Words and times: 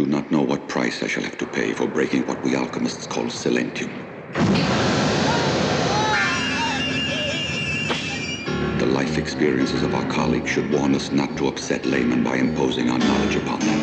do 0.00 0.06
not 0.06 0.30
know 0.30 0.40
what 0.40 0.66
price 0.66 1.02
I 1.02 1.08
shall 1.08 1.24
have 1.24 1.36
to 1.36 1.46
pay 1.46 1.74
for 1.74 1.86
breaking 1.86 2.22
what 2.26 2.42
we 2.42 2.56
alchemists 2.56 3.06
call 3.06 3.24
silentium. 3.24 3.90
The 8.78 8.86
life 8.86 9.18
experiences 9.18 9.82
of 9.82 9.94
our 9.94 10.06
colleagues 10.06 10.48
should 10.48 10.72
warn 10.72 10.94
us 10.94 11.12
not 11.12 11.36
to 11.36 11.48
upset 11.48 11.84
laymen 11.84 12.24
by 12.24 12.36
imposing 12.36 12.88
our 12.88 12.98
knowledge 12.98 13.36
upon 13.36 13.60
them. 13.60 13.80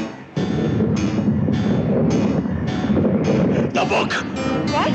The 3.73 3.85
book! 3.85 4.13
What? 4.73 4.91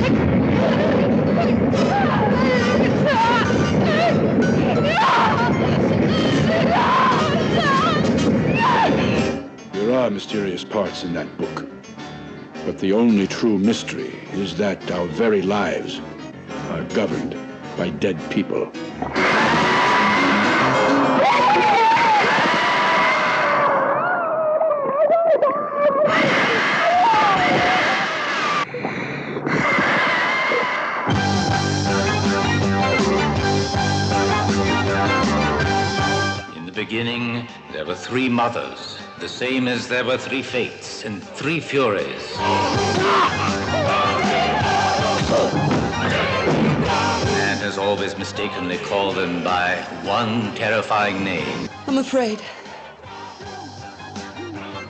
There 0.00 0.47
are 10.08 10.10
mysterious 10.10 10.64
parts 10.64 11.04
in 11.04 11.12
that 11.12 11.28
book. 11.36 11.68
But 12.64 12.78
the 12.78 12.94
only 12.94 13.26
true 13.26 13.58
mystery 13.58 14.18
is 14.32 14.56
that 14.56 14.90
our 14.90 15.04
very 15.04 15.42
lives 15.42 16.00
are 16.70 16.82
governed 16.94 17.36
by 17.76 17.90
dead 17.90 18.18
people. 18.30 18.72
In 36.56 36.64
the 36.64 36.72
beginning, 36.74 37.46
there 37.72 37.84
were 37.84 37.94
three 37.94 38.30
mothers, 38.30 38.97
the 39.20 39.28
same 39.28 39.66
as 39.66 39.88
there 39.88 40.04
were 40.04 40.16
three 40.16 40.42
fates 40.42 41.04
and 41.04 41.22
three 41.22 41.58
furies. 41.60 42.36
Man 47.26 47.58
has 47.58 47.78
always 47.78 48.16
mistakenly 48.16 48.78
called 48.78 49.16
them 49.16 49.42
by 49.42 49.76
one 50.04 50.54
terrifying 50.54 51.24
name. 51.24 51.68
I'm 51.86 51.98
afraid. 51.98 52.40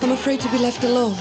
I'm 0.03 0.13
afraid 0.13 0.41
to 0.41 0.51
be 0.51 0.59
left 0.59 0.85
alone. 0.85 1.17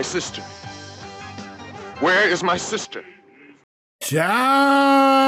My 0.00 0.04
sister. 0.04 0.42
Where 2.00 2.32
is 2.32 2.42
my 2.42 2.58
sister? 2.58 3.04
Ciao 4.02 5.22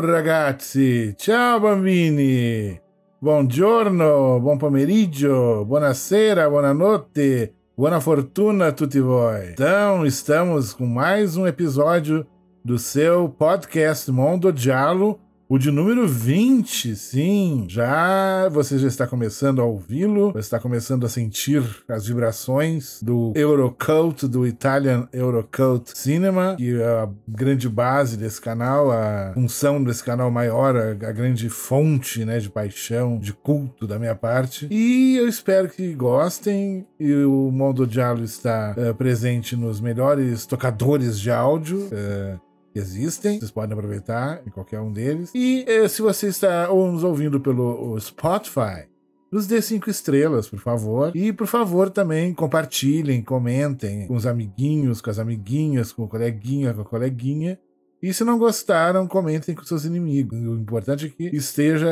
ragazzi, 0.00 1.14
ciao 1.16 1.58
bambini, 1.58 2.78
buongiorno, 3.18 4.38
buon 4.38 4.58
pomeriggio, 4.58 5.64
buonasera, 5.64 6.46
buonanotte, 6.46 7.54
buona 7.74 7.98
fortuna 7.98 8.66
a 8.66 8.72
tutti 8.72 9.00
voi. 9.00 9.52
Então, 9.52 10.04
estamos 10.04 10.74
com 10.74 10.84
mais 10.84 11.38
um 11.38 11.46
episódio 11.46 12.26
do 12.62 12.78
seu 12.78 13.30
podcast 13.30 14.12
Mondo 14.12 14.52
Dialo, 14.52 15.18
o 15.48 15.58
de 15.58 15.70
número 15.70 16.06
20, 16.08 16.96
sim. 16.96 17.66
Já 17.68 18.48
você 18.48 18.78
já 18.78 18.88
está 18.88 19.06
começando 19.06 19.60
a 19.60 19.64
ouvi-lo, 19.64 20.32
você 20.32 20.40
está 20.40 20.58
começando 20.58 21.06
a 21.06 21.08
sentir 21.08 21.62
as 21.88 22.06
vibrações 22.06 23.00
do 23.02 23.32
Eurocult, 23.34 24.26
do 24.26 24.46
Italian 24.46 25.08
Eurocult 25.12 25.92
Cinema, 25.96 26.56
que 26.56 26.80
é 26.80 26.84
a 26.84 27.08
grande 27.28 27.68
base 27.68 28.16
desse 28.16 28.40
canal, 28.40 28.90
a 28.90 29.32
função 29.34 29.82
desse 29.82 30.02
canal 30.02 30.30
maior, 30.30 30.76
a, 30.76 30.90
a 30.90 31.12
grande 31.12 31.48
fonte 31.48 32.24
né, 32.24 32.38
de 32.38 32.50
paixão, 32.50 33.18
de 33.18 33.32
culto 33.32 33.86
da 33.86 33.98
minha 33.98 34.14
parte. 34.14 34.66
E 34.70 35.16
eu 35.16 35.28
espero 35.28 35.68
que 35.68 35.94
gostem. 35.94 36.86
E 36.98 37.12
o 37.24 37.50
Mondo 37.52 37.86
Dialo 37.86 38.24
está 38.24 38.74
eh, 38.76 38.92
presente 38.92 39.54
nos 39.54 39.80
melhores 39.80 40.44
tocadores 40.46 41.18
de 41.20 41.30
áudio. 41.30 41.88
eh, 41.92 42.36
existem, 42.78 43.38
vocês 43.38 43.50
podem 43.50 43.76
aproveitar 43.76 44.42
em 44.46 44.50
qualquer 44.50 44.80
um 44.80 44.92
deles. 44.92 45.30
E 45.34 45.64
eh, 45.66 45.88
se 45.88 46.02
você 46.02 46.28
está 46.28 46.68
nos 46.68 47.04
ouvindo 47.04 47.40
pelo 47.40 47.98
Spotify, 47.98 48.86
nos 49.30 49.46
dê 49.46 49.60
cinco 49.60 49.90
estrelas, 49.90 50.48
por 50.48 50.58
favor. 50.60 51.14
E, 51.14 51.32
por 51.32 51.46
favor, 51.46 51.90
também 51.90 52.32
compartilhem, 52.32 53.22
comentem 53.22 54.06
com 54.06 54.14
os 54.14 54.26
amiguinhos, 54.26 55.00
com 55.00 55.10
as 55.10 55.18
amiguinhas, 55.18 55.92
com 55.92 56.04
o 56.04 56.08
coleguinha, 56.08 56.72
com 56.72 56.82
a 56.82 56.84
coleguinha. 56.84 57.58
E 58.02 58.12
se 58.14 58.22
não 58.24 58.38
gostaram, 58.38 59.06
comentem 59.06 59.54
com 59.54 59.64
seus 59.64 59.84
inimigos. 59.84 60.38
O 60.38 60.54
importante 60.54 61.06
é 61.06 61.08
que 61.08 61.36
esteja 61.36 61.90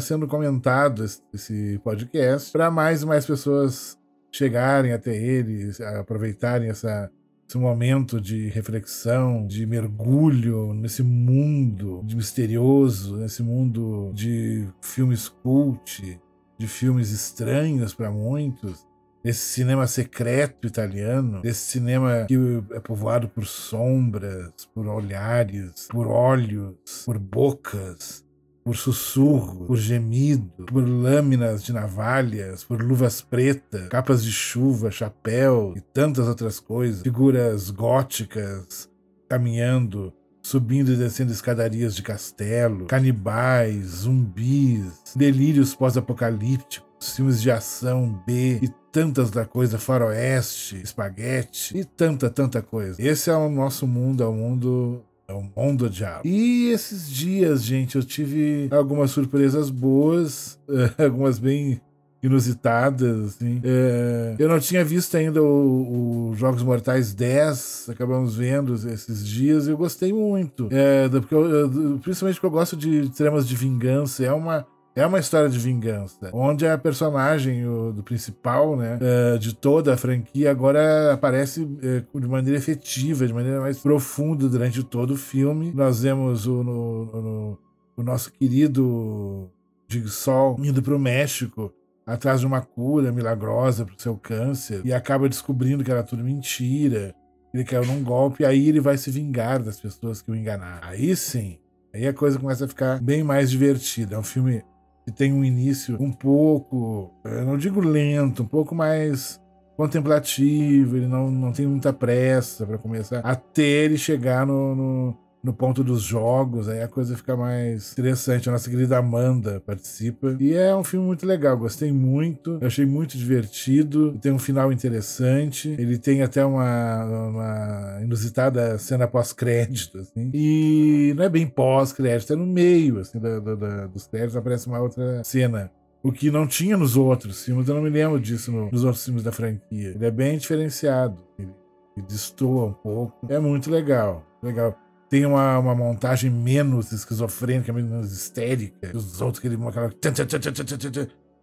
sendo 0.00 0.28
comentado 0.28 1.04
esse 1.34 1.80
podcast 1.82 2.52
para 2.52 2.70
mais 2.70 3.02
e 3.02 3.06
mais 3.06 3.26
pessoas 3.26 3.98
chegarem 4.30 4.92
até 4.92 5.16
ele, 5.16 5.72
aproveitarem 5.98 6.68
essa, 6.68 7.10
esse 7.48 7.58
momento 7.58 8.20
de 8.20 8.48
reflexão, 8.48 9.46
de 9.46 9.64
mergulho 9.66 10.74
nesse 10.74 11.02
mundo 11.02 12.02
de 12.04 12.16
misterioso, 12.16 13.16
nesse 13.16 13.42
mundo 13.42 14.10
de 14.12 14.68
filmes 14.82 15.28
cult, 15.28 16.20
de 16.58 16.66
filmes 16.66 17.12
estranhos 17.12 17.94
para 17.94 18.10
muitos, 18.10 18.84
desse 19.22 19.40
cinema 19.40 19.86
secreto 19.86 20.66
italiano, 20.66 21.40
desse 21.40 21.70
cinema 21.70 22.26
que 22.26 22.36
é 22.72 22.80
povoado 22.80 23.28
por 23.28 23.46
sombras, 23.46 24.52
por 24.74 24.86
olhares, 24.88 25.86
por 25.88 26.08
olhos, 26.08 26.74
por 27.04 27.18
bocas, 27.18 28.25
por 28.66 28.76
sussurro, 28.76 29.64
por 29.66 29.76
gemido, 29.76 30.64
por 30.66 30.82
lâminas 30.88 31.62
de 31.62 31.72
navalhas, 31.72 32.64
por 32.64 32.82
luvas 32.82 33.22
pretas, 33.22 33.86
capas 33.88 34.24
de 34.24 34.32
chuva, 34.32 34.90
chapéu 34.90 35.72
e 35.76 35.80
tantas 35.80 36.26
outras 36.26 36.58
coisas, 36.58 37.02
figuras 37.02 37.70
góticas 37.70 38.90
caminhando, 39.28 40.12
subindo 40.42 40.92
e 40.92 40.96
descendo 40.96 41.30
escadarias 41.30 41.94
de 41.94 42.02
castelo, 42.02 42.86
canibais, 42.86 43.86
zumbis, 43.86 45.12
delírios 45.14 45.72
pós-apocalípticos, 45.72 47.14
filmes 47.14 47.40
de 47.40 47.52
ação 47.52 48.20
B 48.26 48.58
e 48.60 48.68
tantas 48.90 49.30
da 49.30 49.44
coisa, 49.44 49.78
faroeste, 49.78 50.82
espaguete 50.82 51.78
e 51.78 51.84
tanta, 51.84 52.28
tanta 52.28 52.60
coisa. 52.60 53.00
Esse 53.00 53.30
é 53.30 53.36
o 53.36 53.48
nosso 53.48 53.86
mundo, 53.86 54.24
é 54.24 54.26
o 54.26 54.32
mundo 54.32 55.04
é 55.28 55.32
o 55.32 55.42
mundo 55.56 55.88
diabo. 55.90 56.26
E 56.26 56.70
esses 56.70 57.10
dias, 57.10 57.62
gente, 57.64 57.96
eu 57.96 58.02
tive 58.04 58.68
algumas 58.70 59.10
surpresas 59.10 59.70
boas, 59.70 60.58
algumas 60.98 61.38
bem 61.38 61.80
inusitadas, 62.22 63.20
assim. 63.36 63.60
É, 63.64 64.34
eu 64.38 64.48
não 64.48 64.58
tinha 64.58 64.84
visto 64.84 65.16
ainda 65.16 65.42
o, 65.42 66.30
o 66.30 66.34
Jogos 66.34 66.62
Mortais 66.62 67.14
10, 67.14 67.88
acabamos 67.90 68.34
vendo 68.36 68.74
esses 68.74 69.26
dias, 69.26 69.66
e 69.66 69.70
eu 69.70 69.76
gostei 69.76 70.12
muito. 70.12 70.68
É, 70.70 71.08
porque 71.08 71.34
eu- 71.34 71.44
eu- 71.50 71.98
principalmente 72.02 72.34
porque 72.36 72.46
eu 72.46 72.50
gosto 72.50 72.76
de 72.76 73.08
tramas 73.10 73.46
de 73.46 73.54
vingança, 73.56 74.24
é 74.24 74.32
uma. 74.32 74.66
É 74.96 75.04
uma 75.06 75.18
história 75.18 75.50
de 75.50 75.58
vingança, 75.58 76.30
onde 76.32 76.66
a 76.66 76.78
personagem 76.78 77.66
o, 77.68 77.92
do 77.92 78.02
principal, 78.02 78.74
né, 78.76 78.98
é, 79.00 79.36
de 79.36 79.54
toda 79.54 79.92
a 79.92 79.96
franquia, 79.96 80.50
agora 80.50 81.12
aparece 81.12 81.68
é, 81.82 82.02
de 82.18 82.26
maneira 82.26 82.58
efetiva, 82.58 83.26
de 83.26 83.34
maneira 83.34 83.60
mais 83.60 83.78
profunda 83.78 84.48
durante 84.48 84.82
todo 84.82 85.10
o 85.12 85.16
filme. 85.16 85.70
Nós 85.74 86.00
vemos 86.00 86.46
o, 86.46 86.64
no- 86.64 87.04
no- 87.04 87.58
o 87.94 88.02
nosso 88.02 88.32
querido 88.32 89.50
Jigsaw 89.86 90.56
indo 90.60 90.82
para 90.82 90.94
o 90.96 90.98
México 90.98 91.72
atrás 92.06 92.40
de 92.40 92.46
uma 92.46 92.62
cura 92.62 93.12
milagrosa 93.12 93.84
para 93.84 93.94
o 93.96 94.00
seu 94.00 94.16
câncer 94.16 94.80
e 94.84 94.94
acaba 94.94 95.28
descobrindo 95.28 95.84
que 95.84 95.90
era 95.90 96.02
tudo 96.02 96.24
mentira. 96.24 97.14
Ele 97.52 97.64
caiu 97.64 97.84
num 97.84 98.02
golpe 98.02 98.44
aí 98.46 98.68
ele 98.68 98.80
vai 98.80 98.96
se 98.96 99.10
vingar 99.10 99.62
das 99.62 99.78
pessoas 99.78 100.22
que 100.22 100.30
o 100.30 100.34
enganaram. 100.34 100.88
Aí 100.88 101.14
sim, 101.16 101.58
aí 101.92 102.06
a 102.06 102.14
coisa 102.14 102.38
começa 102.38 102.64
a 102.64 102.68
ficar 102.68 102.98
bem 103.00 103.22
mais 103.22 103.50
divertida. 103.50 104.14
É 104.14 104.18
um 104.18 104.22
filme 104.22 104.62
que 105.06 105.12
tem 105.12 105.32
um 105.32 105.44
início 105.44 105.96
um 106.02 106.10
pouco, 106.10 107.14
eu 107.24 107.44
não 107.44 107.56
digo 107.56 107.80
lento, 107.80 108.42
um 108.42 108.46
pouco 108.46 108.74
mais 108.74 109.40
contemplativo, 109.76 110.96
ele 110.96 111.06
não, 111.06 111.30
não 111.30 111.52
tem 111.52 111.64
muita 111.64 111.92
pressa 111.92 112.66
para 112.66 112.76
começar, 112.76 113.20
até 113.20 113.62
ele 113.62 113.96
chegar 113.96 114.44
no, 114.44 114.74
no, 114.74 115.18
no 115.46 115.52
ponto 115.52 115.84
dos 115.84 116.02
jogos, 116.02 116.68
aí 116.68 116.82
a 116.82 116.88
coisa 116.88 117.16
fica 117.16 117.36
mais 117.36 117.92
interessante. 117.92 118.48
A 118.48 118.52
nossa 118.52 118.68
querida 118.68 118.98
Amanda 118.98 119.62
participa. 119.64 120.36
E 120.40 120.52
é 120.52 120.74
um 120.74 120.82
filme 120.82 121.06
muito 121.06 121.24
legal, 121.24 121.56
gostei 121.56 121.92
muito, 121.92 122.58
eu 122.60 122.66
achei 122.66 122.84
muito 122.84 123.16
divertido, 123.16 124.18
tem 124.20 124.32
um 124.32 124.40
final 124.40 124.72
interessante, 124.72 125.68
ele 125.78 125.98
tem 125.98 126.20
até 126.20 126.44
uma, 126.44 127.04
uma 127.04 127.98
inusitada 128.02 128.76
cena 128.76 129.06
pós-crédito, 129.06 129.98
assim. 129.98 130.32
E 130.34 131.14
não 131.16 131.22
é 131.22 131.28
bem 131.28 131.46
pós-crédito, 131.46 132.32
é 132.32 132.36
no 132.36 132.44
meio, 132.46 132.98
assim, 132.98 133.20
da, 133.20 133.38
dos 133.86 134.08
créditos 134.08 134.36
aparece 134.36 134.66
uma 134.66 134.80
outra 134.80 135.22
cena. 135.22 135.70
O 136.02 136.10
que 136.10 136.28
não 136.28 136.44
tinha 136.44 136.76
nos 136.76 136.96
outros 136.96 137.44
filmes, 137.44 137.68
eu 137.68 137.76
não 137.76 137.82
me 137.82 137.90
lembro 137.90 138.18
disso 138.18 138.50
no, 138.50 138.68
nos 138.68 138.82
outros 138.82 139.04
filmes 139.04 139.22
da 139.22 139.30
franquia. 139.30 139.90
Ele 139.94 140.06
é 140.06 140.10
bem 140.10 140.38
diferenciado. 140.38 141.16
Ele, 141.38 141.50
ele 141.96 142.06
destoa 142.06 142.66
um 142.66 142.72
pouco. 142.72 143.26
É 143.28 143.38
muito 143.38 143.70
legal. 143.70 144.24
Legal 144.42 144.76
tem 145.08 145.24
uma, 145.24 145.58
uma 145.58 145.74
montagem 145.74 146.30
menos 146.30 146.92
esquizofrênica, 146.92 147.72
menos 147.72 148.12
histérica. 148.12 148.90
Os 148.94 149.20
outros 149.20 149.40
que 149.40 149.46
ele 149.46 149.56
aquela... 149.66 149.92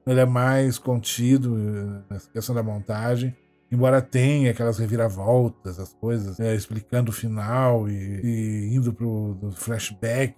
ele 0.06 0.19
é 0.19 0.25
mais 0.25 0.77
contido 0.77 1.57
eh, 1.57 2.13
nessa 2.13 2.30
questão 2.30 2.54
da 2.54 2.63
montagem. 2.63 3.36
Embora 3.71 4.01
tenha 4.01 4.51
aquelas 4.51 4.77
reviravoltas, 4.77 5.80
as 5.80 5.94
coisas, 5.94 6.39
é, 6.39 6.54
explicando 6.54 7.10
o 7.10 7.13
final 7.13 7.89
e, 7.89 8.21
e 8.24 8.75
indo 8.75 8.94
pro 8.94 9.36
flashback, 9.54 10.36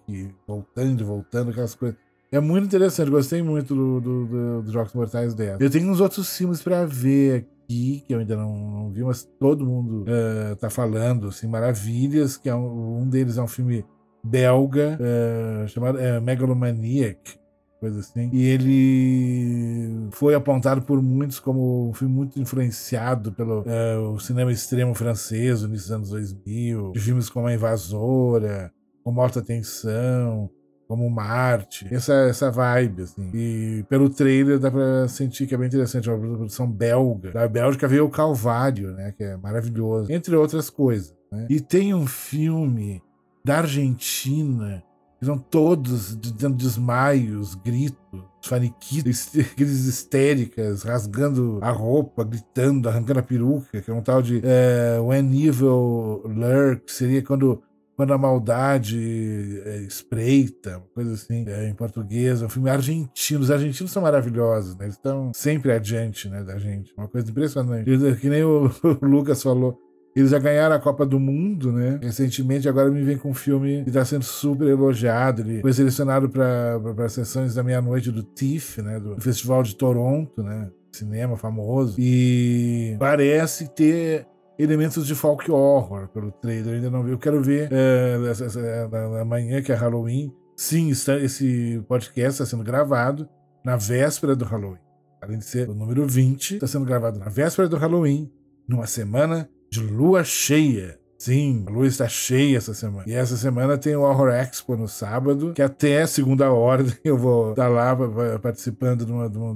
voltando 0.47 1.01
e 1.01 1.03
voltando, 1.03 1.51
aquelas 1.51 1.75
coisas. 1.75 1.97
É 2.31 2.39
muito 2.39 2.65
interessante, 2.65 3.09
gostei 3.09 3.41
muito 3.41 3.75
do, 3.75 3.99
do, 3.99 4.25
do, 4.25 4.61
do 4.61 4.71
Jogos 4.71 4.93
Mortais 4.93 5.33
dela. 5.33 5.57
Eu 5.59 5.69
tenho 5.69 5.89
uns 5.89 5.99
outros 5.99 6.35
filmes 6.35 6.61
para 6.61 6.85
ver 6.85 7.47
aqui, 7.65 8.03
que 8.05 8.13
eu 8.13 8.19
ainda 8.19 8.37
não, 8.37 8.55
não 8.55 8.91
vi, 8.91 9.03
mas 9.03 9.23
todo 9.39 9.65
mundo 9.65 10.03
uh, 10.03 10.55
tá 10.55 10.69
falando, 10.69 11.27
assim, 11.27 11.47
maravilhas, 11.47 12.37
que 12.37 12.47
é 12.47 12.55
um, 12.55 13.01
um 13.01 13.09
deles 13.09 13.37
é 13.37 13.41
um 13.41 13.47
filme 13.47 13.83
belga, 14.23 14.97
uh, 14.99 15.67
chamado 15.67 15.97
uh, 15.97 16.21
Megalomaniac, 16.21 17.37
coisa 17.79 17.99
assim. 17.99 18.29
E 18.31 18.43
ele 18.45 20.09
foi 20.11 20.35
apontado 20.35 20.81
por 20.83 21.01
muitos 21.01 21.39
como 21.39 21.89
um 21.89 21.93
filme 21.93 22.13
muito 22.13 22.39
influenciado 22.39 23.31
pelo 23.31 23.61
uh, 23.61 24.13
o 24.13 24.19
cinema 24.19 24.51
extremo 24.51 24.93
francês, 24.93 25.61
no 25.61 25.69
início 25.69 25.87
dos 25.87 25.91
anos 25.91 26.09
2000, 26.09 26.91
de 26.91 26.99
filmes 26.99 27.29
como 27.29 27.47
A 27.47 27.53
Invasora, 27.53 28.71
como 29.03 29.21
Alta 29.21 29.41
Tensão, 29.41 30.49
como 30.87 31.09
Marte, 31.09 31.87
essa, 31.91 32.13
essa 32.13 32.51
vibe, 32.51 33.03
assim. 33.03 33.29
E 33.33 33.83
pelo 33.89 34.09
trailer 34.09 34.59
dá 34.59 34.69
pra 34.69 35.07
sentir 35.07 35.47
que 35.47 35.55
é 35.55 35.57
bem 35.57 35.67
interessante, 35.67 36.09
é 36.09 36.13
uma 36.13 36.37
produção 36.37 36.69
belga. 36.69 37.31
Da 37.31 37.47
Bélgica 37.47 37.87
veio 37.87 38.05
o 38.05 38.09
Calvário, 38.09 38.91
né, 38.91 39.13
que 39.17 39.23
é 39.23 39.37
maravilhoso, 39.37 40.11
entre 40.11 40.35
outras 40.35 40.69
coisas. 40.69 41.15
Né? 41.31 41.47
E 41.49 41.59
tem 41.59 41.93
um 41.93 42.05
filme 42.05 43.01
da 43.43 43.59
Argentina 43.59 44.83
que 45.19 45.25
são 45.25 45.37
todos 45.37 46.15
dando 46.15 46.57
desmaios, 46.57 47.55
gritos, 47.55 48.21
faniquitos, 48.43 49.29
crises 49.55 49.85
histéricas, 49.85 50.83
rasgando 50.83 51.59
a 51.61 51.71
roupa, 51.71 52.23
gritando, 52.23 52.89
arrancando 52.89 53.19
a 53.19 53.23
peruca, 53.23 53.81
que 53.81 53.89
é 53.89 53.93
um 53.93 54.01
tal 54.01 54.21
de 54.21 54.41
é, 54.43 54.99
When 54.99 55.47
Evil 55.47 56.21
Lurk, 56.25 56.91
seria 56.91 57.23
quando 57.23 57.63
quando 57.95 58.13
a 58.13 58.17
maldade 58.17 59.61
é, 59.65 59.77
espreita, 59.77 60.83
coisa 60.93 61.13
assim, 61.13 61.45
é, 61.47 61.69
em 61.69 61.73
português. 61.73 62.41
É 62.41 62.45
um 62.45 62.49
filme 62.49 62.69
argentino. 62.69 63.39
Os 63.39 63.51
argentinos 63.51 63.91
são 63.91 64.03
maravilhosos, 64.03 64.75
né? 64.75 64.85
Eles 64.85 64.95
estão 64.95 65.31
sempre 65.33 65.71
adiante 65.71 66.27
né, 66.29 66.43
da 66.43 66.57
gente. 66.57 66.93
Uma 66.97 67.07
coisa 67.07 67.29
impressionante. 67.29 67.89
Que 68.19 68.29
nem 68.29 68.43
o, 68.43 68.69
o 69.01 69.05
Lucas 69.05 69.41
falou. 69.41 69.79
Eles 70.15 70.31
já 70.31 70.39
ganharam 70.39 70.75
a 70.75 70.79
Copa 70.79 71.05
do 71.05 71.19
Mundo, 71.19 71.73
né? 71.73 71.99
Recentemente, 72.01 72.69
agora 72.69 72.89
me 72.89 73.03
vem 73.03 73.17
com 73.17 73.31
um 73.31 73.33
filme 73.33 73.83
que 73.83 73.89
está 73.89 74.05
sendo 74.05 74.23
super 74.23 74.65
elogiado. 74.65 75.41
Ele 75.41 75.61
foi 75.61 75.73
selecionado 75.73 76.29
para 76.29 77.09
sessões 77.09 77.55
da 77.55 77.61
meia-noite 77.61 78.11
do 78.11 78.23
TIFF, 78.23 78.81
né? 78.81 78.97
Do 78.97 79.19
Festival 79.19 79.61
de 79.61 79.75
Toronto, 79.75 80.41
né? 80.41 80.69
Cinema 80.93 81.35
famoso. 81.35 81.97
E 81.99 82.95
parece 82.97 83.67
ter 83.75 84.25
elementos 84.57 85.05
de 85.05 85.15
folk 85.15 85.51
horror 85.51 86.07
pelo 86.09 86.31
trailer. 86.31 86.75
Ainda 86.75 86.89
não 86.89 87.03
vi. 87.03 87.11
Eu 87.11 87.19
quero 87.19 87.41
ver 87.41 87.69
é, 87.71 89.19
amanhã, 89.21 89.61
que 89.61 89.71
é 89.71 89.75
Halloween. 89.75 90.33
Sim, 90.55 90.89
está, 90.89 91.17
esse 91.17 91.83
podcast 91.87 92.41
está 92.41 92.45
sendo 92.45 92.63
gravado 92.63 93.27
na 93.63 93.75
véspera 93.75 94.35
do 94.35 94.45
Halloween. 94.45 94.79
Além 95.21 95.39
de 95.39 95.45
ser 95.45 95.69
o 95.69 95.73
número 95.73 96.07
20, 96.07 96.55
está 96.55 96.67
sendo 96.67 96.85
gravado 96.85 97.19
na 97.19 97.27
véspera 97.27 97.67
do 97.67 97.77
Halloween, 97.77 98.31
numa 98.67 98.87
semana 98.87 99.49
de 99.71 99.81
lua 99.81 100.23
cheia. 100.23 100.99
Sim, 101.25 101.65
a 101.67 101.71
lua 101.71 101.87
está 101.87 102.07
cheia 102.07 102.55
essa 102.55 102.75
semana. 102.75 103.03
E 103.07 103.13
essa 103.13 103.35
semana 103.35 103.79
tem 103.79 103.95
o 103.95 104.01
Horror 104.01 104.29
Expo 104.29 104.77
no 104.77 104.87
sábado, 104.87 105.53
que 105.55 105.61
até 105.63 106.05
segunda 106.05 106.51
ordem 106.51 106.93
eu 107.03 107.17
vou 107.17 107.49
estar 107.49 107.67
lá 107.67 107.97
participando 108.37 109.07
de, 109.07 109.11
uma, 109.11 109.27
de, 109.27 109.35
um, 109.35 109.55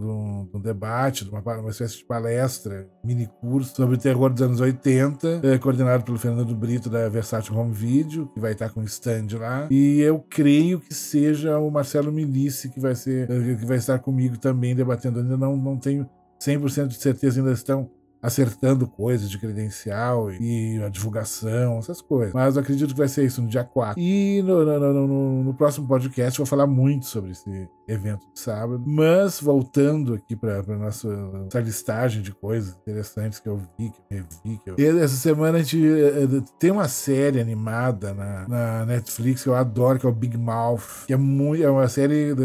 de 0.49 0.57
um, 0.57 0.59
debate, 0.59 1.25
de 1.25 1.29
uma, 1.29 1.41
uma, 1.41 1.69
espécie 1.69 1.97
de 1.97 2.05
palestra, 2.05 2.89
mini 3.03 3.29
curso 3.39 3.75
sobre 3.75 3.97
o 3.97 3.99
terror 3.99 4.31
dos 4.31 4.41
anos 4.41 4.59
80, 4.59 5.41
é, 5.43 5.59
coordenado 5.59 6.03
pelo 6.03 6.17
Fernando 6.17 6.55
Brito 6.55 6.89
da 6.89 7.07
Versátil 7.07 7.55
Home 7.55 7.71
Video, 7.71 8.25
que 8.33 8.39
vai 8.39 8.53
estar 8.53 8.71
com 8.71 8.81
stand 8.85 9.27
lá. 9.37 9.67
E 9.69 10.01
eu 10.01 10.25
creio 10.27 10.79
que 10.79 10.95
seja 10.95 11.59
o 11.59 11.69
Marcelo 11.69 12.11
Milici 12.11 12.69
que 12.69 12.79
vai 12.79 12.95
ser 12.95 13.27
que 13.27 13.65
vai 13.67 13.77
estar 13.77 13.99
comigo 13.99 14.39
também 14.39 14.75
debatendo. 14.75 15.19
Ainda 15.19 15.37
não, 15.37 15.55
não 15.55 15.77
tenho 15.77 16.09
100% 16.41 16.87
de 16.87 16.95
certeza, 16.95 17.39
ainda 17.39 17.51
estão 17.51 17.91
acertando 18.21 18.87
coisas 18.87 19.29
de 19.29 19.37
credencial 19.37 20.31
e 20.31 20.81
a 20.83 20.89
divulgação, 20.89 21.79
essas 21.79 22.01
coisas. 22.01 22.33
Mas 22.33 22.55
eu 22.55 22.61
acredito 22.61 22.91
que 22.93 22.97
vai 22.99 23.07
ser 23.07 23.25
isso 23.25 23.41
no 23.41 23.47
dia 23.47 23.63
4. 23.63 23.99
E 24.01 24.41
no, 24.41 24.65
no, 24.65 25.07
no, 25.07 25.43
no 25.43 25.53
próximo 25.53 25.87
podcast 25.87 26.37
eu 26.37 26.45
vou 26.45 26.49
falar 26.49 26.67
muito 26.67 27.05
sobre 27.05 27.31
esse 27.31 27.69
evento 27.89 28.25
de 28.33 28.39
sábado. 28.39 28.83
Mas 28.85 29.41
voltando 29.41 30.13
aqui 30.13 30.35
para 30.35 30.61
nossa, 30.77 31.07
nossa 31.07 31.59
listagem 31.59 32.21
de 32.21 32.31
coisas 32.31 32.75
interessantes 32.75 33.39
que 33.39 33.49
eu 33.49 33.57
vi, 33.57 33.89
que 33.89 33.99
eu 34.09 34.17
revi. 34.17 34.59
Que 34.63 34.69
eu... 34.69 35.03
Essa 35.03 35.15
semana 35.15 35.57
a 35.57 35.61
gente 35.63 35.83
eh, 35.83 36.23
eh, 36.23 36.43
tem 36.59 36.71
uma 36.71 36.87
série 36.87 37.39
animada 37.41 38.13
na, 38.13 38.47
na, 38.47 38.85
Netflix 38.85 39.43
que 39.43 39.49
eu 39.49 39.55
adoro, 39.55 39.99
que 39.99 40.05
é 40.05 40.09
o 40.09 40.13
Big 40.13 40.37
Mouth, 40.37 41.05
que 41.07 41.13
é, 41.13 41.17
muito, 41.17 41.63
é 41.63 41.69
uma 41.69 41.87
série 41.87 42.35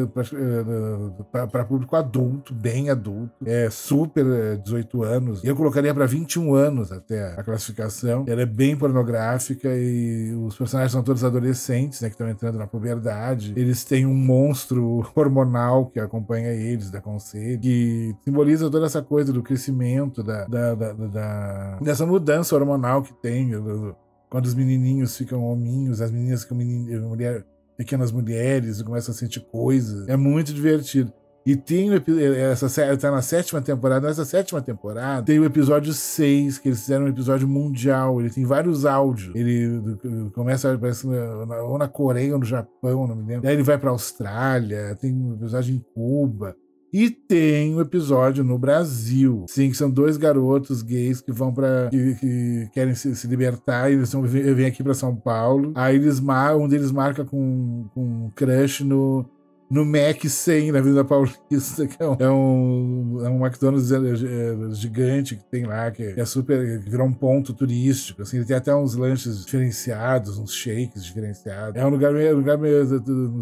para 1.30 1.60
eh, 1.60 1.64
público 1.64 1.94
adulto, 1.94 2.54
bem 2.54 2.88
adulto. 2.88 3.34
É 3.44 3.68
super 3.70 4.24
18 4.58 5.02
anos. 5.02 5.44
Eu 5.44 5.54
colocaria 5.54 5.92
para 5.92 6.06
21 6.06 6.54
anos 6.54 6.90
até 6.90 7.34
a 7.38 7.42
classificação. 7.42 8.24
Ela 8.26 8.42
é 8.42 8.46
bem 8.46 8.76
pornográfica 8.76 9.68
e 9.74 10.32
os 10.34 10.56
personagens 10.56 10.92
são 10.92 11.02
todos 11.02 11.22
adolescentes, 11.22 12.00
né, 12.00 12.08
que 12.08 12.14
estão 12.14 12.28
entrando 12.28 12.58
na 12.58 12.66
puberdade. 12.66 13.52
Eles 13.56 13.84
têm 13.84 14.06
um 14.06 14.14
monstro 14.14 15.04
hormonal 15.14 15.33
que 15.92 16.00
acompanha 16.00 16.50
eles, 16.52 16.90
da 16.90 17.00
conselho, 17.00 17.60
que 17.60 18.14
simboliza 18.24 18.70
toda 18.70 18.86
essa 18.86 19.02
coisa 19.02 19.32
do 19.32 19.42
crescimento, 19.42 20.22
da, 20.22 20.44
da, 20.46 20.74
da, 20.74 20.92
da 20.92 21.78
dessa 21.80 22.06
mudança 22.06 22.54
hormonal 22.54 23.02
que 23.02 23.12
tem. 23.14 23.50
Quando 24.30 24.46
os 24.46 24.54
menininhos 24.54 25.16
ficam 25.16 25.44
hominhos, 25.44 26.00
as 26.00 26.10
meninas 26.10 26.42
ficam 26.42 26.56
menino, 26.56 27.08
mulher, 27.08 27.44
pequenas 27.76 28.12
mulheres 28.12 28.82
começam 28.82 29.14
a 29.14 29.16
sentir 29.16 29.40
coisas. 29.40 30.08
É 30.08 30.16
muito 30.16 30.52
divertido. 30.52 31.12
E 31.46 31.54
tem 31.54 31.90
essa 32.50 32.70
série, 32.70 32.96
tá 32.96 33.10
na 33.10 33.20
sétima 33.20 33.60
temporada. 33.60 34.06
Nessa 34.06 34.24
sétima 34.24 34.62
temporada 34.62 35.26
tem 35.26 35.38
o 35.38 35.44
episódio 35.44 35.92
6, 35.92 36.58
que 36.58 36.68
eles 36.68 36.80
fizeram 36.80 37.04
um 37.04 37.08
episódio 37.08 37.46
mundial. 37.46 38.18
Ele 38.20 38.30
tem 38.30 38.46
vários 38.46 38.86
áudios. 38.86 39.34
Ele 39.34 40.30
começa, 40.32 40.76
parece, 40.78 41.06
ou 41.06 41.78
na 41.78 41.86
Coreia 41.86 42.32
ou 42.32 42.38
no 42.38 42.46
Japão, 42.46 43.06
não 43.06 43.14
me 43.14 43.26
lembro. 43.26 43.46
Aí 43.46 43.54
ele 43.54 43.62
vai 43.62 43.76
pra 43.76 43.90
Austrália, 43.90 44.96
tem 44.98 45.14
um 45.14 45.34
episódio 45.34 45.74
em 45.74 45.84
Cuba. 45.94 46.56
E 46.94 47.10
tem 47.10 47.74
um 47.74 47.80
episódio 47.80 48.44
no 48.44 48.56
Brasil. 48.56 49.44
Sim, 49.48 49.68
que 49.68 49.76
são 49.76 49.90
dois 49.90 50.16
garotos 50.16 50.80
gays 50.80 51.20
que 51.20 51.32
vão 51.32 51.52
para 51.52 51.88
que, 51.90 52.14
que, 52.14 52.70
querem 52.72 52.94
se, 52.94 53.16
se, 53.16 53.26
libertar 53.26 53.90
e 53.90 53.94
eles 53.94 54.12
vão, 54.12 54.22
vêm 54.22 54.66
aqui 54.66 54.80
para 54.80 54.94
São 54.94 55.16
Paulo. 55.16 55.72
Aí 55.74 55.96
eles 55.96 56.20
um 56.20 56.68
deles 56.68 56.92
marca 56.92 57.24
com, 57.24 57.88
com 57.92 58.00
um 58.00 58.30
crush 58.30 58.84
no 58.84 59.28
no 59.74 59.84
Mac 59.84 60.24
100 60.24 60.70
na 60.70 60.78
Avenida 60.78 61.04
Paulista, 61.04 61.84
que 61.88 62.00
é 62.00 62.06
um, 62.06 62.16
é 62.20 62.30
um, 62.30 63.26
é 63.26 63.28
um 63.28 63.44
McDonald's 63.44 63.90
é, 63.90 63.96
é, 63.96 64.70
gigante 64.72 65.34
que 65.34 65.44
tem 65.46 65.64
lá, 65.64 65.90
que 65.90 66.14
é 66.16 66.24
super. 66.24 66.80
que 66.80 66.88
virou 66.88 67.04
um 67.04 67.12
ponto 67.12 67.52
turístico. 67.52 68.22
Assim, 68.22 68.36
ele 68.36 68.46
tem 68.46 68.56
até 68.56 68.72
uns 68.72 68.94
lanches 68.94 69.44
diferenciados, 69.44 70.38
uns 70.38 70.54
shakes 70.54 71.04
diferenciados. 71.04 71.74
É 71.74 71.84
um 71.84 71.88
lugar, 71.88 72.14
um 72.14 72.36
lugar 72.36 72.56
meio, 72.56 72.86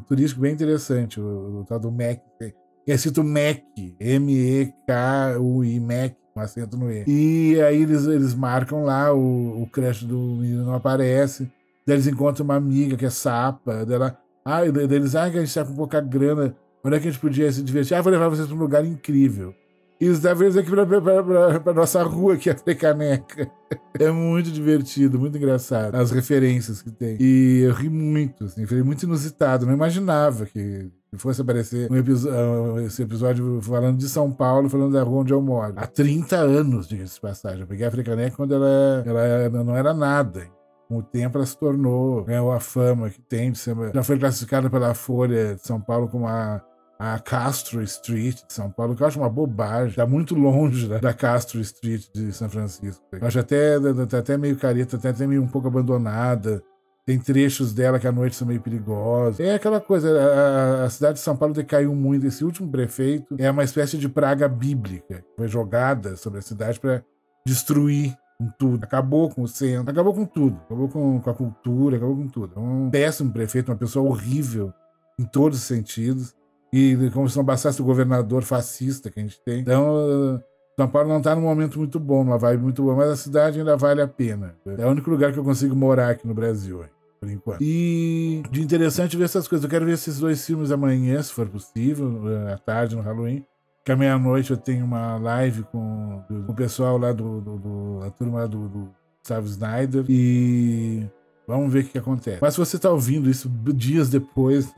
turístico 0.08 0.40
bem 0.40 0.54
interessante, 0.54 1.20
o, 1.20 1.60
o 1.60 1.64
tal 1.66 1.78
do 1.78 1.92
Mac. 1.92 2.20
É 2.40 2.94
escrito 2.94 3.22
Mac, 3.22 3.60
M-E-K-U-I, 4.00 5.80
Mac, 5.80 6.14
com 6.32 6.40
acento 6.40 6.78
no 6.78 6.90
E. 6.90 7.04
E 7.06 7.60
aí 7.60 7.82
eles, 7.82 8.06
eles 8.06 8.34
marcam 8.34 8.84
lá, 8.84 9.12
o, 9.12 9.64
o 9.64 9.66
crush 9.66 10.04
do 10.04 10.16
menino 10.16 10.64
não 10.64 10.74
aparece. 10.74 11.44
Daí 11.86 11.96
eles 11.96 12.06
encontram 12.06 12.44
uma 12.44 12.56
amiga 12.56 12.96
que 12.96 13.04
é 13.04 13.10
sapa, 13.10 13.84
dela 13.84 14.16
ah, 14.44 14.64
eles, 14.66 15.14
ah, 15.14 15.30
que 15.30 15.38
a 15.38 15.40
gente 15.40 15.54
tá 15.54 15.64
com 15.64 15.74
pouca 15.74 16.00
grana. 16.00 16.54
Onde 16.84 16.96
é 16.96 17.00
que 17.00 17.08
a 17.08 17.10
gente 17.10 17.20
podia 17.20 17.50
se 17.52 17.62
divertir? 17.62 17.94
Ah, 17.94 18.02
vou 18.02 18.12
levar 18.12 18.28
vocês 18.28 18.46
para 18.46 18.56
um 18.56 18.60
lugar 18.60 18.84
incrível. 18.84 19.54
E 20.02 20.08
os 20.08 20.24
eles 20.24 20.56
aqui 20.56 20.68
pra, 20.68 20.84
pra, 20.84 21.00
pra, 21.00 21.60
pra, 21.60 21.72
nossa 21.72 22.02
rua, 22.02 22.36
que 22.36 22.50
é 22.50 22.52
a 22.54 22.58
Frecaneca. 22.58 23.48
É 23.96 24.10
muito 24.10 24.50
divertido, 24.50 25.16
muito 25.16 25.38
engraçado. 25.38 25.94
As 25.94 26.10
referências 26.10 26.82
que 26.82 26.90
tem. 26.90 27.16
E 27.20 27.60
eu 27.60 27.72
ri 27.72 27.88
muito, 27.88 28.46
assim, 28.46 28.66
foi 28.66 28.82
muito 28.82 29.04
inusitado. 29.04 29.64
Não 29.64 29.72
imaginava 29.72 30.44
que 30.44 30.90
fosse 31.14 31.40
aparecer 31.40 31.88
um 31.88 31.94
episódio, 31.94 32.80
esse 32.80 33.00
episódio 33.00 33.60
falando 33.62 33.96
de 33.96 34.08
São 34.08 34.32
Paulo, 34.32 34.68
falando 34.68 34.92
da 34.92 35.04
rua 35.04 35.20
onde 35.20 35.32
eu 35.32 35.40
moro. 35.40 35.74
Há 35.76 35.86
30 35.86 36.34
anos, 36.34 36.88
diga-se 36.88 37.14
de 37.14 37.20
passagem. 37.20 37.60
Eu 37.60 37.68
peguei 37.68 37.86
a 37.86 37.90
Frecaneca 37.92 38.34
quando 38.34 38.56
ela, 38.56 39.04
ela 39.06 39.62
não 39.62 39.76
era 39.76 39.94
nada. 39.94 40.48
Com 40.92 40.98
o 40.98 41.02
tempo 41.02 41.38
ela 41.38 41.46
se 41.46 41.56
tornou, 41.56 42.22
ganhou 42.22 42.52
a 42.52 42.60
fama 42.60 43.08
que 43.08 43.18
tem. 43.18 43.50
Já 43.94 44.02
foi 44.02 44.18
classificada 44.18 44.68
pela 44.68 44.92
Folha 44.92 45.54
de 45.54 45.66
São 45.66 45.80
Paulo 45.80 46.06
como 46.06 46.28
a 46.28 46.62
a 46.98 47.18
Castro 47.18 47.82
Street 47.82 48.36
de 48.46 48.52
São 48.52 48.70
Paulo, 48.70 48.94
que 48.94 49.02
eu 49.02 49.06
acho 49.06 49.18
uma 49.18 49.28
bobagem. 49.28 49.88
Está 49.88 50.06
muito 50.06 50.36
longe 50.36 50.86
da, 50.86 51.12
Castro 51.12 51.60
Street 51.62 52.04
de 52.14 52.30
São 52.32 52.48
Francisco. 52.48 53.02
Eu 53.10 53.26
acho 53.26 53.40
até, 53.40 53.74
até 54.16 54.36
meio 54.36 54.56
careta, 54.56 54.96
até, 54.96 55.08
até 55.08 55.26
meio 55.26 55.42
um 55.42 55.48
pouco 55.48 55.66
abandonada. 55.66 56.62
Tem 57.04 57.18
trechos 57.18 57.72
dela 57.72 57.98
que 57.98 58.06
à 58.06 58.12
noite 58.12 58.36
são 58.36 58.46
meio 58.46 58.60
perigosos. 58.60 59.40
É 59.40 59.54
aquela 59.54 59.80
coisa, 59.80 60.16
a, 60.16 60.84
a, 60.84 60.90
cidade 60.90 61.14
de 61.14 61.20
São 61.20 61.36
Paulo 61.36 61.54
decaiu 61.54 61.92
muito. 61.92 62.26
Esse 62.26 62.44
último 62.44 62.70
prefeito 62.70 63.34
é 63.36 63.50
uma 63.50 63.64
espécie 63.64 63.96
de 63.96 64.08
praga 64.08 64.46
bíblica. 64.46 65.24
Foi 65.36 65.48
jogada 65.48 66.16
sobre 66.16 66.38
a 66.38 66.42
cidade 66.42 66.78
para 66.78 67.02
destruir 67.44 68.14
com 68.42 68.50
tudo. 68.58 68.84
Acabou 68.84 69.30
com 69.30 69.42
o 69.42 69.48
centro, 69.48 69.90
acabou 69.90 70.12
com 70.12 70.24
tudo. 70.24 70.56
Acabou 70.64 70.88
com, 70.88 71.20
com 71.20 71.30
a 71.30 71.34
cultura, 71.34 71.96
acabou 71.96 72.16
com 72.16 72.28
tudo. 72.28 72.52
É 72.56 72.58
um 72.58 72.90
péssimo 72.90 73.32
prefeito, 73.32 73.70
uma 73.70 73.78
pessoa 73.78 74.08
horrível 74.08 74.72
em 75.18 75.24
todos 75.24 75.58
os 75.58 75.64
sentidos. 75.64 76.34
E 76.72 77.10
como 77.12 77.28
se 77.28 77.36
não 77.36 77.44
bastasse 77.44 77.82
o 77.82 77.84
governador 77.84 78.42
fascista 78.42 79.10
que 79.10 79.20
a 79.20 79.22
gente 79.22 79.38
tem. 79.44 79.60
Então, 79.60 80.42
São 80.78 80.88
Paulo 80.88 81.08
não 81.08 81.18
está 81.18 81.34
num 81.34 81.42
momento 81.42 81.78
muito 81.78 82.00
bom, 82.00 82.24
numa 82.24 82.38
vibe 82.38 82.62
muito 82.62 82.82
boa, 82.82 82.96
mas 82.96 83.10
a 83.10 83.16
cidade 83.16 83.58
ainda 83.58 83.76
vale 83.76 84.00
a 84.00 84.08
pena. 84.08 84.56
É 84.78 84.86
o 84.86 84.90
único 84.90 85.10
lugar 85.10 85.32
que 85.32 85.38
eu 85.38 85.44
consigo 85.44 85.76
morar 85.76 86.10
aqui 86.10 86.26
no 86.26 86.32
Brasil, 86.32 86.82
por 87.20 87.28
enquanto. 87.28 87.60
E 87.60 88.42
de 88.50 88.62
interessante 88.62 89.18
ver 89.18 89.24
essas 89.24 89.46
coisas. 89.46 89.64
Eu 89.64 89.70
quero 89.70 89.84
ver 89.84 89.92
esses 89.92 90.18
dois 90.18 90.44
filmes 90.46 90.70
amanhã, 90.70 91.22
se 91.22 91.32
for 91.32 91.46
possível, 91.46 92.22
à 92.50 92.56
tarde, 92.56 92.96
no 92.96 93.02
Halloween. 93.02 93.44
Que 93.84 93.92
à 93.92 93.96
meia-noite 93.96 94.50
eu 94.50 94.56
tenho 94.56 94.84
uma 94.84 95.16
live 95.16 95.64
com, 95.64 96.22
com 96.28 96.52
o 96.52 96.54
pessoal 96.54 96.96
lá 96.98 97.12
do, 97.12 97.40
do, 97.40 97.58
do 97.58 98.00
a 98.04 98.10
turma 98.10 98.46
do, 98.46 98.68
do 98.68 98.88
Gustavo 99.18 99.46
Snyder. 99.46 100.04
E 100.08 101.06
vamos 101.46 101.72
ver 101.72 101.84
o 101.84 101.88
que, 101.88 101.98
acontece. 101.98 102.38
Mas 102.40 102.54
se 102.54 102.60
você 102.60 102.76
está 102.76 102.90
ouvindo 102.90 103.28
isso 103.28 103.48
dias 103.74 104.08
depois, 104.08 104.72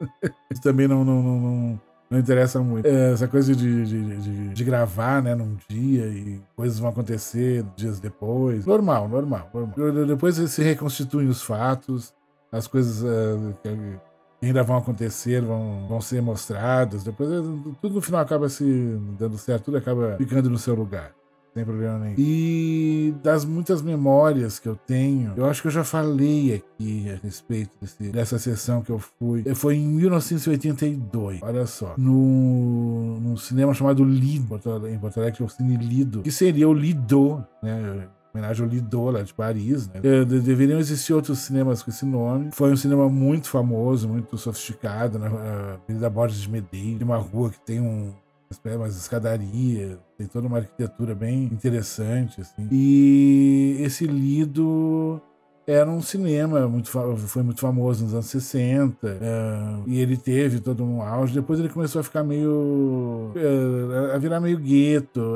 Isso 0.50 0.62
também 0.62 0.86
não, 0.86 1.04
não, 1.04 1.22
não, 1.22 1.40
não, 1.40 1.80
não 2.10 2.18
interessa 2.18 2.60
muito. 2.60 2.86
É, 2.86 3.12
essa 3.12 3.26
coisa 3.28 3.54
de, 3.54 3.84
de, 3.84 4.20
de, 4.20 4.48
de, 4.50 4.64
gravar, 4.64 5.22
né, 5.22 5.34
num 5.34 5.56
dia 5.68 6.06
e 6.06 6.40
coisas 6.54 6.78
vão 6.78 6.90
acontecer 6.90 7.64
dias 7.76 8.00
depois. 8.00 8.66
Normal, 8.66 9.08
normal, 9.08 9.50
normal. 9.52 10.06
Depois 10.06 10.36
se 10.36 10.62
reconstituem 10.62 11.28
os 11.28 11.42
fatos, 11.42 12.14
as 12.50 12.66
coisas 12.66 13.02
uh, 13.02 13.54
ainda 14.42 14.62
vão 14.62 14.76
acontecer, 14.76 15.42
vão, 15.42 15.86
vão 15.88 16.00
ser 16.00 16.20
mostradas. 16.22 17.04
Depois 17.04 17.28
tudo 17.80 17.94
no 17.94 18.00
final 18.00 18.20
acaba 18.20 18.48
se 18.48 18.64
dando 19.18 19.38
certo, 19.38 19.64
tudo 19.66 19.76
acaba 19.76 20.16
ficando 20.18 20.50
no 20.50 20.58
seu 20.58 20.74
lugar 20.74 21.12
sem 21.56 21.64
problema 21.64 21.98
nenhum. 21.98 22.14
E 22.18 23.14
das 23.22 23.46
muitas 23.46 23.80
memórias 23.80 24.58
que 24.58 24.68
eu 24.68 24.76
tenho, 24.76 25.32
eu 25.36 25.46
acho 25.46 25.62
que 25.62 25.68
eu 25.68 25.72
já 25.72 25.82
falei 25.82 26.54
aqui 26.54 27.10
a 27.10 27.16
respeito 27.16 27.70
desse, 27.80 28.12
dessa 28.12 28.38
sessão 28.38 28.82
que 28.82 28.90
eu 28.90 28.98
fui. 28.98 29.42
Foi 29.54 29.76
em 29.76 29.88
1982, 29.88 31.40
olha 31.42 31.66
só, 31.66 31.94
no, 31.96 33.18
num 33.20 33.36
cinema 33.38 33.72
chamado 33.72 34.04
Lido, 34.04 34.44
em 34.44 34.98
Porto 34.98 35.18
Alegre, 35.18 35.42
é 35.42 35.44
o 35.44 35.48
Cine 35.48 35.78
Lido, 35.78 36.20
que 36.20 36.30
seria 36.30 36.68
o 36.68 36.74
Lido, 36.74 37.42
né? 37.62 38.06
Homenagem 38.36 38.64
ao 38.64 38.70
Lido, 38.70 39.10
lá 39.10 39.22
de 39.22 39.32
Paris, 39.32 39.88
né? 39.88 40.00
É, 40.02 40.24
deveriam 40.24 40.78
existir 40.78 41.12
outros 41.12 41.38
cinemas 41.40 41.82
com 41.82 41.90
esse 41.90 42.04
nome. 42.04 42.50
Foi 42.52 42.72
um 42.72 42.76
cinema 42.76 43.08
muito 43.08 43.48
famoso, 43.48 44.08
muito 44.08 44.36
sofisticado, 44.36 45.18
na 45.18 45.28
né? 45.28 45.78
Avenida 45.84 46.10
Borges 46.10 46.40
de 46.40 46.50
Medeiros, 46.50 47.02
uma 47.02 47.16
rua 47.16 47.50
que 47.50 47.60
tem 47.60 47.80
um, 47.80 48.12
umas 48.64 48.96
escadarias, 48.96 49.98
tem 50.16 50.26
toda 50.26 50.46
uma 50.46 50.58
arquitetura 50.58 51.14
bem 51.14 51.44
interessante, 51.44 52.40
assim. 52.40 52.68
E 52.70 53.76
esse 53.80 54.06
Lido 54.06 55.20
era 55.66 55.90
um 55.90 56.00
cinema 56.00 56.68
muito 56.68 56.88
foi 56.90 57.42
muito 57.42 57.60
famoso 57.60 58.04
nos 58.04 58.14
anos 58.14 58.26
60 58.26 59.08
é, 59.08 59.18
e 59.86 60.00
ele 60.00 60.16
teve 60.16 60.60
todo 60.60 60.84
um 60.84 61.02
auge 61.02 61.34
depois 61.34 61.58
ele 61.58 61.68
começou 61.68 62.00
a 62.00 62.04
ficar 62.04 62.22
meio 62.22 63.32
é, 63.34 64.14
a 64.14 64.18
virar 64.18 64.40
meio 64.40 64.58
gueto 64.58 65.34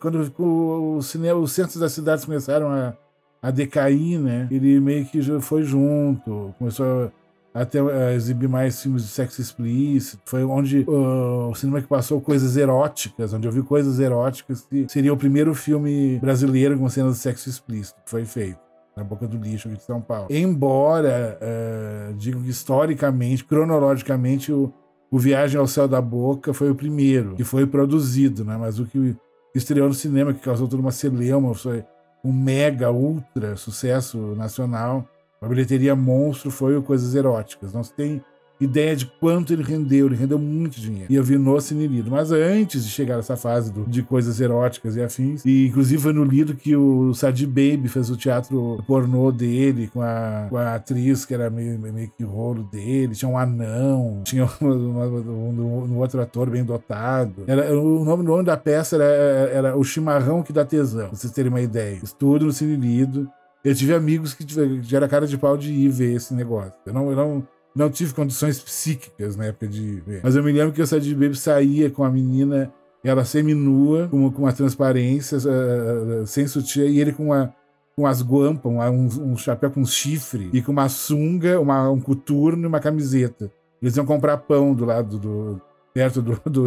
quando 0.00 0.32
o 0.38 1.00
cinema 1.02 1.38
os 1.38 1.52
centros 1.52 1.76
das 1.76 1.92
cidades 1.92 2.24
começaram 2.24 2.68
a, 2.68 2.94
a 3.40 3.50
decair 3.52 4.18
né 4.18 4.48
ele 4.50 4.80
meio 4.80 5.06
que 5.06 5.22
foi 5.40 5.62
junto 5.62 6.52
começou 6.58 7.04
a 7.04 7.20
até 7.52 7.82
uh, 7.82 8.10
exibir 8.10 8.48
mais 8.48 8.80
filmes 8.80 9.02
de 9.02 9.08
sexo 9.08 9.40
explícito. 9.40 10.22
Foi 10.24 10.44
onde 10.44 10.80
uh, 10.80 11.50
o 11.50 11.54
cinema 11.54 11.82
que 11.82 11.88
passou 11.88 12.20
coisas 12.20 12.56
eróticas, 12.56 13.32
onde 13.32 13.46
eu 13.46 13.52
vi 13.52 13.60
coisas 13.62 13.98
eróticas, 13.98 14.62
que 14.62 14.86
seria 14.88 15.12
o 15.12 15.16
primeiro 15.16 15.54
filme 15.54 16.18
brasileiro 16.20 16.78
com 16.78 16.88
cenas 16.88 17.14
de 17.14 17.20
sexo 17.20 17.48
explícito 17.48 18.00
que 18.04 18.10
foi 18.10 18.24
feito. 18.24 18.69
Na 19.00 19.04
Boca 19.04 19.26
do 19.26 19.36
Lixo 19.36 19.68
aqui 19.68 19.76
de 19.76 19.82
São 19.82 20.00
Paulo. 20.00 20.28
Embora, 20.30 21.38
uh, 21.40 22.14
digo 22.14 22.42
que 22.42 22.50
historicamente, 22.50 23.44
cronologicamente, 23.44 24.52
o, 24.52 24.72
o 25.10 25.18
Viagem 25.18 25.58
ao 25.58 25.66
Céu 25.66 25.88
da 25.88 26.00
Boca 26.00 26.54
foi 26.54 26.70
o 26.70 26.74
primeiro 26.74 27.34
que 27.34 27.44
foi 27.44 27.66
produzido, 27.66 28.44
né? 28.44 28.56
Mas 28.58 28.78
o 28.78 28.86
que 28.86 29.16
estreou 29.54 29.88
no 29.88 29.94
cinema, 29.94 30.32
que 30.32 30.40
causou 30.40 30.68
toda 30.68 30.82
uma 30.82 30.92
celeuma, 30.92 31.54
foi 31.54 31.84
um 32.22 32.32
mega, 32.32 32.90
ultra 32.90 33.56
sucesso 33.56 34.18
nacional 34.36 35.08
uma 35.40 35.48
bilheteria 35.48 35.96
monstro 35.96 36.50
foi 36.50 36.80
Coisas 36.82 37.14
Eróticas. 37.14 37.72
Não 37.72 37.82
se 37.82 37.94
tem 37.94 38.22
ideia 38.60 38.94
de 38.94 39.06
quanto 39.06 39.52
ele 39.52 39.62
rendeu, 39.62 40.06
ele 40.06 40.16
rendeu 40.16 40.38
muito 40.38 40.80
dinheiro. 40.80 41.06
E 41.10 41.14
eu 41.14 41.24
vi 41.24 41.38
no 41.38 41.60
Cine 41.60 41.86
Lido. 41.86 42.10
Mas 42.10 42.30
antes 42.30 42.84
de 42.84 42.90
chegar 42.90 43.16
nessa 43.16 43.36
fase 43.36 43.72
do, 43.72 43.84
de 43.86 44.02
coisas 44.02 44.40
eróticas 44.40 44.96
e 44.96 45.02
afins, 45.02 45.44
e 45.44 45.68
inclusive 45.68 46.02
foi 46.02 46.12
no 46.12 46.24
Lido 46.24 46.54
que 46.54 46.76
o 46.76 47.14
Sadi 47.14 47.46
Baby 47.46 47.88
fez 47.88 48.10
o 48.10 48.16
teatro 48.16 48.82
pornô 48.86 49.32
dele 49.32 49.88
com 49.92 50.02
a, 50.02 50.46
com 50.50 50.56
a 50.56 50.74
atriz 50.74 51.24
que 51.24 51.34
era 51.34 51.48
meio, 51.48 51.78
meio 51.78 52.10
que 52.16 52.22
rolo 52.22 52.62
dele, 52.64 53.14
tinha 53.14 53.28
um 53.28 53.38
anão, 53.38 54.22
tinha 54.24 54.48
um, 54.60 54.66
um, 54.66 55.92
um 55.92 55.98
outro 55.98 56.20
ator 56.20 56.50
bem 56.50 56.64
dotado. 56.64 57.44
Era, 57.46 57.78
o 57.78 58.04
nome, 58.04 58.22
o 58.22 58.26
nome 58.26 58.44
da 58.44 58.56
peça 58.56 58.96
era, 58.96 59.04
era 59.04 59.76
O 59.76 59.84
Chimarrão 59.84 60.42
que 60.42 60.52
dá 60.52 60.64
tesão, 60.64 61.08
pra 61.08 61.16
vocês 61.16 61.32
terem 61.32 61.50
uma 61.50 61.60
ideia. 61.60 62.00
Estudo 62.02 62.46
no 62.46 62.52
Cine 62.52 62.76
Lido. 62.76 63.30
Eu 63.62 63.74
tive 63.74 63.92
amigos 63.92 64.32
que 64.32 64.42
tiveram 64.42 65.06
cara 65.06 65.26
de 65.26 65.36
pau 65.36 65.56
de 65.56 65.70
ir 65.70 65.88
ver 65.90 66.14
esse 66.14 66.32
negócio. 66.32 66.72
Eu 66.86 66.94
não, 66.94 67.10
eu 67.10 67.16
não, 67.16 67.46
não 67.74 67.90
tive 67.90 68.14
condições 68.14 68.60
psíquicas 68.60 69.36
na 69.36 69.46
época 69.46 69.68
de 69.68 70.00
ver. 70.00 70.20
Mas 70.22 70.36
eu 70.36 70.42
me 70.42 70.52
lembro 70.52 70.72
que 70.72 70.82
o 70.82 70.86
Sadie 70.86 71.14
Baby 71.14 71.36
saía 71.36 71.90
com 71.90 72.04
a 72.04 72.10
menina, 72.10 72.72
ela 73.02 73.24
semi-nua, 73.24 74.08
com, 74.08 74.30
com 74.30 74.42
uma 74.42 74.52
transparência, 74.52 75.38
uh, 75.38 76.26
sem 76.26 76.46
sutiã, 76.46 76.84
e 76.84 77.00
ele 77.00 77.12
com 77.12 77.26
uma 77.26 77.54
com 77.96 78.06
as 78.06 78.22
guampas, 78.22 78.72
um, 78.72 79.32
um, 79.32 79.36
chapéu 79.36 79.70
com 79.70 79.84
chifre 79.84 80.48
e 80.54 80.62
com 80.62 80.72
uma 80.72 80.88
sunga, 80.88 81.60
uma, 81.60 81.90
um 81.90 82.00
coturno 82.00 82.62
e 82.62 82.66
uma 82.66 82.80
camiseta. 82.80 83.52
Eles 83.82 83.94
iam 83.94 84.06
comprar 84.06 84.38
pão 84.38 84.72
do 84.74 84.86
lado 84.86 85.18
do. 85.18 85.60
perto 85.92 86.22
do. 86.22 86.40
do 86.46 86.64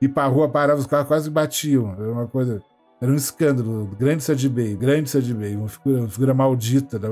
e 0.00 0.08
pra 0.08 0.26
rua 0.26 0.48
parava, 0.48 0.80
os 0.80 0.86
carros 0.86 1.06
quase 1.06 1.30
batiam. 1.30 1.92
Era 1.92 2.10
uma 2.10 2.26
coisa. 2.26 2.60
Era 3.00 3.12
um 3.12 3.14
escândalo. 3.14 3.90
Grande 3.98 4.24
Sadibei, 4.24 4.74
grande 4.74 5.08
Sadibei, 5.08 5.54
uma 5.54 5.68
figura, 5.68 6.00
uma 6.00 6.08
figura 6.08 6.34
maldita, 6.34 6.98
da, 6.98 7.08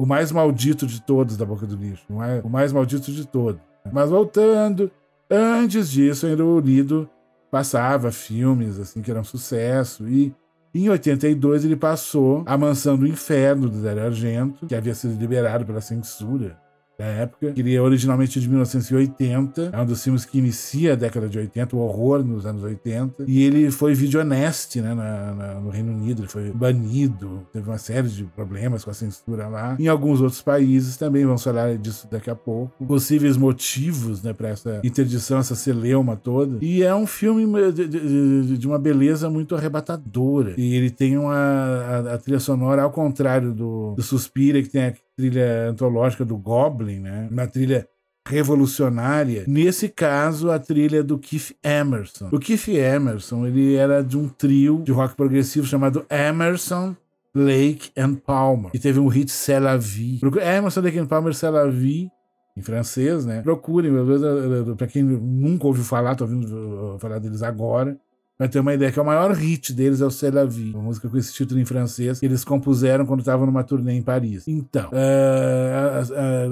o 0.00 0.06
mais 0.06 0.32
maldito 0.32 0.86
de 0.86 1.02
todos 1.02 1.36
da 1.36 1.44
boca 1.44 1.66
do 1.66 1.76
lixo, 1.76 2.06
o 2.08 2.14
mais, 2.14 2.42
o 2.42 2.48
mais 2.48 2.72
maldito 2.72 3.12
de 3.12 3.26
todos. 3.26 3.60
Mas 3.92 4.08
voltando, 4.08 4.90
antes 5.30 5.90
disso, 5.90 6.26
ainda 6.26 6.42
o 6.42 6.58
Lido 6.58 7.06
passava 7.50 8.10
filmes 8.10 8.78
assim 8.78 9.02
que 9.02 9.10
eram 9.10 9.22
sucesso 9.22 10.08
e 10.08 10.34
em 10.74 10.88
82 10.88 11.66
ele 11.66 11.76
passou 11.76 12.42
A 12.46 12.56
Mansão 12.56 12.96
do 12.96 13.06
Inferno 13.06 13.68
do 13.68 13.82
Dario 13.82 14.04
Argento, 14.04 14.66
que 14.66 14.74
havia 14.74 14.94
sido 14.94 15.20
liberado 15.20 15.66
pela 15.66 15.82
censura 15.82 16.56
da 17.00 17.06
época, 17.06 17.52
que 17.52 17.74
é 17.74 17.80
originalmente 17.80 18.38
de 18.38 18.46
1980, 18.46 19.70
é 19.72 19.80
um 19.80 19.86
dos 19.86 20.04
filmes 20.04 20.26
que 20.26 20.36
inicia 20.36 20.92
a 20.92 20.96
década 20.96 21.30
de 21.30 21.38
80, 21.38 21.74
o 21.74 21.78
horror 21.78 22.22
nos 22.22 22.44
anos 22.44 22.62
80, 22.62 23.24
e 23.26 23.42
ele 23.42 23.70
foi 23.70 23.94
videoneste 23.94 24.82
né, 24.82 24.92
na, 24.92 25.34
na, 25.34 25.54
no 25.60 25.70
Reino 25.70 25.92
Unido, 25.92 26.20
ele 26.20 26.28
foi 26.28 26.50
banido, 26.50 27.46
teve 27.54 27.66
uma 27.66 27.78
série 27.78 28.08
de 28.08 28.24
problemas 28.24 28.84
com 28.84 28.90
a 28.90 28.94
censura 28.94 29.48
lá. 29.48 29.76
Em 29.80 29.88
alguns 29.88 30.20
outros 30.20 30.42
países 30.42 30.98
também, 30.98 31.24
vamos 31.24 31.42
falar 31.42 31.78
disso 31.78 32.06
daqui 32.10 32.28
a 32.28 32.34
pouco. 32.34 32.84
Possíveis 32.84 33.38
motivos 33.38 34.22
né, 34.22 34.34
para 34.34 34.50
essa 34.50 34.82
interdição, 34.84 35.38
essa 35.38 35.54
celeuma 35.54 36.16
toda. 36.16 36.58
E 36.60 36.82
é 36.82 36.94
um 36.94 37.06
filme 37.06 37.72
de, 37.72 37.88
de, 37.88 38.58
de 38.58 38.66
uma 38.66 38.78
beleza 38.78 39.30
muito 39.30 39.56
arrebatadora. 39.56 40.52
E 40.58 40.74
ele 40.74 40.90
tem 40.90 41.16
uma 41.16 41.34
a, 41.34 42.14
a 42.14 42.18
trilha 42.18 42.40
sonora, 42.40 42.82
ao 42.82 42.90
contrário 42.90 43.54
do, 43.54 43.94
do 43.94 44.02
Suspira, 44.02 44.62
que 44.62 44.68
tem 44.68 44.84
a 44.84 44.92
trilha 45.20 45.68
antológica 45.68 46.24
do 46.24 46.36
Goblin, 46.36 47.00
né? 47.00 47.28
Uma 47.30 47.46
trilha 47.46 47.86
revolucionária. 48.26 49.44
Nesse 49.46 49.88
caso, 49.88 50.50
a 50.50 50.58
trilha 50.58 50.98
é 50.98 51.02
do 51.02 51.18
Keith 51.18 51.54
Emerson. 51.62 52.28
O 52.32 52.38
Keith 52.38 52.68
Emerson, 52.68 53.46
ele 53.46 53.74
era 53.74 54.02
de 54.02 54.16
um 54.16 54.28
trio 54.28 54.82
de 54.82 54.92
rock 54.92 55.14
progressivo 55.14 55.66
chamado 55.66 56.06
Emerson, 56.08 56.96
Lake 57.34 57.90
and 57.96 58.14
Palmer, 58.14 58.70
que 58.70 58.78
teve 58.78 58.98
um 58.98 59.08
hit 59.08 59.30
C'est 59.30 59.60
la 59.60 59.76
vie. 59.76 60.20
Emerson, 60.22 60.80
Lake 60.80 60.98
and 60.98 61.06
Palmer, 61.06 61.34
C'est 61.34 61.50
la 61.50 61.68
vie, 61.68 62.08
em 62.56 62.62
francês, 62.62 63.24
né? 63.24 63.42
Procurem, 63.42 63.92
para 64.76 64.86
quem 64.86 65.02
nunca 65.02 65.66
ouviu 65.66 65.84
falar, 65.84 66.14
tô 66.14 66.24
ouvindo 66.24 66.98
falar 66.98 67.18
deles 67.18 67.42
agora. 67.42 67.96
Pra 68.40 68.48
ter 68.48 68.58
uma 68.58 68.72
ideia, 68.72 68.90
que 68.90 68.98
é 68.98 69.02
o 69.02 69.04
maior 69.04 69.32
hit 69.32 69.70
deles 69.74 70.00
é 70.00 70.06
o 70.06 70.10
C'est 70.10 70.34
la 70.34 70.46
Vie, 70.46 70.72
uma 70.72 70.84
música 70.84 71.06
com 71.10 71.18
esse 71.18 71.30
título 71.30 71.60
em 71.60 71.66
francês 71.66 72.20
que 72.20 72.24
eles 72.24 72.42
compuseram 72.42 73.04
quando 73.04 73.20
estavam 73.20 73.44
numa 73.44 73.62
turnê 73.62 73.92
em 73.92 74.00
Paris. 74.00 74.48
Então, 74.48 74.88
é, 74.94 76.02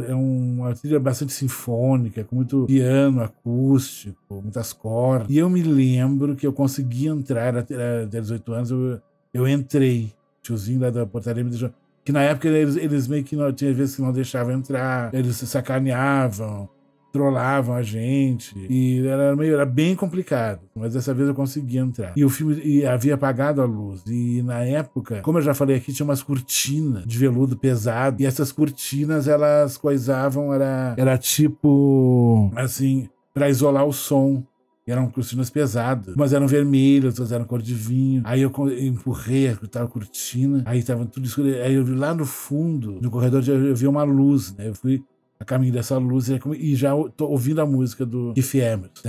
é, 0.07 0.11
é 0.11 0.15
uma 0.15 0.75
trilha 0.75 1.01
bastante 1.01 1.33
sinfônica, 1.33 2.25
com 2.25 2.37
muito 2.37 2.67
piano 2.67 3.23
acústico, 3.23 4.43
muitas 4.43 4.75
cordas. 4.75 5.31
E 5.31 5.39
eu 5.39 5.49
me 5.49 5.63
lembro 5.63 6.37
que 6.37 6.47
eu 6.47 6.53
consegui 6.53 7.07
entrar, 7.07 7.57
até 7.57 8.05
18 8.05 8.53
anos, 8.53 8.71
eu, 8.71 9.01
eu 9.33 9.49
entrei. 9.49 10.13
Tiozinho 10.43 10.83
lá 10.83 10.91
da 10.91 11.07
portaria 11.07 11.43
me 11.43 11.49
deixou. 11.49 11.71
Que 12.05 12.13
na 12.13 12.23
época 12.23 12.49
eles, 12.49 12.77
eles 12.77 13.09
meio 13.09 13.25
que 13.25 13.35
não, 13.35 13.51
tinha 13.51 13.73
vezes 13.73 13.97
que 13.97 14.03
não 14.03 14.13
deixavam 14.13 14.53
entrar, 14.53 15.15
eles 15.15 15.37
sacaneavam 15.37 16.69
trollavam 17.13 17.75
a 17.75 17.83
gente 17.83 18.55
e 18.69 19.07
era 19.07 19.35
meio 19.35 19.55
era 19.55 19.67
bem 19.67 19.95
complicado, 19.95 20.61
mas 20.75 20.95
dessa 20.95 21.15
vez 21.15 21.29
eu 21.29 21.35
consegui 21.35 21.79
entrar. 21.79 22.13
E 22.17 22.25
o 22.25 22.29
filme 22.29 22.61
e 22.63 22.87
havia 22.87 23.15
apagado 23.15 23.61
a 23.61 23.65
luz 23.65 24.03
e 24.07 24.43
na 24.43 24.65
época, 24.65 25.21
como 25.23 25.39
eu 25.39 25.43
já 25.43 25.55
falei 25.55 25.77
aqui, 25.77 25.93
tinha 25.93 26.05
umas 26.05 26.23
cortinas 26.23 27.05
de 27.05 27.19
veludo 27.19 27.57
pesado 27.57 28.21
e 28.21 28.27
essas 28.27 28.53
cortinas 28.53 29.29
elas 29.29 29.77
coisavam 29.77 30.53
era 30.53 30.95
era 30.97 31.19
tipo 31.19 32.51
assim 32.57 33.09
para 33.33 33.49
isolar 33.49 33.87
o 33.87 33.93
som 33.93 34.45
eram 34.91 35.11
cortinas 35.11 35.51
pesadas, 35.51 36.15
mas 36.17 36.33
eram 36.33 36.47
vermelhas, 36.47 37.15
outras 37.15 37.33
eram 37.33 37.45
cor 37.45 37.61
de 37.61 37.75
vinho. 37.75 38.23
Aí 38.25 38.41
eu 38.41 38.51
empurrei 38.81 39.49
a 39.49 39.87
cortina, 39.87 40.63
aí 40.65 40.83
tava 40.83 41.05
tudo 41.05 41.27
escuro. 41.27 41.49
Aí 41.49 41.75
eu 41.75 41.85
vi 41.85 41.95
lá 41.95 42.15
no 42.15 42.25
fundo, 42.25 42.99
no 43.01 43.11
corredor, 43.11 43.47
eu 43.47 43.77
vi 43.77 43.87
uma 43.87 44.03
luz, 44.03 44.55
né? 44.57 44.69
Eu 44.69 44.75
fui 44.75 45.03
a 45.41 45.45
caminho 45.45 45.73
dessa 45.73 45.97
luz 45.99 46.29
e 46.29 46.75
já 46.75 46.91
tô 47.17 47.27
ouvindo 47.29 47.61
a 47.61 47.67
música 47.67 48.05
do 48.05 48.33
Keith 48.35 48.55
Emerson. 48.55 49.03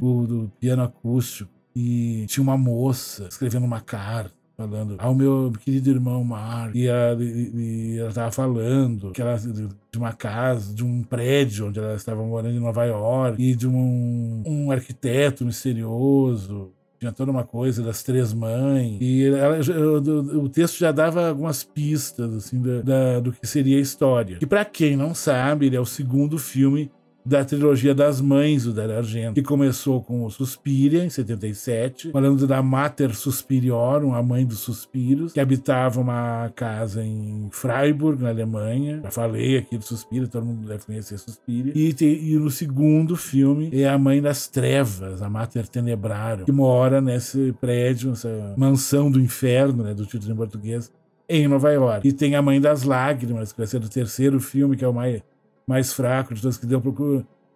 O 0.00 0.26
do 0.26 0.52
piano 0.58 0.82
acústico. 0.82 1.50
E 1.74 2.26
tinha 2.28 2.42
uma 2.42 2.56
moça 2.56 3.28
escrevendo 3.28 3.64
uma 3.64 3.80
carta 3.80 4.34
falando 4.56 4.96
ao 4.98 5.14
meu 5.14 5.52
querido 5.64 5.90
irmão 5.90 6.22
Mar 6.22 6.74
e 6.74 6.86
ela, 6.86 7.22
e, 7.22 7.50
e 7.54 7.98
ela 7.98 8.12
tava 8.12 8.30
falando 8.30 9.10
que 9.12 9.22
ela 9.22 9.36
de 9.38 9.98
uma 9.98 10.12
casa, 10.12 10.74
de 10.74 10.84
um 10.84 11.02
prédio 11.02 11.68
onde 11.68 11.78
ela 11.78 11.94
estava 11.94 12.22
morando 12.22 12.54
em 12.54 12.60
Nova 12.60 12.84
York 12.84 13.42
e 13.42 13.54
de 13.54 13.66
um, 13.66 14.42
um 14.46 14.70
arquiteto 14.70 15.44
misterioso 15.44 16.72
tinha 17.02 17.12
toda 17.12 17.32
uma 17.32 17.42
coisa 17.42 17.82
das 17.82 18.00
três 18.04 18.32
mães. 18.32 18.98
E 19.00 19.26
ela, 19.26 19.58
o, 19.58 20.44
o, 20.44 20.48
texto 20.48 20.78
já 20.78 20.92
dava 20.92 21.28
algumas 21.28 21.64
pistas 21.64 22.32
assim, 22.32 22.62
da, 22.62 22.80
da, 22.80 23.20
do 23.20 23.32
que 23.32 23.44
seria 23.44 23.76
a 23.76 23.80
história. 23.80 24.38
E 24.40 24.46
para 24.46 24.64
quem 24.64 24.96
não 24.96 25.12
sabe, 25.12 25.66
ele 25.66 25.74
é 25.74 25.80
o 25.80 25.84
segundo 25.84 26.38
filme 26.38 26.92
da 27.24 27.44
trilogia 27.44 27.94
das 27.94 28.20
mães 28.20 28.64
do 28.64 28.72
Dario 28.72 28.98
Argento, 28.98 29.34
que 29.34 29.42
começou 29.42 30.02
com 30.02 30.24
o 30.24 30.30
Suspiria, 30.30 31.04
em 31.04 31.10
77, 31.10 32.10
falando 32.10 32.46
da 32.46 32.62
Mater 32.62 33.14
Suspiriorum, 33.14 34.14
a 34.14 34.22
mãe 34.22 34.44
dos 34.44 34.58
suspiros, 34.58 35.32
que 35.32 35.40
habitava 35.40 36.00
uma 36.00 36.50
casa 36.54 37.02
em 37.04 37.48
Freiburg, 37.50 38.22
na 38.22 38.30
Alemanha. 38.30 39.00
Já 39.02 39.10
falei 39.10 39.58
aqui 39.58 39.78
do 39.78 39.84
Suspiria, 39.84 40.26
todo 40.26 40.44
mundo 40.44 40.66
deve 40.66 40.84
conhecer 40.84 41.18
Suspiria. 41.18 41.72
E, 41.74 41.94
e 42.00 42.36
no 42.36 42.50
segundo 42.50 43.16
filme 43.16 43.70
é 43.72 43.88
a 43.88 43.98
mãe 43.98 44.20
das 44.20 44.48
trevas, 44.48 45.22
a 45.22 45.30
Mater 45.30 45.68
Tenebrarum, 45.68 46.44
que 46.44 46.52
mora 46.52 47.00
nesse 47.00 47.54
prédio, 47.60 48.10
nessa 48.10 48.54
mansão 48.56 49.10
do 49.10 49.20
inferno, 49.20 49.84
né, 49.84 49.94
do 49.94 50.04
título 50.06 50.32
em 50.32 50.36
português, 50.36 50.90
em 51.28 51.48
Nova 51.48 51.70
York. 51.70 52.06
E 52.06 52.12
tem 52.12 52.34
a 52.34 52.42
Mãe 52.42 52.60
das 52.60 52.82
Lágrimas, 52.82 53.52
que 53.52 53.58
vai 53.58 53.66
ser 53.66 53.78
do 53.78 53.88
terceiro 53.88 54.40
filme, 54.40 54.76
que 54.76 54.84
é 54.84 54.88
o 54.88 54.92
mais 54.92 55.22
mais 55.66 55.92
fraco 55.92 56.34
de 56.34 56.42
todos, 56.42 56.58
que 56.58 56.66
deu, 56.66 56.82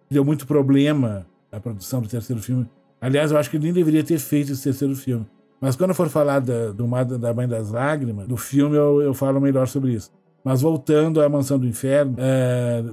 deu 0.09 0.25
muito 0.25 0.45
problema 0.47 1.25
a 1.51 1.59
produção 1.59 2.01
do 2.01 2.07
terceiro 2.07 2.41
filme. 2.41 2.67
Aliás, 2.99 3.31
eu 3.31 3.37
acho 3.37 3.49
que 3.49 3.57
ele 3.57 3.65
nem 3.65 3.73
deveria 3.73 4.03
ter 4.03 4.17
feito 4.17 4.51
esse 4.51 4.63
terceiro 4.63 4.95
filme. 4.95 5.25
Mas 5.59 5.75
quando 5.75 5.91
eu 5.91 5.95
for 5.95 6.09
falar 6.09 6.39
da, 6.39 6.71
do, 6.71 7.17
da 7.17 7.33
Mãe 7.33 7.47
das 7.47 7.71
Lágrimas, 7.71 8.27
do 8.27 8.37
filme, 8.37 8.75
eu, 8.75 9.01
eu 9.01 9.13
falo 9.13 9.41
melhor 9.41 9.67
sobre 9.67 9.93
isso. 9.93 10.11
Mas 10.43 10.61
voltando 10.61 11.21
à 11.21 11.27
Mansão 11.27 11.59
do 11.59 11.67
Inferno, 11.67 12.15
é, 12.17 12.83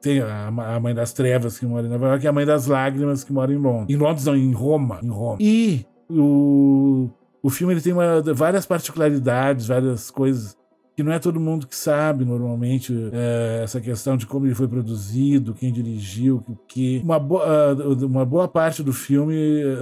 tem 0.00 0.20
a, 0.20 0.48
a, 0.48 0.80
Mãe 0.80 0.94
das 0.94 1.12
Trevas 1.12 1.58
que 1.58 1.64
mora 1.64 1.86
em 1.86 1.90
Nova 1.90 2.08
York 2.08 2.24
e 2.24 2.28
a 2.28 2.32
Mãe 2.32 2.44
das 2.44 2.66
Lágrimas 2.66 3.24
que 3.24 3.32
mora 3.32 3.52
em 3.52 3.56
Londres. 3.56 3.96
Em 3.96 3.98
Londres 3.98 4.26
não, 4.26 4.36
em 4.36 4.52
Roma. 4.52 5.00
Em 5.02 5.08
Roma. 5.08 5.38
E 5.40 5.86
o, 6.10 7.08
o 7.42 7.50
filme 7.50 7.72
ele 7.72 7.80
tem 7.80 7.92
uma, 7.92 8.20
várias 8.34 8.66
particularidades, 8.66 9.68
várias 9.68 10.10
coisas 10.10 10.56
que 10.94 11.02
não 11.02 11.12
é 11.12 11.18
todo 11.18 11.40
mundo 11.40 11.66
que 11.66 11.74
sabe 11.74 12.24
normalmente 12.24 12.92
é, 13.12 13.60
essa 13.64 13.80
questão 13.80 14.16
de 14.16 14.26
como 14.26 14.46
ele 14.46 14.54
foi 14.54 14.68
produzido, 14.68 15.54
quem 15.54 15.72
dirigiu, 15.72 16.42
o 16.48 16.56
que. 16.68 17.00
Uma, 17.04 17.18
boa, 17.18 17.74
uma 18.02 18.24
boa 18.24 18.46
parte 18.46 18.82
do 18.82 18.92
filme, 18.92 19.34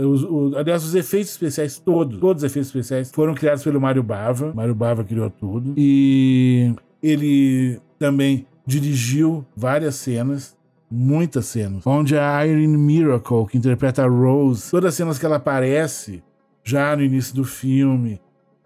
os, 0.05 0.23
o, 0.23 0.53
aliás, 0.57 0.85
os 0.85 0.95
efeitos 0.95 1.33
especiais 1.33 1.79
todos, 1.79 2.21
todos 2.21 2.43
os 2.43 2.51
efeitos 2.51 2.69
especiais 2.69 3.11
foram 3.11 3.35
criados 3.35 3.65
pelo 3.65 3.81
Mário 3.81 4.03
Bava. 4.03 4.53
Mário 4.55 4.75
Bava 4.75 5.03
criou 5.03 5.31
tudo. 5.31 5.75
E 5.77 6.73
ele 7.03 7.81
também 7.99 8.47
dirigiu 8.67 9.45
várias 9.57 9.97
cenas 9.97 10.59
muitas 10.91 11.47
cenas, 11.47 11.87
onde 11.87 12.19
a 12.19 12.45
Irene 12.45 12.77
Miracle, 12.77 13.47
que 13.47 13.57
interpreta 13.57 14.03
a 14.03 14.09
Rose, 14.09 14.73
todas 14.73 14.89
as 14.89 14.95
cenas 14.97 15.19
que 15.21 15.25
ela 15.25 15.37
aparece 15.37 16.21
já 16.65 16.97
no 16.97 17.03
início 17.03 17.35
do 17.35 17.45
filme, 17.45 18.21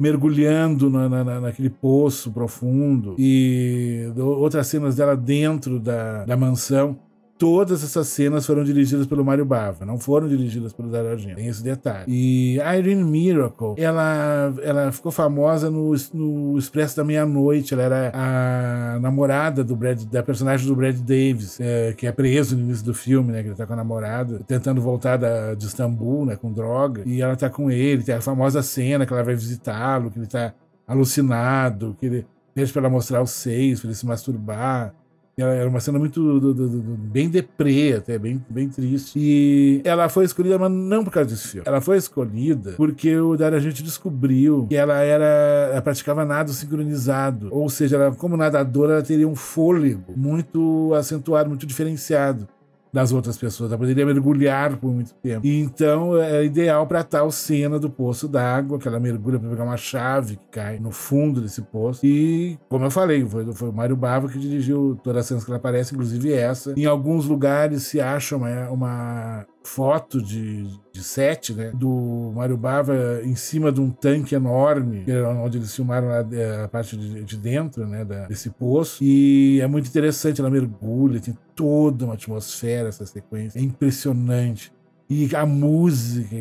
mergulhando 0.04 0.90
na, 0.90 1.08
na, 1.08 1.40
naquele 1.40 1.70
poço 1.70 2.30
profundo 2.30 3.16
e 3.18 4.12
outras 4.18 4.66
cenas 4.66 4.96
dela 4.96 5.16
dentro 5.16 5.80
da, 5.80 6.26
da 6.26 6.36
mansão. 6.36 6.98
Todas 7.36 7.82
essas 7.82 8.06
cenas 8.08 8.46
foram 8.46 8.62
dirigidas 8.62 9.06
pelo 9.06 9.24
Mário 9.24 9.44
Bava, 9.44 9.84
não 9.84 9.98
foram 9.98 10.28
dirigidas 10.28 10.72
pelo 10.72 10.88
Dario 10.88 11.10
Argento. 11.10 11.34
Tem 11.34 11.48
esse 11.48 11.62
detalhe. 11.64 12.04
E 12.06 12.58
Irene 12.58 13.02
Miracle, 13.02 13.74
ela, 13.76 14.54
ela 14.62 14.92
ficou 14.92 15.10
famosa 15.10 15.68
no, 15.68 15.92
no 16.12 16.56
Expresso 16.56 16.96
da 16.96 17.02
Meia-Noite. 17.02 17.74
Ela 17.74 17.82
era 17.82 18.12
a 18.14 19.00
namorada 19.00 19.64
do 19.64 19.74
Brad, 19.74 20.04
da 20.04 20.22
personagem 20.22 20.66
do 20.66 20.76
Brad 20.76 20.96
Davis, 20.96 21.58
é, 21.60 21.92
que 21.92 22.06
é 22.06 22.12
preso 22.12 22.56
no 22.56 22.62
início 22.62 22.84
do 22.84 22.94
filme, 22.94 23.32
né? 23.32 23.42
Que 23.42 23.48
ele 23.48 23.56
tá 23.56 23.66
com 23.66 23.72
a 23.72 23.76
namorada, 23.76 24.40
tentando 24.46 24.80
voltar 24.80 25.16
da, 25.16 25.54
de 25.54 25.66
Istambul, 25.66 26.26
né? 26.26 26.36
Com 26.36 26.52
droga. 26.52 27.02
E 27.04 27.20
ela 27.20 27.34
tá 27.34 27.50
com 27.50 27.68
ele. 27.68 28.04
Tem 28.04 28.14
a 28.14 28.20
famosa 28.20 28.62
cena 28.62 29.04
que 29.04 29.12
ela 29.12 29.24
vai 29.24 29.34
visitá-lo, 29.34 30.08
que 30.08 30.20
ele 30.20 30.28
tá 30.28 30.54
alucinado, 30.86 31.96
que 31.98 32.06
ele 32.06 32.26
pede 32.54 32.72
pra 32.72 32.80
ela 32.80 32.90
mostrar 32.90 33.20
os 33.20 33.30
seios, 33.30 33.80
pra 33.80 33.88
ele 33.88 33.96
se 33.96 34.06
masturbar. 34.06 34.94
Era 35.36 35.68
uma 35.68 35.80
cena 35.80 35.98
muito 35.98 36.20
do, 36.38 36.54
do, 36.54 36.68
do, 36.68 36.96
bem 36.96 37.28
deprê, 37.28 37.94
até 37.94 38.18
bem, 38.18 38.44
bem 38.48 38.68
triste. 38.68 39.18
E 39.18 39.82
ela 39.84 40.08
foi 40.08 40.24
escolhida, 40.24 40.58
mas 40.58 40.70
não 40.70 41.02
por 41.02 41.10
causa 41.10 41.30
desse 41.30 41.48
filme. 41.48 41.66
Ela 41.66 41.80
foi 41.80 41.96
escolhida 41.96 42.72
porque 42.76 43.16
o 43.16 43.36
Dario 43.36 43.58
gente 43.60 43.82
descobriu 43.82 44.66
que 44.68 44.76
ela 44.76 44.98
era. 45.00 45.24
Ela 45.72 45.82
praticava 45.82 46.24
nado 46.24 46.52
sincronizado. 46.52 47.48
Ou 47.50 47.68
seja, 47.68 47.96
ela, 47.96 48.14
como 48.14 48.36
nadadora, 48.36 48.94
ela 48.94 49.02
teria 49.02 49.26
um 49.26 49.34
fôlego 49.34 50.12
muito 50.16 50.92
acentuado, 50.94 51.48
muito 51.48 51.66
diferenciado 51.66 52.48
das 52.94 53.10
outras 53.10 53.36
pessoas. 53.36 53.72
Ela 53.72 53.78
poderia 53.78 54.06
mergulhar 54.06 54.76
por 54.76 54.92
muito 54.92 55.12
tempo. 55.14 55.44
E 55.44 55.58
então 55.58 56.16
é 56.16 56.44
ideal 56.44 56.86
para 56.86 57.02
tal 57.02 57.28
cena 57.32 57.76
do 57.76 57.90
poço 57.90 58.28
d'água, 58.28 58.78
que 58.78 58.86
ela 58.86 59.00
mergulha 59.00 59.36
para 59.36 59.50
pegar 59.50 59.64
uma 59.64 59.76
chave 59.76 60.36
que 60.36 60.46
cai 60.46 60.78
no 60.78 60.92
fundo 60.92 61.40
desse 61.40 61.60
poço. 61.60 62.06
E, 62.06 62.56
como 62.68 62.84
eu 62.84 62.92
falei, 62.92 63.26
foi, 63.26 63.52
foi 63.52 63.68
o 63.68 63.72
Mário 63.72 63.96
Bava 63.96 64.28
que 64.28 64.38
dirigiu 64.38 64.96
todas 65.02 65.22
as 65.22 65.26
cenas 65.26 65.44
que 65.44 65.50
ela 65.50 65.58
aparece, 65.58 65.92
inclusive 65.92 66.32
essa. 66.32 66.72
Em 66.76 66.86
alguns 66.86 67.26
lugares 67.26 67.82
se 67.82 68.00
acha 68.00 68.36
uma, 68.36 68.70
uma 68.70 69.46
foto 69.64 70.20
de, 70.20 70.68
de 70.92 71.02
set, 71.02 71.54
né? 71.54 71.72
Do 71.74 72.32
Mário 72.34 72.56
Bava 72.56 73.20
em 73.24 73.34
cima 73.34 73.72
de 73.72 73.80
um 73.80 73.90
tanque 73.90 74.34
enorme, 74.34 75.04
é 75.06 75.22
onde 75.22 75.58
eles 75.58 75.74
filmaram 75.74 76.08
a, 76.10 76.64
a 76.64 76.68
parte 76.68 76.96
de, 76.96 77.24
de, 77.24 77.36
dentro, 77.36 77.86
né? 77.86 78.04
Da, 78.04 78.26
desse 78.26 78.50
poço. 78.50 79.02
E 79.02 79.60
é 79.60 79.66
muito 79.66 79.88
interessante, 79.88 80.40
ela 80.40 80.50
mergulha, 80.50 81.18
tem 81.18 81.36
toda 81.56 82.04
uma 82.04 82.14
atmosfera 82.14 82.88
essa 82.88 83.06
sequência. 83.06 83.58
É 83.58 83.62
impressionante. 83.62 84.72
E 85.08 85.34
a 85.36 85.44
música 85.44 86.34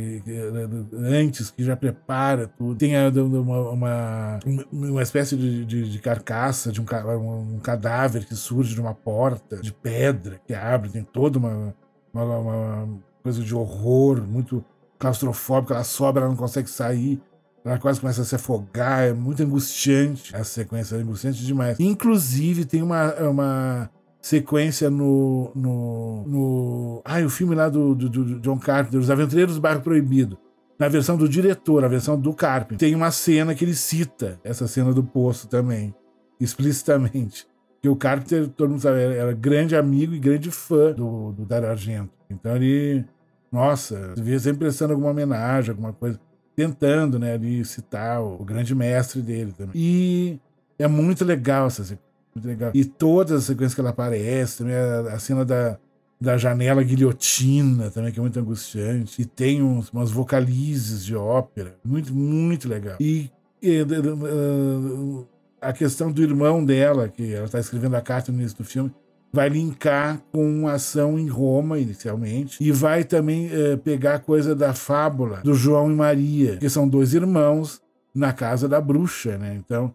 antes, 0.93 1.51
que 1.51 1.63
já 1.63 1.75
prepara 1.75 2.47
tudo. 2.47 2.77
Tem 2.77 2.93
uma, 2.95 3.69
uma, 3.69 4.39
uma 4.71 5.01
espécie 5.01 5.36
de, 5.36 5.65
de, 5.65 5.89
de 5.91 5.99
carcaça, 5.99 6.71
de 6.71 6.79
um, 6.79 6.86
um, 7.55 7.59
cadáver 7.59 8.25
que 8.25 8.36
surge 8.36 8.73
de 8.73 8.79
uma 8.79 8.93
porta 8.93 9.57
de 9.57 9.73
pedra 9.73 10.39
que 10.47 10.53
abre. 10.53 10.89
Tem 10.89 11.03
toda 11.03 11.38
uma, 11.38 11.75
uma, 12.13 12.38
uma 12.38 13.03
coisa 13.23 13.41
de 13.41 13.55
horror, 13.55 14.21
muito 14.21 14.63
claustrofóbica, 14.99 15.73
ela 15.73 15.83
sobe, 15.83 16.19
ela 16.19 16.27
não 16.27 16.36
consegue 16.36 16.69
sair. 16.69 17.21
Ela 17.65 17.79
quase 17.79 18.01
começa 18.01 18.21
a 18.21 18.25
se 18.25 18.36
afogar, 18.36 19.03
é 19.03 19.13
muito 19.13 19.41
angustiante. 19.41 20.36
Essa 20.36 20.43
sequência 20.43 20.95
é 20.95 20.99
angustiante 20.99 21.45
demais. 21.45 21.79
Inclusive, 21.79 22.65
tem 22.65 22.81
uma, 22.81 23.13
uma 23.15 23.89
sequência 24.21 24.89
no. 24.89 25.51
no. 25.55 26.23
no 26.27 27.01
ai, 27.05 27.23
o 27.23 27.29
filme 27.29 27.55
lá 27.55 27.69
do, 27.69 27.95
do, 27.95 28.09
do 28.09 28.39
John 28.41 28.59
Carpenter, 28.59 28.99
Os 28.99 29.09
Aventureiros 29.09 29.55
do 29.55 29.62
Bairro 29.62 29.81
Proibido. 29.81 30.38
Na 30.77 30.89
versão 30.89 31.15
do 31.15 31.29
diretor, 31.29 31.86
a 31.86 31.88
versão 31.88 32.19
do 32.19 32.33
Carpenter, 32.33 32.77
tem 32.77 32.95
uma 32.95 33.12
cena 33.12 33.55
que 33.55 33.63
ele 33.63 33.75
cita 33.75 34.39
essa 34.43 34.67
cena 34.67 34.91
do 34.91 35.03
poço 35.03 35.47
também, 35.47 35.95
explicitamente. 36.39 37.47
Que 37.81 37.88
o 37.88 37.95
Carpenter, 37.95 38.47
todo 38.49 38.71
mundo 38.71 38.81
sabe, 38.81 38.99
era 38.99 39.31
grande 39.33 39.75
amigo 39.75 40.13
e 40.13 40.19
grande 40.19 40.49
fã 40.49 40.91
do, 40.91 41.31
do 41.31 41.45
Dario 41.45 41.69
Argento. 41.69 42.12
Então 42.29 42.55
ele, 42.55 43.05
nossa, 43.53 44.15
via 44.17 44.39
sempre 44.39 44.61
prestando 44.61 44.93
alguma 44.93 45.11
homenagem, 45.11 45.69
alguma 45.69 45.93
coisa, 45.93 46.19
tentando, 46.55 47.19
né, 47.19 47.35
ali 47.35 47.63
citar 47.63 48.19
o, 48.19 48.41
o 48.41 48.43
grande 48.43 48.73
mestre 48.73 49.21
dele 49.21 49.53
também. 49.55 49.73
E 49.75 50.39
é 50.79 50.87
muito 50.87 51.23
legal 51.23 51.67
essa 51.67 51.83
sequência. 51.83 52.13
Muito 52.33 52.47
legal. 52.47 52.71
E 52.73 52.83
todas 52.83 53.39
as 53.39 53.43
sequências 53.43 53.75
que 53.75 53.79
ela 53.81 53.91
aparece, 53.91 54.57
também 54.57 54.73
a, 54.73 55.13
a 55.13 55.19
cena 55.19 55.45
da, 55.45 55.77
da 56.19 56.35
janela 56.35 56.81
guilhotina 56.81 57.91
também, 57.91 58.11
que 58.11 58.17
é 58.17 58.21
muito 58.21 58.39
angustiante. 58.39 59.21
E 59.21 59.25
tem 59.25 59.61
uns, 59.61 59.89
umas 59.91 60.09
vocalizes 60.09 61.05
de 61.05 61.15
ópera. 61.15 61.75
Muito, 61.85 62.11
muito 62.11 62.67
legal. 62.67 62.97
E, 62.99 63.29
e 63.61 63.83
uh, 63.83 65.27
a 65.61 65.71
questão 65.71 66.11
do 66.11 66.23
irmão 66.23 66.65
dela, 66.65 67.07
que 67.07 67.33
ela 67.33 67.45
está 67.45 67.59
escrevendo 67.59 67.95
a 67.95 68.01
carta 68.01 68.31
no 68.31 68.39
início 68.39 68.57
do 68.57 68.63
filme, 68.63 68.91
vai 69.34 69.50
linkar 69.50 70.22
com 70.32 70.67
a 70.67 70.74
ação 70.74 71.17
em 71.17 71.28
Roma, 71.28 71.80
inicialmente, 71.80 72.63
e 72.63 72.72
vai 72.72 73.04
também 73.04 73.48
uh, 73.48 73.78
pegar 73.80 74.19
coisa 74.19 74.56
da 74.56 74.74
fábula 74.76 75.41
do 75.43 75.56
João 75.56 75.91
e 75.91 75.96
Maria, 75.96 76.58
que 76.58 76.69
são 76.69 76.88
dois 76.88 77.15
irmãos 77.15 77.82
na 78.13 78.32
casa 78.32 78.69
da 78.69 78.80
bruxa, 78.80 79.39
né? 79.39 79.56
Então, 79.56 79.93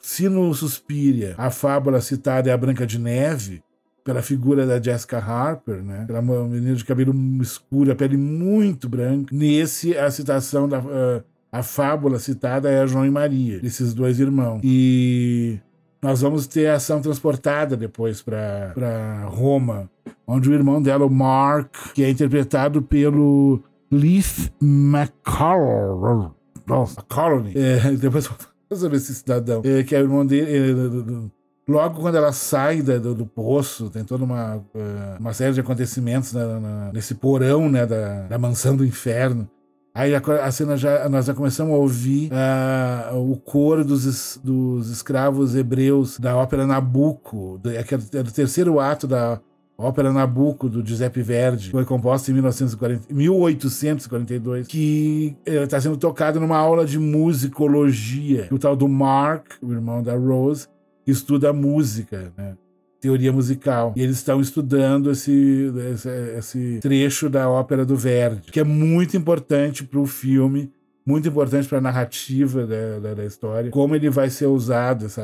se 0.00 0.28
no 0.28 0.54
Suspiria 0.54 1.34
a 1.36 1.50
fábula 1.50 2.00
citada 2.00 2.48
é 2.48 2.52
a 2.52 2.56
Branca 2.56 2.86
de 2.86 2.98
Neve, 2.98 3.60
pela 4.04 4.22
figura 4.22 4.64
da 4.64 4.80
Jessica 4.80 5.18
Harper, 5.18 5.82
né? 5.82 6.02
Aquela 6.04 6.22
menina 6.22 6.76
de 6.76 6.84
cabelo 6.84 7.12
escuro, 7.42 7.90
a 7.90 7.96
pele 7.96 8.16
muito 8.16 8.88
branca. 8.88 9.34
Nesse, 9.34 9.98
a 9.98 10.08
citação 10.12 10.68
da. 10.68 10.78
Uh, 10.78 11.24
a 11.50 11.62
fábula 11.62 12.18
citada 12.18 12.70
é 12.70 12.82
a 12.82 12.86
João 12.86 13.06
e 13.06 13.10
Maria, 13.10 13.60
esses 13.62 13.94
dois 13.94 14.20
irmãos. 14.20 14.60
E 14.62 15.58
nós 16.06 16.20
vamos 16.20 16.46
ter 16.46 16.68
a 16.68 16.74
ação 16.74 17.00
transportada 17.00 17.76
depois 17.76 18.22
para 18.22 19.26
Roma, 19.26 19.90
onde 20.24 20.48
o 20.48 20.54
irmão 20.54 20.80
dela, 20.80 21.04
o 21.04 21.10
Mark, 21.10 21.74
que 21.94 22.04
é 22.04 22.08
interpretado 22.08 22.80
pelo 22.80 23.60
Leith 23.90 24.52
McCall. 24.62 26.32
Nossa, 26.64 27.02
Colony. 27.02 27.52
É, 27.56 27.90
depois 27.98 28.28
vou 28.28 28.78
saber 28.78 28.96
esse 28.98 29.16
cidadão. 29.16 29.62
É, 29.64 29.82
que 29.82 29.96
é 29.96 29.98
o 29.98 30.02
irmão 30.02 30.24
dele. 30.24 30.46
É, 30.48 31.36
Logo 31.68 32.00
quando 32.00 32.14
ela 32.14 32.30
sai 32.30 32.80
da, 32.80 32.96
do, 32.96 33.12
do, 33.12 33.26
poço, 33.26 33.90
tem 33.90 34.04
toda 34.04 34.22
uma, 34.22 34.58
uh, 34.58 35.18
uma 35.18 35.32
série 35.32 35.52
de 35.52 35.58
acontecimentos 35.58 36.32
na, 36.32 36.60
na, 36.60 36.92
nesse 36.92 37.16
porão 37.16 37.68
né, 37.68 37.84
da, 37.84 38.28
da 38.28 38.38
mansão 38.38 38.76
do 38.76 38.84
inferno. 38.84 39.50
Aí 39.96 40.14
a, 40.14 40.18
a, 40.18 40.52
cena 40.52 40.76
já, 40.76 41.08
nós 41.08 41.24
já 41.24 41.32
começamos 41.32 41.72
a 41.72 41.76
ouvir 41.78 42.30
uh, 42.30 43.16
o 43.16 43.34
coro 43.38 43.82
dos, 43.82 44.38
dos 44.44 44.90
escravos 44.90 45.56
hebreus 45.56 46.18
da 46.18 46.36
ópera 46.36 46.66
Nabucco, 46.66 47.58
do, 47.62 47.70
é, 47.70 47.78
é 48.12 48.22
do 48.22 48.30
terceiro 48.30 48.78
ato 48.78 49.06
da 49.06 49.40
ópera 49.78 50.12
Nabucco, 50.12 50.68
do 50.68 50.86
Giuseppe 50.86 51.22
Verdi, 51.22 51.70
foi 51.70 51.86
composta 51.86 52.30
em 52.30 52.34
1940, 52.34 53.06
1842, 53.10 54.66
que 54.66 55.34
está 55.46 55.80
sendo 55.80 55.96
tocado 55.96 56.38
numa 56.38 56.58
aula 56.58 56.84
de 56.84 56.98
musicologia. 56.98 58.48
O 58.50 58.58
tal 58.58 58.76
do 58.76 58.86
Mark, 58.86 59.52
o 59.62 59.72
irmão 59.72 60.02
da 60.02 60.14
Rose, 60.14 60.68
estuda 61.06 61.54
música, 61.54 62.34
né? 62.36 62.54
Teoria 63.06 63.32
musical. 63.32 63.92
E 63.96 64.02
eles 64.02 64.16
estão 64.16 64.40
estudando 64.40 65.12
esse, 65.12 65.72
esse, 65.92 66.08
esse, 66.36 66.78
trecho 66.80 67.30
da 67.30 67.48
ópera 67.48 67.86
do 67.86 67.96
Verdi, 67.96 68.50
que 68.50 68.58
é 68.58 68.64
muito 68.64 69.16
importante 69.16 69.84
para 69.84 70.00
o 70.00 70.06
filme, 70.06 70.72
muito 71.06 71.28
importante 71.28 71.68
para 71.68 71.78
a 71.78 71.80
narrativa 71.80 72.66
da, 72.66 72.98
da, 72.98 73.14
da, 73.14 73.24
história, 73.24 73.70
como 73.70 73.94
ele 73.94 74.10
vai 74.10 74.28
ser 74.28 74.46
usado, 74.46 75.06
essa, 75.06 75.22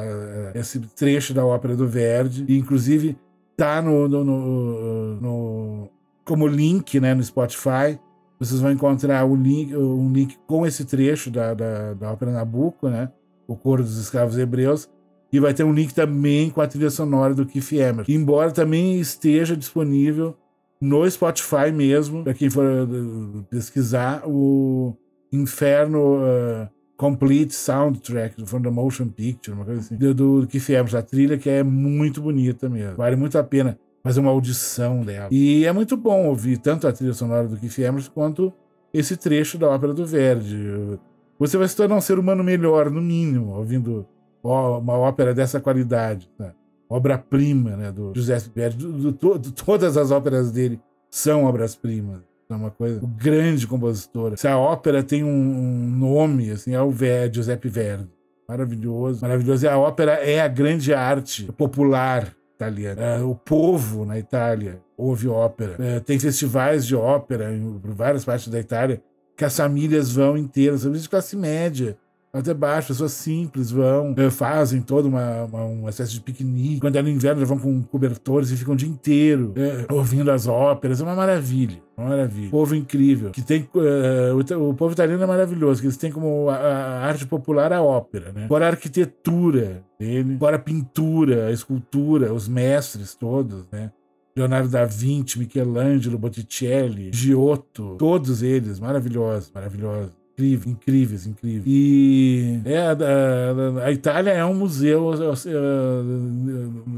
esse 0.55 0.79
trecho 0.79 1.35
da 1.35 1.45
ópera 1.45 1.75
do 1.75 1.89
Verdi. 1.89 2.45
E, 2.47 2.57
inclusive, 2.57 3.17
tá 3.57 3.83
no, 3.83 4.09
no, 4.09 4.25
no, 4.25 5.21
no, 5.21 5.91
como 6.25 6.47
link 6.47 7.01
né, 7.01 7.15
no 7.15 7.23
Spotify. 7.25 7.99
Vocês 8.39 8.61
vão 8.61 8.71
encontrar 8.71 9.25
o 9.25 9.35
link, 9.35 9.75
um 9.77 10.13
link 10.13 10.37
com 10.47 10.65
esse 10.65 10.85
trecho 10.85 11.31
da, 11.31 11.53
da, 11.53 11.95
da 11.95 12.13
ópera 12.13 12.33
Nabucco, 12.33 12.89
né? 12.89 13.11
O 13.47 13.57
Coro 13.57 13.83
dos 13.83 13.99
Escravos 13.99 14.39
Hebreus 14.39 14.89
e 15.33 15.41
vai 15.41 15.55
ter 15.55 15.65
um 15.65 15.73
link 15.73 15.95
também 15.95 16.51
com 16.51 16.61
a 16.61 16.67
trilha 16.67 16.91
sonora 16.91 17.35
do 17.35 17.47
Keith 17.47 17.73
Emerson. 17.73 18.13
Embora 18.13 18.51
também 18.51 19.01
esteja 19.01 19.57
disponível 19.57 20.37
no 20.81 21.09
Spotify 21.09 21.73
mesmo, 21.73 22.25
para 22.25 22.35
quem 22.35 22.51
for 22.51 22.65
uh, 22.65 23.43
pesquisar, 23.49 24.23
o 24.27 24.95
Inferno 25.33 26.17
uh, 26.17 26.69
Complete 26.97 27.55
Soundtrack 27.55 28.45
from 28.47 28.61
the 28.61 28.71
Motion 28.71 29.09
Picture, 29.09 29.57
uma 29.57 29.65
coisa 29.65 29.81
assim, 29.81 29.97
do, 29.97 30.13
do 30.13 30.47
Keith 30.47 30.69
Emerson. 30.69 30.99
A 30.99 31.03
trilha 31.03 31.39
que 31.39 31.49
é 31.49 31.63
muito 31.63 32.21
bonita 32.21 32.69
mesmo. 32.69 32.97
Vale 32.97 33.17
muito 33.17 33.39
a 33.39 33.43
pena 33.43 33.79
fazer 34.03 34.21
uma 34.21 34.31
audição 34.31 35.03
dela. 35.03 35.29
E 35.31 35.65
é 35.65 35.73
muito 35.73 35.97
bom 35.97 36.27
ouvir 36.27 36.59
tanto 36.59 36.87
a 36.87 36.93
trilha 36.93 37.15
sonora 37.15 37.49
do 37.49 37.57
Keith 37.57 37.79
Emerson 37.79 38.11
quanto 38.13 38.53
esse 38.93 39.17
trecho 39.17 39.57
da 39.57 39.69
ópera 39.69 39.95
do 39.95 40.05
Verdi. 40.05 40.99
Você 41.39 41.57
vai 41.57 41.67
se 41.67 41.77
tornar 41.77 41.97
um 41.97 42.01
ser 42.01 42.19
humano 42.19 42.45
melhor, 42.45 42.91
no 42.91 43.01
mínimo, 43.01 43.57
ouvindo 43.57 44.07
uma 44.43 44.95
ópera 44.95 45.33
dessa 45.33 45.61
qualidade, 45.61 46.31
né? 46.39 46.53
obra-prima 46.89 47.77
né, 47.77 47.91
do 47.91 48.13
José 48.15 48.39
Verdi. 48.55 48.77
Do, 48.77 49.13
do, 49.13 49.39
do, 49.39 49.53
todas 49.53 49.97
as 49.97 50.11
óperas 50.11 50.53
dele 50.53 50.81
são 51.11 51.45
obras-primas. 51.45 52.21
É 52.51 52.55
uma 52.55 52.71
coisa, 52.71 53.03
o 53.03 53.07
grande 53.07 53.67
compositor. 53.67 54.37
Se 54.37 54.47
a 54.47 54.59
ópera 54.59 55.03
tem 55.03 55.25
um, 55.25 55.89
nome, 55.89 56.51
assim, 56.51 56.75
é 56.75 56.83
o 56.83 56.91
Verdi, 56.91 57.37
Giuseppe 57.37 57.69
Verdi. 57.69 58.11
Maravilhoso, 58.47 59.23
maravilhoso. 59.23 59.65
E 59.65 59.69
a 59.69 59.79
ópera 59.79 60.13
é 60.13 60.41
a 60.41 60.49
grande 60.49 60.93
arte 60.93 61.51
popular 61.53 62.35
italiana. 62.55 63.01
É, 63.01 63.23
o 63.23 63.35
povo 63.35 64.05
na 64.05 64.19
Itália 64.19 64.83
ouve 64.97 65.29
ópera. 65.29 65.77
É, 65.79 66.01
tem 66.01 66.19
festivais 66.19 66.87
de 66.87 66.95
ópera 66.95 67.55
em 67.55 67.81
várias 67.85 68.25
partes 68.25 68.49
da 68.49 68.61
Itália 68.61 69.03
que 69.35 69.47
as 69.47 69.57
famílias 69.57 70.13
vão 70.13 70.37
inteiras, 70.37 70.83
famílias 70.83 71.05
de 71.05 71.09
classe 71.09 71.37
média, 71.37 71.97
até 72.35 72.55
baixo, 72.55 72.89
pessoas 72.89 73.13
simples 73.13 73.71
vão, 73.71 74.15
eh, 74.17 74.31
fazem 74.31 74.81
toda 74.81 75.07
uma, 75.07 75.45
uma, 75.45 75.91
espécie 75.91 76.13
de 76.13 76.21
piquenique. 76.23 76.81
Quando 76.81 76.97
é 76.97 77.03
no 77.03 77.11
inverno, 77.11 77.41
já 77.41 77.47
vão 77.47 77.59
com 77.59 77.83
cobertores 77.83 78.51
e 78.51 78.57
ficam 78.57 78.73
o 78.73 78.77
dia 78.77 78.89
inteiro 78.89 79.53
é, 79.55 79.93
ouvindo 79.93 80.31
as 80.31 80.47
óperas. 80.47 81.03
É 81.03 81.05
uma 81.05 81.15
maravilha. 81.15 81.83
Uma 81.95 82.09
maravilha. 82.09 82.51
Povo 82.51 82.75
incrível. 82.75 83.33
Que 83.33 83.43
tem. 83.43 83.69
Uh, 83.75 84.59
o, 84.59 84.71
o, 84.71 84.75
povo 84.75 84.95
italiano 84.95 85.23
é 85.23 85.27
maravilhoso, 85.27 85.83
que 85.83 85.87
eles 85.87 85.99
têm 85.99 86.11
como 86.11 86.49
a, 86.49 86.57
a 86.57 87.07
arte 87.07 87.27
popular 87.27 87.71
a 87.71 87.83
ópera, 87.83 88.33
né? 88.33 88.49
Fora 88.49 88.65
a 88.65 88.71
arquitetura 88.71 89.85
dele, 90.01 90.39
fora 90.39 90.57
a 90.57 90.59
pintura, 90.59 91.49
a 91.49 91.53
escultura, 91.53 92.33
os 92.33 92.49
mestres 92.49 93.15
todos, 93.15 93.69
né? 93.71 93.93
Leonardo 94.35 94.71
da 94.71 94.87
Vinci, 94.87 95.39
Michelangelo, 95.39 96.17
Botticelli, 96.17 97.11
Giotto, 97.13 97.97
todos 97.99 98.43
eles 98.43 98.81
maravilhosos, 98.81 99.53
maravilhosos 99.55 100.22
incríveis, 100.33 100.67
incríveis, 100.67 101.27
incríveis. 101.27 101.65
E 101.67 102.61
é, 102.65 102.79
a, 102.79 103.87
a, 103.87 103.93
Itália 103.93 104.31
é 104.31 104.45
um 104.45 104.55
museu 104.55 105.13
ao, 105.13 105.31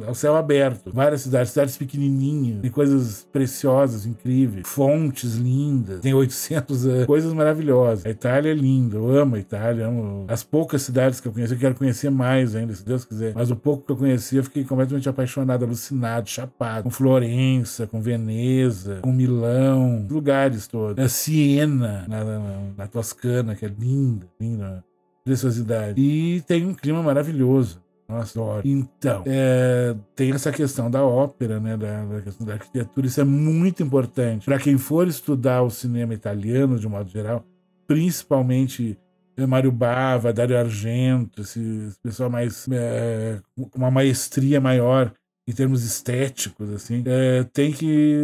ao, 0.07 0.15
céu 0.15 0.37
aberto. 0.37 0.91
Várias 0.93 1.23
cidades, 1.23 1.51
cidades 1.51 1.77
pequenininhas, 1.77 2.61
tem 2.63 2.71
coisas 2.71 3.27
preciosas, 3.33 4.07
incríveis, 4.07 4.67
fontes 4.67 5.35
lindas, 5.35 6.01
tem 6.01 6.15
800 6.15 6.87
eh, 6.87 7.05
coisas 7.07 7.33
maravilhosas. 7.33 8.07
A 8.07 8.11
Itália 8.11 8.51
é 8.51 8.55
linda, 8.55 8.97
eu 8.97 9.17
amo 9.17 9.37
a 9.37 9.39
Itália, 9.39 9.87
amo 9.87 10.25
as 10.29 10.43
poucas 10.43 10.83
cidades 10.83 11.21
que 11.21 11.29
eu 11.29 11.33
conheci, 11.33 11.55
eu 11.55 11.59
quero 11.59 11.75
conhecer 11.75 12.11
mais 12.11 12.55
ainda, 12.55 12.73
se 12.75 12.85
Deus 12.85 13.05
quiser. 13.05 13.33
Mas 13.35 13.51
o 13.51 13.57
pouco 13.57 13.85
que 13.85 13.93
eu 13.93 13.97
conheci, 13.97 14.37
eu 14.37 14.45
fiquei 14.45 14.65
completamente 14.65 15.09
apaixonado, 15.09 15.65
alucinado, 15.65 16.29
chapado, 16.29 16.85
com 16.85 16.91
Florença, 16.91 17.87
com 17.87 18.01
Veneza, 18.01 19.01
com 19.03 19.13
Milão, 19.13 20.07
lugares 20.09 20.67
todos. 20.67 21.03
A 21.03 21.09
Siena, 21.09 22.05
na, 22.09 22.25
na, 22.25 22.61
na 22.77 22.87
Toscana 22.87 23.24
que 23.59 23.65
é 23.65 23.69
linda, 23.69 24.29
linda, 24.41 24.85
preciosidade. 25.25 26.01
E 26.01 26.43
tem 26.43 26.67
um 26.67 26.75
clima 26.75 27.03
maravilhoso. 27.03 27.83
Nossa, 28.09 28.39
adoro. 28.39 28.63
Então, 28.67 29.23
é, 29.27 29.95
tem 30.15 30.31
essa 30.33 30.53
questão 30.53 30.91
da 30.91 31.03
ópera, 31.03 31.59
né, 31.59 31.77
da, 31.77 32.05
da 32.05 32.21
questão 32.21 32.47
da 32.47 32.55
arquitetura. 32.55 33.07
Isso 33.07 33.21
é 33.21 33.25
muito 33.25 33.83
importante 33.83 34.45
para 34.45 34.59
quem 34.59 34.77
for 34.77 35.09
estudar 35.09 35.63
o 35.63 35.71
cinema 35.71 36.13
italiano, 36.13 36.79
de 36.79 36.87
um 36.87 36.91
modo 36.91 37.09
geral, 37.09 37.45
principalmente 37.87 38.99
é, 39.37 39.47
Mário 39.47 39.73
Bava, 39.73 40.33
Dario 40.33 40.59
Argento, 40.59 41.41
esse, 41.41 41.61
esse 41.89 41.99
pessoal 42.01 42.31
mais 42.31 42.67
é, 42.71 43.41
uma 43.75 43.91
maestria 43.91 44.61
maior 44.61 45.13
em 45.47 45.53
termos 45.53 45.85
estéticos, 45.85 46.71
assim, 46.71 47.03
é, 47.07 47.45
tem 47.45 47.71
que 47.71 48.17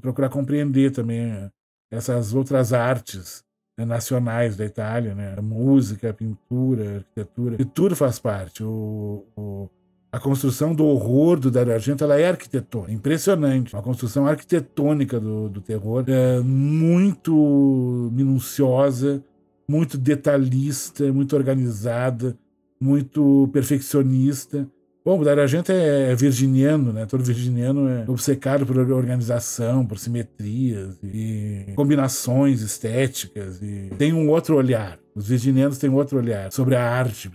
procurar 0.00 0.28
compreender 0.28 0.90
também 0.90 1.48
essas 1.90 2.34
outras 2.34 2.72
artes 2.72 3.44
nacionais 3.78 4.56
da 4.56 4.64
Itália, 4.64 5.14
né? 5.14 5.34
A 5.36 5.42
música, 5.42 6.10
a 6.10 6.14
pintura, 6.14 6.96
arquitetura, 6.96 7.56
e 7.58 7.64
tudo 7.64 7.96
faz 7.96 8.18
parte. 8.18 8.62
O, 8.62 9.24
o, 9.36 9.68
A 10.12 10.20
construção 10.20 10.74
do 10.74 10.84
horror 10.84 11.40
do 11.40 11.50
Dario 11.50 11.72
Argento 11.72 12.04
ela 12.04 12.20
é 12.20 12.28
arquitetônica, 12.28 12.92
impressionante. 12.92 13.74
Uma 13.74 13.82
construção 13.82 14.26
arquitetônica 14.26 15.18
do, 15.18 15.48
do 15.48 15.60
terror, 15.60 16.04
é 16.06 16.40
muito 16.40 18.10
minuciosa, 18.12 19.24
muito 19.66 19.96
detalhista, 19.96 21.10
muito 21.12 21.34
organizada, 21.34 22.36
muito 22.78 23.48
perfeccionista. 23.52 24.68
Bom, 25.04 25.18
o 25.18 25.24
Dario 25.24 25.42
Argento 25.42 25.72
é 25.72 26.14
virginiano, 26.14 26.92
né? 26.92 27.06
Todo 27.06 27.24
virginiano 27.24 27.88
é 27.88 28.04
obcecado 28.06 28.64
por 28.64 28.78
organização, 28.78 29.84
por 29.84 29.98
simetrias 29.98 30.96
e 31.02 31.72
combinações 31.74 32.60
estéticas. 32.60 33.60
E 33.60 33.90
tem 33.98 34.12
um 34.12 34.30
outro 34.30 34.56
olhar. 34.56 35.00
Os 35.12 35.26
virginianos 35.26 35.78
têm 35.78 35.90
um 35.90 35.96
outro 35.96 36.18
olhar 36.18 36.52
sobre 36.52 36.76
a 36.76 36.88
arte. 36.88 37.32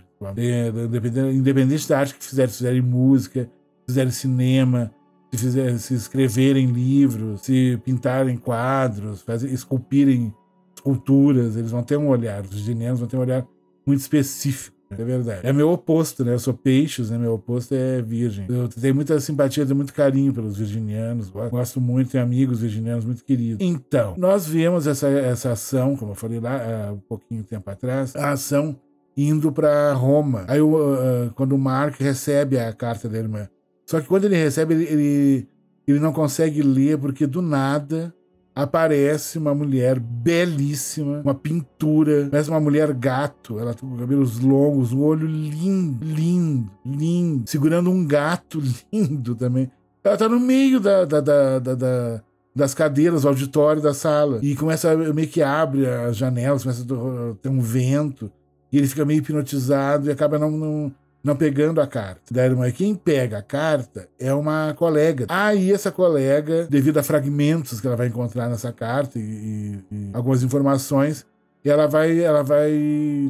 Independente 1.34 1.86
da 1.86 1.98
arte 1.98 2.14
que 2.14 2.24
fizerem, 2.24 2.50
se 2.50 2.56
fizerem 2.56 2.80
música, 2.80 3.42
se 3.42 3.86
fizerem 3.88 4.12
cinema, 4.12 4.90
se, 5.30 5.38
fizerem, 5.38 5.76
se 5.76 5.94
escreverem 5.94 6.68
livros, 6.68 7.42
se 7.42 7.78
pintarem 7.84 8.38
quadros, 8.38 9.20
fazer, 9.20 9.52
esculpirem 9.52 10.32
esculturas, 10.74 11.54
eles 11.54 11.70
vão 11.70 11.82
ter 11.82 11.98
um 11.98 12.08
olhar. 12.08 12.42
Os 12.42 12.50
virginianos 12.50 12.98
vão 12.98 13.08
ter 13.08 13.18
um 13.18 13.20
olhar 13.20 13.46
muito 13.86 14.00
específico 14.00 14.77
é 14.90 15.04
verdade. 15.04 15.40
É 15.46 15.52
meu 15.52 15.70
oposto, 15.70 16.24
né? 16.24 16.34
Eu 16.34 16.38
sou 16.38 16.54
peixes, 16.54 17.10
né? 17.10 17.18
Meu 17.18 17.34
oposto 17.34 17.74
é 17.74 18.00
virgem. 18.00 18.46
Eu 18.48 18.68
tenho 18.68 18.94
muita 18.94 19.18
simpatia, 19.20 19.64
tenho 19.64 19.76
muito 19.76 19.92
carinho 19.92 20.32
pelos 20.32 20.56
virginianos. 20.56 21.30
Gosto 21.30 21.80
muito, 21.80 22.10
tenho 22.12 22.24
amigos 22.24 22.60
virginianos 22.60 23.04
muito 23.04 23.24
queridos. 23.24 23.58
Então, 23.60 24.14
nós 24.16 24.46
vemos 24.46 24.86
essa, 24.86 25.08
essa 25.08 25.52
ação, 25.52 25.96
como 25.96 26.12
eu 26.12 26.16
falei 26.16 26.40
lá 26.40 26.88
há 26.88 26.92
um 26.92 27.00
pouquinho 27.00 27.44
tempo 27.44 27.68
atrás, 27.70 28.16
a 28.16 28.30
ação 28.30 28.76
indo 29.16 29.50
para 29.50 29.92
Roma. 29.92 30.44
Aí, 30.48 30.60
uh, 30.60 31.30
quando 31.34 31.52
o 31.52 31.58
Mark 31.58 32.00
recebe 32.00 32.58
a 32.58 32.72
carta 32.72 33.08
da 33.08 33.18
irmã. 33.18 33.48
Só 33.84 34.00
que 34.00 34.06
quando 34.06 34.24
ele 34.24 34.36
recebe, 34.36 34.74
ele, 34.74 34.84
ele, 34.84 35.48
ele 35.86 35.98
não 35.98 36.12
consegue 36.12 36.62
ler, 36.62 36.98
porque 36.98 37.26
do 37.26 37.42
nada 37.42 38.14
aparece 38.58 39.38
uma 39.38 39.54
mulher 39.54 40.00
belíssima, 40.00 41.20
uma 41.24 41.34
pintura, 41.34 42.26
parece 42.28 42.50
uma 42.50 42.58
mulher 42.58 42.92
gato, 42.92 43.56
ela 43.56 43.72
tem 43.72 43.88
cabelos 43.96 44.40
longos, 44.40 44.92
um 44.92 45.00
olho 45.00 45.28
lindo, 45.28 46.04
lindo, 46.04 46.68
lindo, 46.84 47.48
segurando 47.48 47.88
um 47.88 48.04
gato 48.04 48.60
lindo 48.92 49.36
também. 49.36 49.70
Ela 50.02 50.16
tá 50.16 50.28
no 50.28 50.40
meio 50.40 50.80
da, 50.80 51.04
da, 51.04 51.20
da, 51.20 51.58
da 51.60 52.22
das 52.52 52.74
cadeiras, 52.74 53.24
o 53.24 53.28
auditório 53.28 53.80
da 53.80 53.94
sala. 53.94 54.40
E 54.42 54.56
começa, 54.56 54.92
meio 54.96 55.28
que 55.28 55.40
abre 55.40 55.86
as 55.86 56.16
janelas, 56.16 56.64
começa 56.64 56.82
a 56.82 57.34
ter 57.40 57.48
um 57.48 57.60
vento. 57.60 58.28
E 58.72 58.78
ele 58.78 58.88
fica 58.88 59.04
meio 59.04 59.18
hipnotizado 59.18 60.08
e 60.08 60.10
acaba 60.10 60.40
não, 60.40 60.50
não, 60.50 60.92
não 61.28 61.36
pegando 61.36 61.80
a 61.80 61.86
carta 61.86 62.32
da 62.32 62.44
irmã. 62.44 62.70
Quem 62.70 62.94
pega 62.94 63.38
a 63.38 63.42
carta 63.42 64.08
é 64.18 64.32
uma 64.32 64.74
colega. 64.74 65.26
Aí 65.28 65.70
ah, 65.70 65.74
essa 65.74 65.92
colega, 65.92 66.66
devido 66.68 66.98
a 66.98 67.02
fragmentos 67.02 67.80
que 67.80 67.86
ela 67.86 67.96
vai 67.96 68.08
encontrar 68.08 68.48
nessa 68.48 68.72
carta 68.72 69.18
e, 69.18 69.22
e, 69.22 69.84
e 69.92 70.10
algumas 70.14 70.42
informações, 70.42 71.26
ela 71.64 71.86
vai, 71.86 72.18
ela 72.20 72.42
vai 72.42 72.72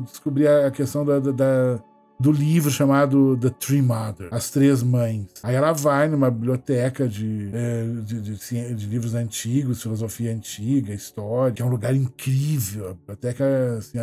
descobrir 0.07 0.47
a 0.47 0.71
questão 0.71 1.05
da, 1.05 1.19
da, 1.19 1.81
do 2.21 2.31
livro 2.31 2.71
chamado 2.71 3.37
The 3.37 3.51
Three 3.51 3.83
Mothers, 3.83 4.33
As 4.33 4.51
Três 4.51 4.83
Mães. 4.83 5.27
Aí 5.43 5.57
ela 5.57 5.73
vai 5.73 6.09
numa 6.09 6.31
biblioteca 6.31 7.09
de, 7.09 7.51
é, 7.53 7.85
de, 8.05 8.21
de, 8.21 8.75
de, 8.75 8.87
livros 8.87 9.15
antigos, 9.15 9.83
filosofia 9.83 10.33
antiga, 10.33 10.95
história, 10.95 11.53
que 11.53 11.63
é 11.63 11.65
um 11.65 11.71
lugar 11.71 11.95
incrível. 11.95 12.91
A 12.91 12.95
biblioteca 12.95 13.77
assim, 13.79 13.99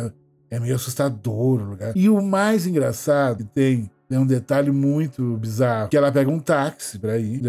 é 0.50 0.60
meio 0.60 0.74
assustador 0.74 1.60
o 1.60 1.70
lugar. 1.70 1.92
E 1.96 2.08
o 2.08 2.20
mais 2.20 2.66
engraçado 2.66 3.38
que 3.38 3.44
tem 3.44 3.90
é 4.10 4.18
um 4.18 4.26
detalhe 4.26 4.70
muito 4.70 5.36
bizarro. 5.36 5.88
Que 5.88 5.96
ela 5.96 6.12
pega 6.12 6.30
um 6.30 6.38
táxi 6.38 6.98
pra 6.98 7.18
ir 7.18 7.40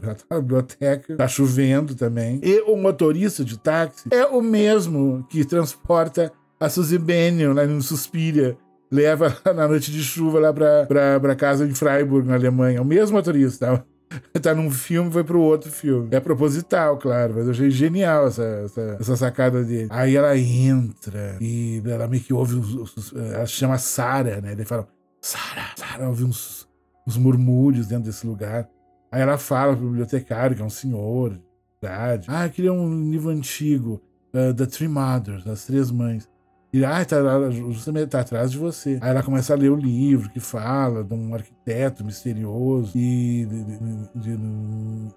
pra, 0.00 0.14
pra 0.28 0.40
biblioteca. 0.40 1.16
Tá 1.16 1.28
chovendo 1.28 1.94
também. 1.94 2.40
E 2.42 2.60
o 2.62 2.76
motorista 2.76 3.44
de 3.44 3.58
táxi 3.58 4.08
é 4.10 4.26
o 4.26 4.42
mesmo 4.42 5.24
que 5.30 5.44
transporta 5.44 6.32
a 6.58 6.68
Suzy 6.68 6.98
Bennion 6.98 7.52
lá 7.52 7.64
no 7.64 7.80
Suspiria. 7.80 8.56
Leva 8.90 9.36
na 9.54 9.68
noite 9.68 9.92
de 9.92 10.02
chuva 10.02 10.40
lá 10.40 10.52
pra, 10.52 10.86
pra, 10.86 11.20
pra 11.20 11.36
casa 11.36 11.64
em 11.64 11.74
Freiburg, 11.74 12.26
na 12.26 12.34
Alemanha. 12.34 12.78
É 12.78 12.80
o 12.80 12.84
mesmo 12.84 13.16
motorista. 13.16 13.84
Tá? 14.42 14.54
num 14.54 14.70
filme 14.70 15.10
foi 15.10 15.24
pro 15.24 15.40
outro 15.40 15.70
filme. 15.70 16.08
É 16.10 16.20
proposital, 16.20 16.96
claro, 16.96 17.34
mas 17.36 17.46
eu 17.46 17.50
achei 17.50 17.70
genial 17.70 18.28
essa, 18.28 18.42
essa, 18.42 18.96
essa 19.00 19.16
sacada 19.16 19.64
dele. 19.64 19.88
Aí 19.90 20.16
ela 20.16 20.36
entra 20.36 21.36
e 21.40 21.82
ela 21.84 22.06
meio 22.06 22.22
que 22.22 22.32
ouve 22.32 22.54
os, 22.54 22.96
os 22.96 23.12
ela 23.14 23.46
chama 23.46 23.78
Sara, 23.78 24.40
né? 24.40 24.52
Ele 24.52 24.64
fala, 24.64 24.88
Sara, 25.20 25.72
Sara, 25.76 26.08
ouve 26.08 26.24
uns, 26.24 26.68
uns 27.06 27.16
murmúrios 27.16 27.86
dentro 27.86 28.04
desse 28.04 28.26
lugar. 28.26 28.68
Aí 29.10 29.20
ela 29.20 29.38
fala 29.38 29.76
pro 29.76 29.86
bibliotecário, 29.86 30.54
que 30.54 30.62
é 30.62 30.64
um 30.64 30.70
senhor, 30.70 31.38
idade. 31.82 32.26
Ah, 32.30 32.46
eu 32.46 32.50
queria 32.50 32.72
um 32.72 33.10
livro 33.10 33.30
antigo, 33.30 34.00
uh, 34.34 34.54
The 34.54 34.66
Three 34.66 34.88
Mothers, 34.88 35.46
As 35.46 35.64
Três 35.64 35.90
Mães. 35.90 36.28
E 36.72 36.84
ah, 36.84 37.02
tá, 37.04 37.18
justamente 37.50 38.10
tá 38.10 38.20
atrás 38.20 38.50
de 38.50 38.58
você. 38.58 38.98
Aí 39.00 39.10
ela 39.10 39.22
começa 39.22 39.54
a 39.54 39.56
ler 39.56 39.70
o 39.70 39.76
livro 39.76 40.28
que 40.30 40.38
fala 40.40 41.02
de 41.02 41.14
um 41.14 41.34
arquiteto 41.34 42.04
misterioso 42.04 42.92
e 42.94 43.46
de, 43.46 43.64
de, 43.64 44.36
de, 44.36 44.38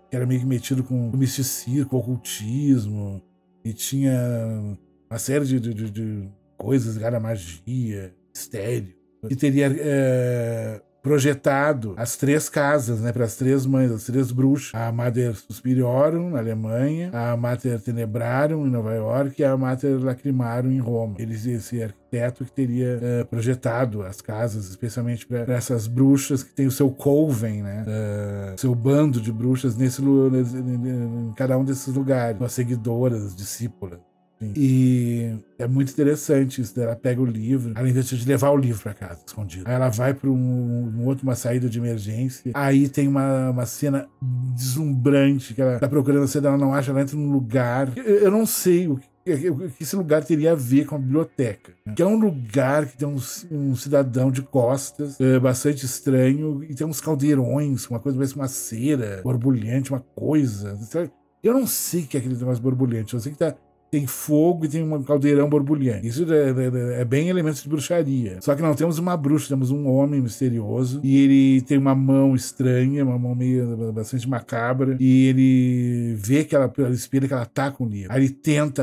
que 0.10 0.16
era 0.16 0.26
meio 0.26 0.40
que 0.40 0.46
metido 0.46 0.84
com 0.84 1.12
misticismo, 1.12 1.90
ocultismo. 1.92 3.22
E 3.66 3.74
tinha 3.74 4.18
uma 5.10 5.20
série 5.20 5.46
de, 5.46 6.30
coisas 6.58 7.02
à 7.04 7.20
magia, 7.20 8.16
mistério. 8.34 8.96
E 9.30 9.36
teria 9.36 9.68
é, 9.78 10.82
projetado 11.02 11.94
as 11.98 12.16
três 12.16 12.48
casas, 12.48 13.00
né, 13.02 13.12
para 13.12 13.26
as 13.26 13.36
três 13.36 13.66
mães, 13.66 13.92
as 13.92 14.04
três 14.04 14.32
bruxas, 14.32 14.72
a 14.74 14.92
Mater 14.92 15.36
Suspiriorum 15.36 16.32
na 16.32 16.40
Alemanha, 16.40 17.10
a 17.14 17.36
Mater 17.36 17.80
Tenebrarum 17.82 18.68
em 18.68 18.70
Nova 18.70 18.94
York. 18.94 19.42
E 19.42 19.46
a 19.46 19.58
Mater 19.58 20.00
Lacrimarum 20.04 20.72
em 20.72 20.80
Roma. 20.80 21.16
Eles 21.18 21.46
esse 21.46 21.82
arquiteto 21.82 22.46
que 22.46 22.52
teria 22.52 23.00
uh, 23.00 23.26
projetado 23.26 24.04
as 24.04 24.22
casas, 24.22 24.70
especialmente 24.70 25.26
para 25.26 25.54
essas 25.54 25.88
bruxas 25.88 26.44
que 26.44 26.54
tem 26.54 26.68
o 26.68 26.72
seu 26.72 26.92
coven, 26.92 27.64
né, 27.64 27.86
uh, 27.88 28.60
seu 28.60 28.76
bando 28.76 29.20
de 29.20 29.32
bruxas 29.32 29.76
nesse, 29.76 30.02
nesse 30.02 30.58
em 30.58 31.34
cada 31.36 31.58
um 31.58 31.64
desses 31.64 31.94
lugares, 31.94 32.38
suas 32.38 32.54
seguidoras, 32.54 33.36
discípulas. 33.36 34.11
E 34.56 35.36
é 35.58 35.67
muito 35.67 35.91
interessante 35.91 36.62
isso. 36.62 36.80
Ela 36.80 36.95
pega 36.95 37.21
o 37.21 37.25
livro, 37.25 37.73
ela 37.75 37.89
inventa 37.89 38.15
de 38.15 38.27
levar 38.27 38.49
o 38.51 38.58
livro 38.58 38.82
para 38.82 38.93
casa, 38.93 39.19
escondido. 39.25 39.63
Aí 39.67 39.73
ela 39.73 39.89
vai 39.89 40.13
para 40.13 40.30
um, 40.30 40.93
um, 40.95 41.06
outro, 41.06 41.23
uma 41.23 41.36
saída 41.36 41.69
de 41.69 41.80
emergência. 41.80 42.51
Aí 42.54 42.89
tem 42.89 43.08
uma, 43.08 43.49
uma 43.49 43.65
cena 43.65 44.08
deslumbrante 44.56 45.54
que 45.54 45.62
ela 45.62 45.80
tá 45.80 45.88
procurando 45.88 46.23
a 46.23 46.27
cena, 46.27 46.49
ela 46.49 46.58
não 46.58 46.73
acha, 46.73 46.91
ela 46.91 47.01
entra 47.01 47.15
num 47.15 47.32
lugar. 47.32 47.91
Eu, 47.95 48.04
eu 48.04 48.32
não 48.32 48.45
sei 48.45 48.88
o 48.88 48.97
que 48.97 49.12
que 49.23 49.84
esse 49.84 49.95
lugar 49.95 50.23
teria 50.23 50.54
a 50.54 50.56
ver 50.56 50.86
com 50.86 50.95
a 50.95 50.97
biblioteca. 50.97 51.73
Né? 51.86 51.93
Que 51.93 52.01
é 52.01 52.06
um 52.06 52.17
lugar 52.17 52.88
que 52.88 52.97
tem 52.97 53.08
um, 53.08 53.19
um 53.51 53.75
cidadão 53.75 54.32
de 54.32 54.41
costas, 54.41 55.19
é, 55.19 55.39
bastante 55.39 55.86
estranho, 55.86 56.63
e 56.63 56.73
tem 56.73 56.88
uns 56.88 56.99
caldeirões, 56.99 57.88
uma 57.88 57.99
coisa 57.99 58.17
parece 58.17 58.36
uma 58.36 58.47
cera 58.47 59.21
borbulhante, 59.23 59.91
uma 59.91 59.99
coisa. 59.99 60.77
Eu 61.43 61.54
não 61.54 61.67
sei 61.67 62.01
o 62.04 62.08
que 62.08 62.17
é 62.17 62.19
aquele 62.19 62.36
negócio 62.36 62.63
borbulhante, 62.63 63.13
eu 63.13 63.19
sei 63.19 63.32
que 63.32 63.38
tá 63.38 63.56
tem 63.91 64.08
fogo 64.08 64.63
e 64.63 64.69
tem 64.69 64.82
um 64.82 65.04
caldeirão 65.04 65.49
borbulhante. 65.49 66.08
Isso 66.08 66.23
é, 66.32 66.49
é, 66.49 66.97
é, 66.97 67.01
é, 67.01 67.06
bem 67.06 67.27
elementos 67.27 67.62
de 67.62 67.67
bruxaria. 67.67 68.38
Só 68.39 68.56
que 68.56 68.62
não 68.62 68.73
temos 68.73 68.97
uma 68.97 69.17
bruxa, 69.17 69.49
temos 69.49 69.69
um 69.69 69.86
homem 69.89 70.21
misterioso 70.21 71.01
e 71.04 71.17
ele 71.21 71.62
tem 71.63 71.77
uma 71.77 71.93
mão 71.93 72.34
estranha, 72.34 73.04
uma 73.04 73.19
mão 73.19 73.36
meio 73.36 73.91
bastante 73.91 74.30
macabra 74.30 74.95
e 74.97 75.27
ele 75.27 76.15
vê 76.15 76.45
que 76.45 76.56
ela, 76.56 76.69
pelo 76.69 76.93
espelho 76.93 77.27
que 77.27 77.34
ela 77.34 77.45
tá 77.45 77.69
com 77.69 77.84
o 77.84 77.89
livro. 77.89 78.13
Aí 78.13 78.23
ele 78.23 78.30
tenta 78.30 78.82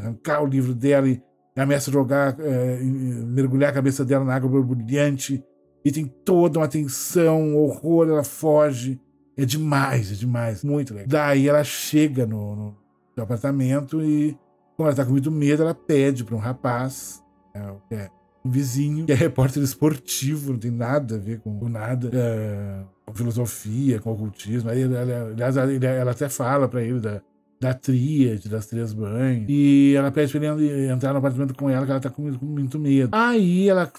arrancar 0.00 0.40
o 0.40 0.46
livro 0.46 0.72
dela 0.72 1.08
e 1.08 1.20
ameaça 1.56 1.90
jogar, 1.90 2.36
é, 2.38 2.78
mergulhar 2.80 3.70
a 3.70 3.74
cabeça 3.74 4.04
dela 4.04 4.24
na 4.24 4.36
água 4.36 4.48
borbulhante 4.48 5.42
e 5.84 5.90
tem 5.90 6.06
toda 6.06 6.60
uma 6.60 6.68
tensão, 6.68 7.42
um 7.42 7.56
horror, 7.56 8.08
ela 8.08 8.24
foge. 8.24 9.00
É 9.36 9.44
demais, 9.44 10.12
é 10.12 10.14
demais, 10.14 10.62
muito 10.62 10.94
legal. 10.94 11.08
Daí 11.08 11.48
ela 11.48 11.64
chega 11.64 12.24
no, 12.24 12.76
no 13.16 13.22
apartamento 13.22 14.00
e 14.00 14.38
como 14.76 14.88
ela 14.88 14.96
tá 14.96 15.04
com 15.04 15.12
muito 15.12 15.30
medo, 15.30 15.62
ela 15.62 15.74
pede 15.74 16.24
para 16.24 16.34
um 16.34 16.38
rapaz, 16.38 17.22
né, 17.54 17.76
é 17.90 18.10
um 18.44 18.50
vizinho, 18.50 19.06
que 19.06 19.12
é 19.12 19.14
repórter 19.14 19.62
esportivo, 19.62 20.52
não 20.52 20.58
tem 20.58 20.70
nada 20.70 21.16
a 21.16 21.18
ver 21.18 21.40
com, 21.40 21.58
com 21.58 21.68
nada, 21.68 22.10
é, 22.12 22.82
com 23.06 23.14
filosofia, 23.14 24.00
com 24.00 24.12
ocultismo. 24.12 24.68
Aí, 24.68 24.84
aliás, 24.84 25.56
ela 25.56 26.10
até 26.10 26.28
fala 26.28 26.68
para 26.68 26.82
ele 26.82 27.00
da, 27.00 27.22
da 27.60 27.72
tríade, 27.72 28.48
das 28.48 28.66
três 28.66 28.92
banhas. 28.92 29.46
E 29.48 29.94
ela 29.96 30.10
pede 30.10 30.36
pra 30.38 30.54
ele 30.54 30.88
entrar 30.88 31.12
no 31.12 31.18
apartamento 31.18 31.54
com 31.54 31.70
ela, 31.70 31.86
que 31.86 31.92
ela 31.92 32.00
tá 32.00 32.10
com, 32.10 32.30
com 32.36 32.44
muito 32.44 32.78
medo. 32.78 33.10
Aí 33.12 33.68
ela 33.68 33.90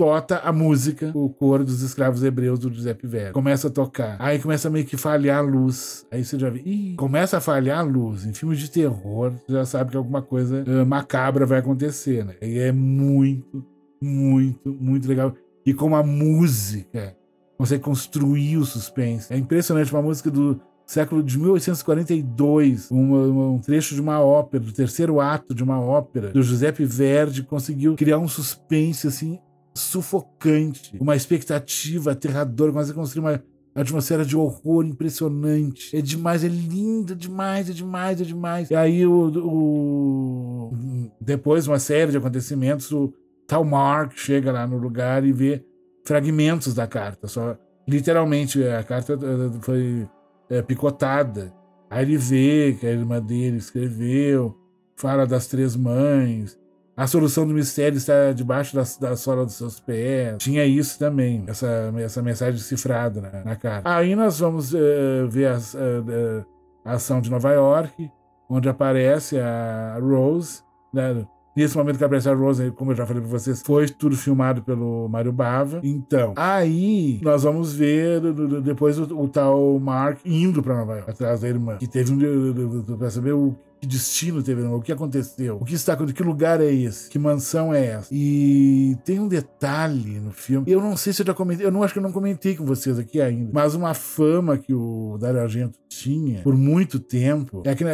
tota 0.00 0.38
a 0.38 0.50
música, 0.50 1.12
o 1.14 1.28
coro 1.28 1.62
dos 1.62 1.82
escravos 1.82 2.24
hebreus 2.24 2.58
do 2.58 2.72
Giuseppe 2.72 3.06
Verdi. 3.06 3.34
Começa 3.34 3.68
a 3.68 3.70
tocar. 3.70 4.16
Aí 4.18 4.38
começa 4.38 4.70
meio 4.70 4.86
que 4.86 4.96
falhar 4.96 5.40
a 5.40 5.42
luz. 5.42 6.06
Aí 6.10 6.24
você 6.24 6.38
já 6.38 6.48
vê. 6.48 6.62
Ih, 6.64 6.94
começa 6.96 7.36
a 7.36 7.40
falhar 7.40 7.80
a 7.80 7.82
luz. 7.82 8.24
Em 8.24 8.32
filmes 8.32 8.58
de 8.58 8.70
terror, 8.70 9.30
você 9.32 9.52
já 9.52 9.66
sabe 9.66 9.90
que 9.90 9.98
alguma 9.98 10.22
coisa 10.22 10.64
uh, 10.66 10.86
macabra 10.86 11.44
vai 11.44 11.58
acontecer, 11.58 12.24
né? 12.24 12.34
E 12.40 12.58
é 12.58 12.72
muito, 12.72 13.62
muito, 14.00 14.74
muito 14.80 15.06
legal. 15.06 15.34
E 15.66 15.74
como 15.74 15.94
a 15.94 16.02
música 16.02 17.14
consegue 17.58 17.82
construir 17.82 18.56
o 18.56 18.64
suspense. 18.64 19.30
É 19.30 19.36
impressionante, 19.36 19.92
uma 19.92 20.00
música 20.00 20.30
do 20.30 20.58
século 20.86 21.22
de 21.22 21.38
1842, 21.38 22.90
um, 22.90 23.52
um 23.52 23.58
trecho 23.58 23.94
de 23.94 24.00
uma 24.00 24.18
ópera, 24.18 24.64
do 24.64 24.72
terceiro 24.72 25.20
ato 25.20 25.54
de 25.54 25.62
uma 25.62 25.78
ópera, 25.78 26.30
do 26.30 26.42
Giuseppe 26.42 26.86
Verdi, 26.86 27.42
conseguiu 27.42 27.96
criar 27.96 28.18
um 28.18 28.26
suspense 28.26 29.06
assim 29.06 29.38
sufocante, 29.80 30.96
uma 31.00 31.16
expectativa 31.16 32.12
aterradora, 32.12 32.72
consegue 32.72 32.98
construir 32.98 33.20
uma 33.22 33.42
atmosfera 33.74 34.24
de 34.24 34.36
horror 34.36 34.84
impressionante. 34.84 35.96
É 35.96 36.00
demais, 36.00 36.44
é 36.44 36.48
lindo 36.48 37.14
demais, 37.14 37.70
é 37.70 37.72
demais, 37.72 38.20
é 38.20 38.24
demais. 38.24 38.70
E 38.70 38.74
aí, 38.74 39.06
o, 39.06 39.28
o 39.38 40.72
depois, 41.20 41.66
uma 41.66 41.78
série 41.78 42.10
de 42.10 42.18
acontecimentos, 42.18 42.90
o 42.92 43.12
tal 43.46 43.64
Mark 43.64 44.12
chega 44.16 44.52
lá 44.52 44.66
no 44.66 44.78
lugar 44.78 45.24
e 45.24 45.32
vê 45.32 45.64
fragmentos 46.04 46.74
da 46.74 46.86
carta. 46.86 47.26
Só 47.26 47.56
literalmente 47.86 48.62
a 48.64 48.82
carta 48.82 49.14
eh, 49.14 49.58
foi 49.60 50.08
é, 50.48 50.62
picotada. 50.62 51.52
Aí 51.88 52.04
ele 52.04 52.16
vê 52.16 52.76
que 52.78 52.86
a 52.86 52.90
irmã 52.90 53.20
dele 53.20 53.56
escreveu, 53.56 54.56
fala 54.96 55.26
das 55.26 55.46
três 55.46 55.74
mães, 55.74 56.58
a 57.00 57.06
solução 57.06 57.46
do 57.46 57.54
mistério 57.54 57.96
está 57.96 58.30
debaixo 58.34 58.76
da, 58.76 58.82
da 59.00 59.16
sola 59.16 59.46
dos 59.46 59.54
seus 59.54 59.80
pés. 59.80 60.36
Tinha 60.36 60.66
isso 60.66 60.98
também, 60.98 61.42
essa, 61.46 61.90
essa 61.96 62.20
mensagem 62.20 62.60
cifrada 62.60 63.22
na, 63.22 63.42
na 63.42 63.56
carta. 63.56 63.90
Aí 63.90 64.14
nós 64.14 64.38
vamos 64.38 64.74
uh, 64.74 65.26
ver 65.26 65.46
a, 65.46 65.56
uh, 65.56 66.44
a, 66.84 66.92
ação 66.92 67.22
de 67.22 67.30
Nova 67.30 67.52
York, 67.52 68.10
onde 68.50 68.68
aparece 68.68 69.38
a 69.38 69.98
Rose. 69.98 70.60
Né? 70.92 71.26
Nesse 71.56 71.74
momento 71.74 71.96
que 71.96 72.04
aparece 72.04 72.28
a 72.28 72.34
Rose, 72.34 72.70
como 72.72 72.92
eu 72.92 72.96
já 72.96 73.06
falei 73.06 73.22
pra 73.22 73.30
vocês, 73.30 73.62
foi 73.62 73.88
tudo 73.88 74.14
filmado 74.14 74.60
pelo 74.60 75.08
Mário 75.08 75.32
Bava. 75.32 75.80
Então, 75.82 76.34
aí 76.36 77.18
nós 77.22 77.44
vamos 77.44 77.72
ver 77.72 78.20
depois 78.62 78.98
o, 78.98 79.04
o 79.04 79.26
tal 79.26 79.80
Mark 79.80 80.18
indo 80.22 80.62
pra 80.62 80.76
Nova 80.76 80.96
York, 80.96 81.10
atrás 81.10 81.40
da 81.40 81.48
irmã. 81.48 81.78
Que 81.78 81.86
teve 81.86 82.12
um. 82.12 82.96
pra 82.98 83.08
saber 83.08 83.32
o 83.32 83.56
que 83.80 83.86
destino 83.86 84.42
teve, 84.42 84.62
o 84.62 84.80
que 84.80 84.92
aconteceu, 84.92 85.56
o 85.56 85.64
que 85.64 85.74
está 85.74 85.94
acontecendo, 85.94 86.16
que 86.16 86.22
lugar 86.22 86.60
é 86.60 86.70
esse, 86.70 87.08
que 87.08 87.18
mansão 87.18 87.72
é 87.72 87.86
essa. 87.86 88.08
E 88.12 88.96
tem 89.04 89.18
um 89.18 89.26
detalhe 89.26 90.20
no 90.20 90.32
filme, 90.32 90.70
eu 90.70 90.80
não 90.80 90.96
sei 90.96 91.12
se 91.12 91.22
eu 91.22 91.26
já 91.26 91.34
comentei, 91.34 91.64
eu 91.64 91.72
não 91.72 91.82
acho 91.82 91.94
que 91.94 91.98
eu 91.98 92.02
não 92.02 92.12
comentei 92.12 92.54
com 92.54 92.64
vocês 92.64 92.98
aqui 92.98 93.20
ainda, 93.20 93.50
mas 93.52 93.74
uma 93.74 93.94
fama 93.94 94.58
que 94.58 94.74
o 94.74 95.16
Dario 95.18 95.40
Argento 95.40 95.78
tinha 95.88 96.42
por 96.42 96.56
muito 96.56 97.00
tempo 97.00 97.62
é 97.64 97.74
que 97.74 97.84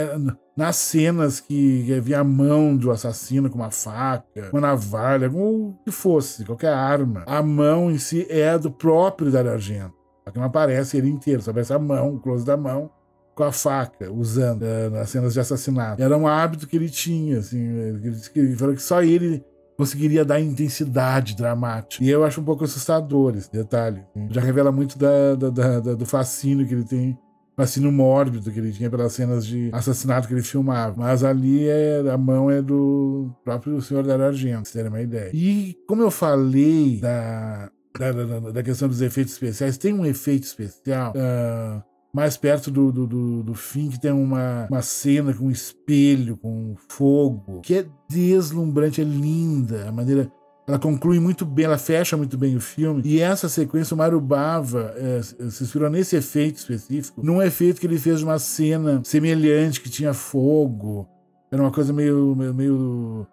nas 0.57 0.77
cenas 0.77 1.39
que 1.39 1.93
havia 1.95 2.21
a 2.21 2.25
mão 2.25 2.77
do 2.77 2.91
assassino 2.91 3.49
com 3.49 3.57
uma 3.57 3.71
faca, 3.71 4.51
uma 4.53 4.61
navalha, 4.61 5.31
o 5.31 5.77
que 5.85 5.93
fosse, 5.93 6.45
qualquer 6.45 6.73
arma, 6.73 7.23
a 7.27 7.43
mão 7.43 7.91
em 7.91 7.99
si 7.99 8.27
é 8.29 8.59
do 8.59 8.71
próprio 8.71 9.31
Dario 9.31 9.53
Argento. 9.53 9.95
Só 10.25 10.33
que 10.33 10.39
não 10.39 10.47
aparece 10.47 10.97
ele 10.97 11.09
inteiro, 11.09 11.41
só 11.41 11.53
aparece 11.53 11.73
a 11.73 11.79
mão, 11.79 12.15
o 12.15 12.21
close 12.21 12.45
da 12.45 12.57
mão 12.57 12.91
com 13.37 13.45
a 13.45 13.53
faca, 13.53 14.11
usando 14.11 14.63
uh, 14.63 14.91
nas 14.91 15.11
cenas 15.11 15.35
de 15.35 15.39
assassinato. 15.39 16.03
Era 16.03 16.17
um 16.17 16.27
hábito 16.27 16.67
que 16.67 16.75
ele 16.75 16.89
tinha, 16.89 17.39
assim, 17.39 17.61
ele, 17.61 18.17
ele 18.35 18.57
falou 18.57 18.75
que 18.75 18.83
só 18.83 19.03
ele 19.03 19.45
conseguiria 19.77 20.25
dar 20.25 20.41
intensidade 20.41 21.37
dramática. 21.37 22.03
E 22.03 22.09
eu 22.09 22.25
acho 22.25 22.41
um 22.41 22.45
pouco 22.45 22.65
assustador 22.65 23.37
esse 23.37 23.53
detalhe. 23.53 24.03
Assim. 24.09 24.29
Já 24.31 24.41
revela 24.41 24.73
muito 24.73 24.99
da, 24.99 25.35
da, 25.35 25.51
da, 25.51 25.95
do 25.95 26.07
fascínio 26.07 26.67
que 26.67 26.73
ele 26.73 26.85
tem, 26.85 27.19
fascínio 27.55 27.93
mórbido 27.93 28.51
que 28.51 28.59
ele 28.59 28.73
tinha 28.73 28.89
pelas 28.89 29.13
cenas 29.13 29.47
de 29.47 29.69
assassinato 29.71 30.27
que 30.27 30.33
ele 30.33 30.43
filmava. 30.43 30.95
Mas 30.97 31.23
ali 31.23 31.69
é, 31.69 32.03
a 32.11 32.17
mão 32.17 32.51
é 32.51 32.63
do 32.63 33.31
próprio 33.45 33.83
Senhor 33.83 34.03
da 34.03 34.15
Argento, 34.15 34.67
vocês 34.67 34.73
terem 34.73 34.89
uma 34.89 35.03
ideia. 35.03 35.31
E 35.35 35.77
como 35.87 36.01
eu 36.01 36.11
falei 36.11 36.99
da, 37.03 37.71
da, 37.99 38.13
da, 38.13 38.51
da 38.51 38.63
questão 38.63 38.89
dos 38.89 39.03
efeitos 39.03 39.35
especiais, 39.35 39.77
tem 39.77 39.93
um 39.93 40.07
efeito 40.07 40.45
especial. 40.45 41.13
Uh, 41.13 41.96
mais 42.17 42.35
perto 42.35 42.71
do, 42.71 42.91
do, 42.91 43.07
do, 43.07 43.43
do, 43.43 43.55
fim, 43.55 43.91
que 43.91 44.01
tem 44.01 44.11
uma, 44.11 44.67
uma 44.71 44.81
cena 44.81 45.35
com 45.35 45.45
um 45.45 45.51
espelho, 45.51 46.39
com 46.39 46.75
fogo, 46.89 47.61
que 47.61 47.75
é 47.75 47.87
deslumbrante, 48.09 49.03
é 49.03 49.05
linda. 49.05 49.87
A 49.87 49.93
maneira. 49.93 50.33
Ela 50.67 50.79
conclui 50.79 51.21
muito 51.21 51.45
bem, 51.45 51.67
ela 51.67 51.77
fecha 51.77 52.17
muito 52.17 52.39
bem 52.39 52.57
o 52.57 52.61
filme. 52.61 53.03
E 53.05 53.21
essa 53.21 53.51
sequência, 53.51 53.95
o 53.95 53.99
Mário 53.99 54.19
Bava 54.19 54.95
é, 54.97 55.21
se 55.23 55.63
inspirou 55.63 55.91
nesse 55.91 56.17
efeito 56.17 56.57
específico, 56.57 57.23
num 57.23 57.41
efeito 57.43 57.79
que 57.79 57.87
ele 57.87 57.99
fez 57.99 58.21
de 58.21 58.25
uma 58.25 58.39
cena 58.39 59.03
semelhante, 59.05 59.83
que 59.83 59.91
tinha 59.91 60.15
fogo. 60.15 61.07
Era 61.53 61.63
uma 61.63 61.71
coisa 61.71 61.93
meio, 61.93 62.35
meio, 62.35 62.55
meio 62.55 63.27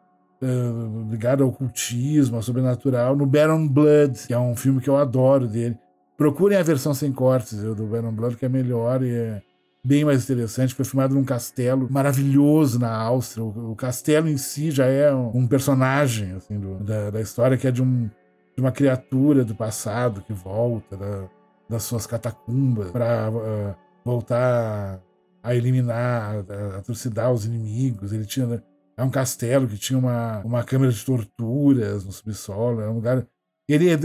ligada 1.10 1.42
ao 1.42 1.50
ocultismo, 1.50 2.36
ao 2.36 2.44
sobrenatural, 2.44 3.16
no 3.16 3.26
Baron 3.26 3.66
Blood, 3.66 4.28
que 4.28 4.34
é 4.34 4.38
um 4.38 4.56
filme 4.56 4.82
que 4.82 4.90
eu 4.90 4.98
adoro 4.98 5.48
dele. 5.48 5.78
Procurem 6.24 6.58
a 6.58 6.64
versão 6.64 6.94
sem 6.94 7.12
cortes 7.12 7.62
do 7.62 7.86
Venom 7.86 8.14
Blood, 8.14 8.38
que 8.38 8.46
é 8.46 8.50
melhor 8.50 9.04
e 9.04 9.14
é 9.14 9.42
bem 9.86 10.06
mais 10.06 10.24
interessante. 10.24 10.74
Foi 10.74 10.86
filmado 10.86 11.14
num 11.14 11.26
castelo 11.26 11.86
maravilhoso 11.92 12.80
na 12.80 12.96
Áustria. 12.96 13.44
O, 13.44 13.72
o 13.72 13.76
castelo 13.76 14.30
em 14.30 14.38
si 14.38 14.72
já 14.72 14.86
é 14.86 15.14
um, 15.14 15.40
um 15.40 15.46
personagem 15.46 16.32
assim, 16.32 16.58
do, 16.58 16.76
da, 16.76 17.10
da, 17.10 17.20
história, 17.20 17.58
que 17.58 17.68
é 17.68 17.72
de, 17.72 17.84
um, 17.84 18.10
de, 18.56 18.62
uma 18.62 18.72
criatura 18.72 19.44
do 19.44 19.54
passado 19.54 20.22
que 20.22 20.32
volta 20.32 20.96
da, 20.96 21.26
das 21.70 21.84
suas 21.84 22.08
catacumbas 22.08 22.90
para 22.90 23.30
uh, 23.30 23.42
ah, 23.46 23.76
voltar 24.06 25.02
a 25.44 25.54
eliminar, 25.54 26.46
a, 26.50 26.78
a 26.78 26.82
trucidar 26.84 27.34
os 27.34 27.46
inimigos. 27.46 28.14
Ele 28.14 28.26
tinha. 28.26 28.64
É 28.96 29.04
um 29.04 29.10
castelo 29.10 29.68
que 29.68 29.78
tinha 29.78 30.00
uma, 30.00 30.40
uma 30.46 30.64
câmera 30.64 30.94
de 30.94 31.04
torturas 31.04 32.06
no 32.06 32.14
subsolo. 32.14 32.80
É 32.80 32.88
um 32.88 32.94
lugar. 32.94 33.28
Ele, 33.68 33.90
é 33.90 33.98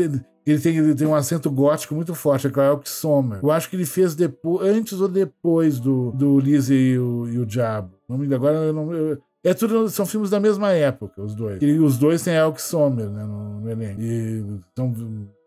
ele 0.50 0.60
tem, 0.60 0.76
ele 0.76 0.94
tem 0.94 1.06
um 1.06 1.14
acento 1.14 1.50
gótico 1.50 1.94
muito 1.94 2.14
forte, 2.14 2.46
é 2.46 2.50
Elk 2.50 2.88
Sommer. 2.88 3.40
Eu 3.42 3.50
acho 3.50 3.68
que 3.68 3.76
ele 3.76 3.86
fez 3.86 4.14
depois, 4.14 4.68
antes 4.68 5.00
ou 5.00 5.08
depois 5.08 5.78
do, 5.80 6.10
do 6.12 6.38
Lise 6.38 6.74
e 6.74 6.98
o, 6.98 7.28
e 7.28 7.38
o 7.38 7.46
Diabo. 7.46 7.94
Agora 8.34 8.56
eu 8.56 8.72
não. 8.72 8.92
Eu, 8.92 9.18
é 9.44 9.54
tudo, 9.54 9.88
são 9.88 10.04
filmes 10.04 10.30
da 10.30 10.40
mesma 10.40 10.72
época, 10.72 11.22
os 11.22 11.34
dois. 11.34 11.62
E 11.62 11.78
os 11.78 11.96
dois 11.96 12.22
têm 12.22 12.34
Elk 12.34 12.60
Sommer 12.60 13.08
né, 13.08 13.24
no, 13.24 13.60
no 13.60 13.70
elenco. 13.70 14.00
E 14.00 14.44
são 14.76 14.94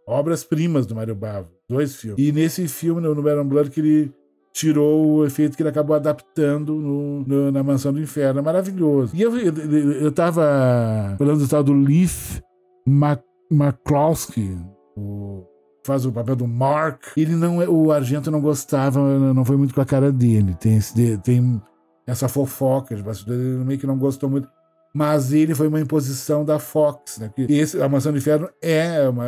obras-primas 0.07 0.85
do 0.85 0.95
Mario 0.95 1.15
Bava. 1.15 1.49
Dois 1.69 1.95
filmes. 1.95 2.23
E 2.23 2.31
nesse 2.31 2.67
filme, 2.67 3.01
no, 3.01 3.21
Baron 3.21 3.45
Blood, 3.45 3.69
que 3.69 3.79
ele 3.79 4.13
tirou 4.53 5.05
o 5.05 5.25
efeito 5.25 5.55
que 5.55 5.63
ele 5.63 5.69
acabou 5.69 5.95
adaptando 5.95 6.73
no, 6.75 7.23
no, 7.23 7.51
na 7.51 7.63
Mansão 7.63 7.93
do 7.93 8.01
Inferno. 8.01 8.39
É 8.39 8.43
maravilhoso. 8.43 9.15
E 9.15 9.21
eu, 9.21 9.37
eu, 9.37 9.53
eu 9.93 10.11
tava 10.11 11.15
falando 11.17 11.39
do 11.39 11.47
tal 11.47 11.63
do 11.63 11.73
Leaf 11.73 12.41
McCloskey, 13.51 14.49
o 14.51 14.80
faz 15.83 16.05
o 16.05 16.11
papel 16.11 16.35
do 16.35 16.47
Mark. 16.47 17.03
Ele 17.17 17.35
não 17.35 17.61
é, 17.61 17.67
o 17.67 17.91
Argento 17.91 18.31
não 18.31 18.41
gostava, 18.41 18.99
não 19.33 19.45
foi 19.45 19.57
muito 19.57 19.73
com 19.73 19.81
a 19.81 19.85
cara 19.85 20.11
dele. 20.11 20.55
Tem 20.59 20.77
esse, 20.77 21.17
tem 21.19 21.61
essa 22.05 22.27
fofoca 22.27 22.95
de 22.95 23.03
bastidor, 23.03 23.35
ele 23.35 23.63
meio 23.63 23.79
que 23.79 23.87
não 23.87 23.97
gostou 23.97 24.29
muito. 24.29 24.47
Mas 24.93 25.31
ele 25.31 25.55
foi 25.55 25.67
uma 25.67 25.79
imposição 25.79 26.43
da 26.43 26.59
Fox, 26.59 27.17
né? 27.17 27.31
Que 27.33 27.43
esse, 27.43 27.81
a 27.81 27.87
Mansão 27.87 28.11
do 28.11 28.17
Inferno 28.17 28.49
é 28.61 29.07
uma, 29.07 29.25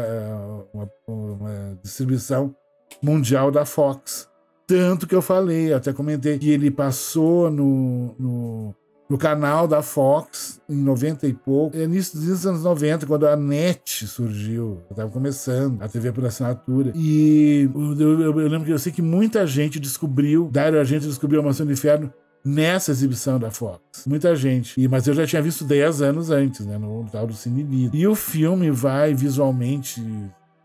uma, 0.73 0.89
uma 1.07 1.79
distribuição 1.81 2.53
mundial 3.01 3.49
da 3.49 3.65
Fox. 3.65 4.27
Tanto 4.67 5.07
que 5.07 5.15
eu 5.15 5.21
falei, 5.21 5.73
até 5.73 5.93
comentei, 5.93 6.37
que 6.37 6.49
ele 6.49 6.69
passou 6.69 7.49
no, 7.49 8.13
no 8.19 8.75
no 9.09 9.17
canal 9.17 9.67
da 9.67 9.81
Fox 9.81 10.61
em 10.69 10.75
90 10.75 11.27
e 11.27 11.33
pouco. 11.33 11.77
É 11.77 11.85
nisso 11.85 12.17
dos 12.17 12.45
anos 12.45 12.63
90, 12.63 13.05
quando 13.05 13.27
a 13.27 13.35
NET 13.35 14.07
surgiu. 14.07 14.81
Eu 14.89 14.95
tava 14.95 15.09
começando, 15.09 15.81
a 15.81 15.87
TV 15.87 16.11
por 16.11 16.25
assinatura. 16.25 16.91
E 16.95 17.69
eu, 17.73 18.19
eu, 18.21 18.39
eu 18.41 18.47
lembro 18.47 18.65
que 18.65 18.71
eu 18.71 18.79
sei 18.79 18.91
que 18.91 19.01
muita 19.01 19.45
gente 19.45 19.79
descobriu, 19.79 20.49
Dario 20.51 20.79
Argento 20.79 21.05
descobriu 21.05 21.41
a 21.41 21.43
Mansão 21.43 21.65
do 21.65 21.71
Inferno 21.71 22.11
nessa 22.45 22.91
exibição 22.91 23.39
da 23.39 23.49
Fox. 23.49 23.79
Muita 24.05 24.35
gente. 24.35 24.79
E, 24.79 24.87
mas 24.87 25.07
eu 25.07 25.13
já 25.13 25.25
tinha 25.25 25.41
visto 25.41 25.63
10 25.63 26.01
anos 26.01 26.29
antes, 26.29 26.65
né? 26.65 26.77
No 26.77 27.05
tal 27.11 27.25
do 27.25 27.33
Cine 27.33 27.63
Lido. 27.63 27.95
E 27.95 28.05
o 28.05 28.15
filme 28.15 28.69
vai 28.69 29.13
visualmente 29.13 30.01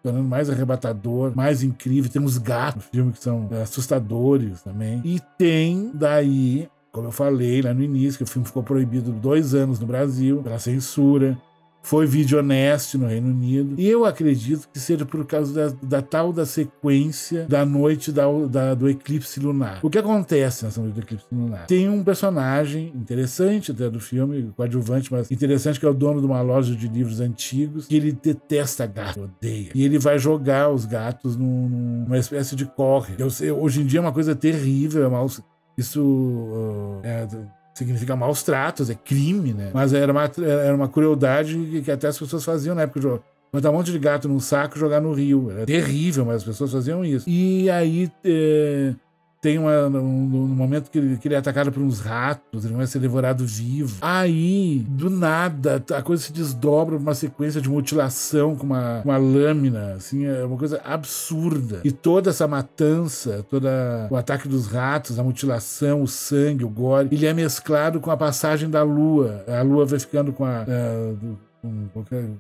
tornando 0.02 0.28
mais 0.28 0.48
arrebatador, 0.50 1.34
mais 1.36 1.62
incrível. 1.62 2.10
Temos 2.10 2.38
gatos 2.38 2.84
no 2.84 2.90
filme 2.90 3.12
que 3.12 3.22
são 3.22 3.48
assustadores 3.62 4.62
também. 4.62 5.00
E 5.04 5.20
tem 5.36 5.90
daí 5.94 6.68
como 6.98 7.08
eu 7.08 7.12
falei 7.12 7.62
lá 7.62 7.72
no 7.72 7.82
início, 7.82 8.18
que 8.18 8.24
o 8.24 8.26
filme 8.26 8.44
ficou 8.44 8.62
proibido 8.62 9.12
dois 9.12 9.54
anos 9.54 9.78
no 9.78 9.86
Brasil 9.86 10.42
pela 10.42 10.58
censura. 10.58 11.38
Foi 11.80 12.06
vídeo 12.06 12.40
honesto 12.40 12.98
no 12.98 13.06
Reino 13.06 13.28
Unido. 13.28 13.76
E 13.78 13.88
eu 13.88 14.04
acredito 14.04 14.68
que 14.70 14.80
seja 14.80 15.06
por 15.06 15.24
causa 15.24 15.54
da, 15.54 15.76
da 15.80 16.02
tal 16.02 16.32
da 16.32 16.44
sequência 16.44 17.46
da 17.48 17.64
noite 17.64 18.10
da, 18.10 18.24
da, 18.50 18.74
do 18.74 18.90
eclipse 18.90 19.38
lunar. 19.38 19.78
O 19.80 19.88
que 19.88 19.96
acontece 19.96 20.64
nessa 20.64 20.80
noite 20.80 20.94
do 20.94 21.00
eclipse 21.00 21.26
lunar? 21.30 21.66
Tem 21.66 21.88
um 21.88 22.02
personagem 22.02 22.92
interessante 22.96 23.70
até 23.70 23.88
do 23.88 24.00
filme, 24.00 24.52
coadjuvante, 24.56 25.10
mas 25.12 25.30
interessante, 25.30 25.78
que 25.78 25.86
é 25.86 25.88
o 25.88 25.94
dono 25.94 26.20
de 26.20 26.26
uma 26.26 26.42
loja 26.42 26.74
de 26.74 26.88
livros 26.88 27.20
antigos, 27.20 27.86
que 27.86 27.94
ele 27.94 28.10
detesta 28.10 28.84
gato, 28.84 29.22
odeia. 29.22 29.70
E 29.72 29.84
ele 29.84 30.00
vai 30.00 30.18
jogar 30.18 30.70
os 30.70 30.84
gatos 30.84 31.36
num, 31.36 32.04
numa 32.04 32.18
espécie 32.18 32.56
de 32.56 32.66
corre. 32.66 33.14
Eu 33.18 33.56
hoje 33.62 33.82
em 33.82 33.86
dia 33.86 34.00
é 34.00 34.02
uma 34.02 34.12
coisa 34.12 34.34
terrível, 34.34 35.06
é 35.06 35.08
mal 35.08 35.28
isso 35.78 36.02
uh, 36.02 37.00
é, 37.04 37.28
significa 37.72 38.16
maus 38.16 38.42
tratos, 38.42 38.90
é 38.90 38.94
crime, 38.94 39.54
né? 39.54 39.70
Mas 39.72 39.92
era 39.92 40.10
uma, 40.10 40.24
era 40.24 40.74
uma 40.74 40.88
crueldade 40.88 41.56
que, 41.56 41.82
que 41.82 41.90
até 41.90 42.08
as 42.08 42.18
pessoas 42.18 42.44
faziam 42.44 42.74
na 42.74 42.82
época. 42.82 43.22
botar 43.52 43.70
um 43.70 43.74
monte 43.74 43.92
de 43.92 43.98
gato 44.00 44.28
num 44.28 44.40
saco 44.40 44.76
e 44.76 44.80
jogar 44.80 45.00
no 45.00 45.12
rio. 45.12 45.52
Era 45.52 45.64
terrível, 45.64 46.24
mas 46.24 46.38
as 46.38 46.44
pessoas 46.44 46.72
faziam 46.72 47.04
isso. 47.04 47.30
E 47.30 47.70
aí 47.70 48.10
é, 48.24 48.92
tem 49.40 49.58
uma, 49.58 49.86
um, 49.86 50.00
um 50.00 50.46
momento 50.48 50.90
que 50.90 50.98
ele, 50.98 51.16
que 51.16 51.28
ele 51.28 51.34
é 51.34 51.38
atacado 51.38 51.70
por 51.70 51.82
uns 51.82 52.00
ratos, 52.00 52.64
ele 52.64 52.74
vai 52.74 52.86
ser 52.86 52.98
devorado 52.98 53.46
vivo. 53.46 53.98
Aí, 54.00 54.84
do 54.88 55.08
nada, 55.08 55.82
a 55.94 56.02
coisa 56.02 56.22
se 56.22 56.32
desdobra 56.32 56.96
uma 56.96 57.14
sequência 57.14 57.60
de 57.60 57.68
mutilação 57.68 58.56
com 58.56 58.66
uma, 58.66 59.00
uma 59.04 59.16
lâmina, 59.16 59.94
assim, 59.94 60.24
é 60.24 60.44
uma 60.44 60.56
coisa 60.56 60.80
absurda. 60.84 61.80
E 61.84 61.92
toda 61.92 62.30
essa 62.30 62.48
matança, 62.48 63.44
todo 63.48 63.68
o 64.10 64.16
ataque 64.16 64.48
dos 64.48 64.66
ratos, 64.66 65.18
a 65.18 65.22
mutilação, 65.22 66.02
o 66.02 66.08
sangue, 66.08 66.64
o 66.64 66.68
gore, 66.68 67.08
ele 67.12 67.26
é 67.26 67.32
mesclado 67.32 68.00
com 68.00 68.10
a 68.10 68.16
passagem 68.16 68.68
da 68.68 68.82
lua. 68.82 69.44
A 69.46 69.62
lua 69.62 69.86
vai 69.86 69.98
ficando 69.98 70.32
com 70.32 70.44
a. 70.44 70.64
Uh, 70.64 71.36
um, 71.64 71.88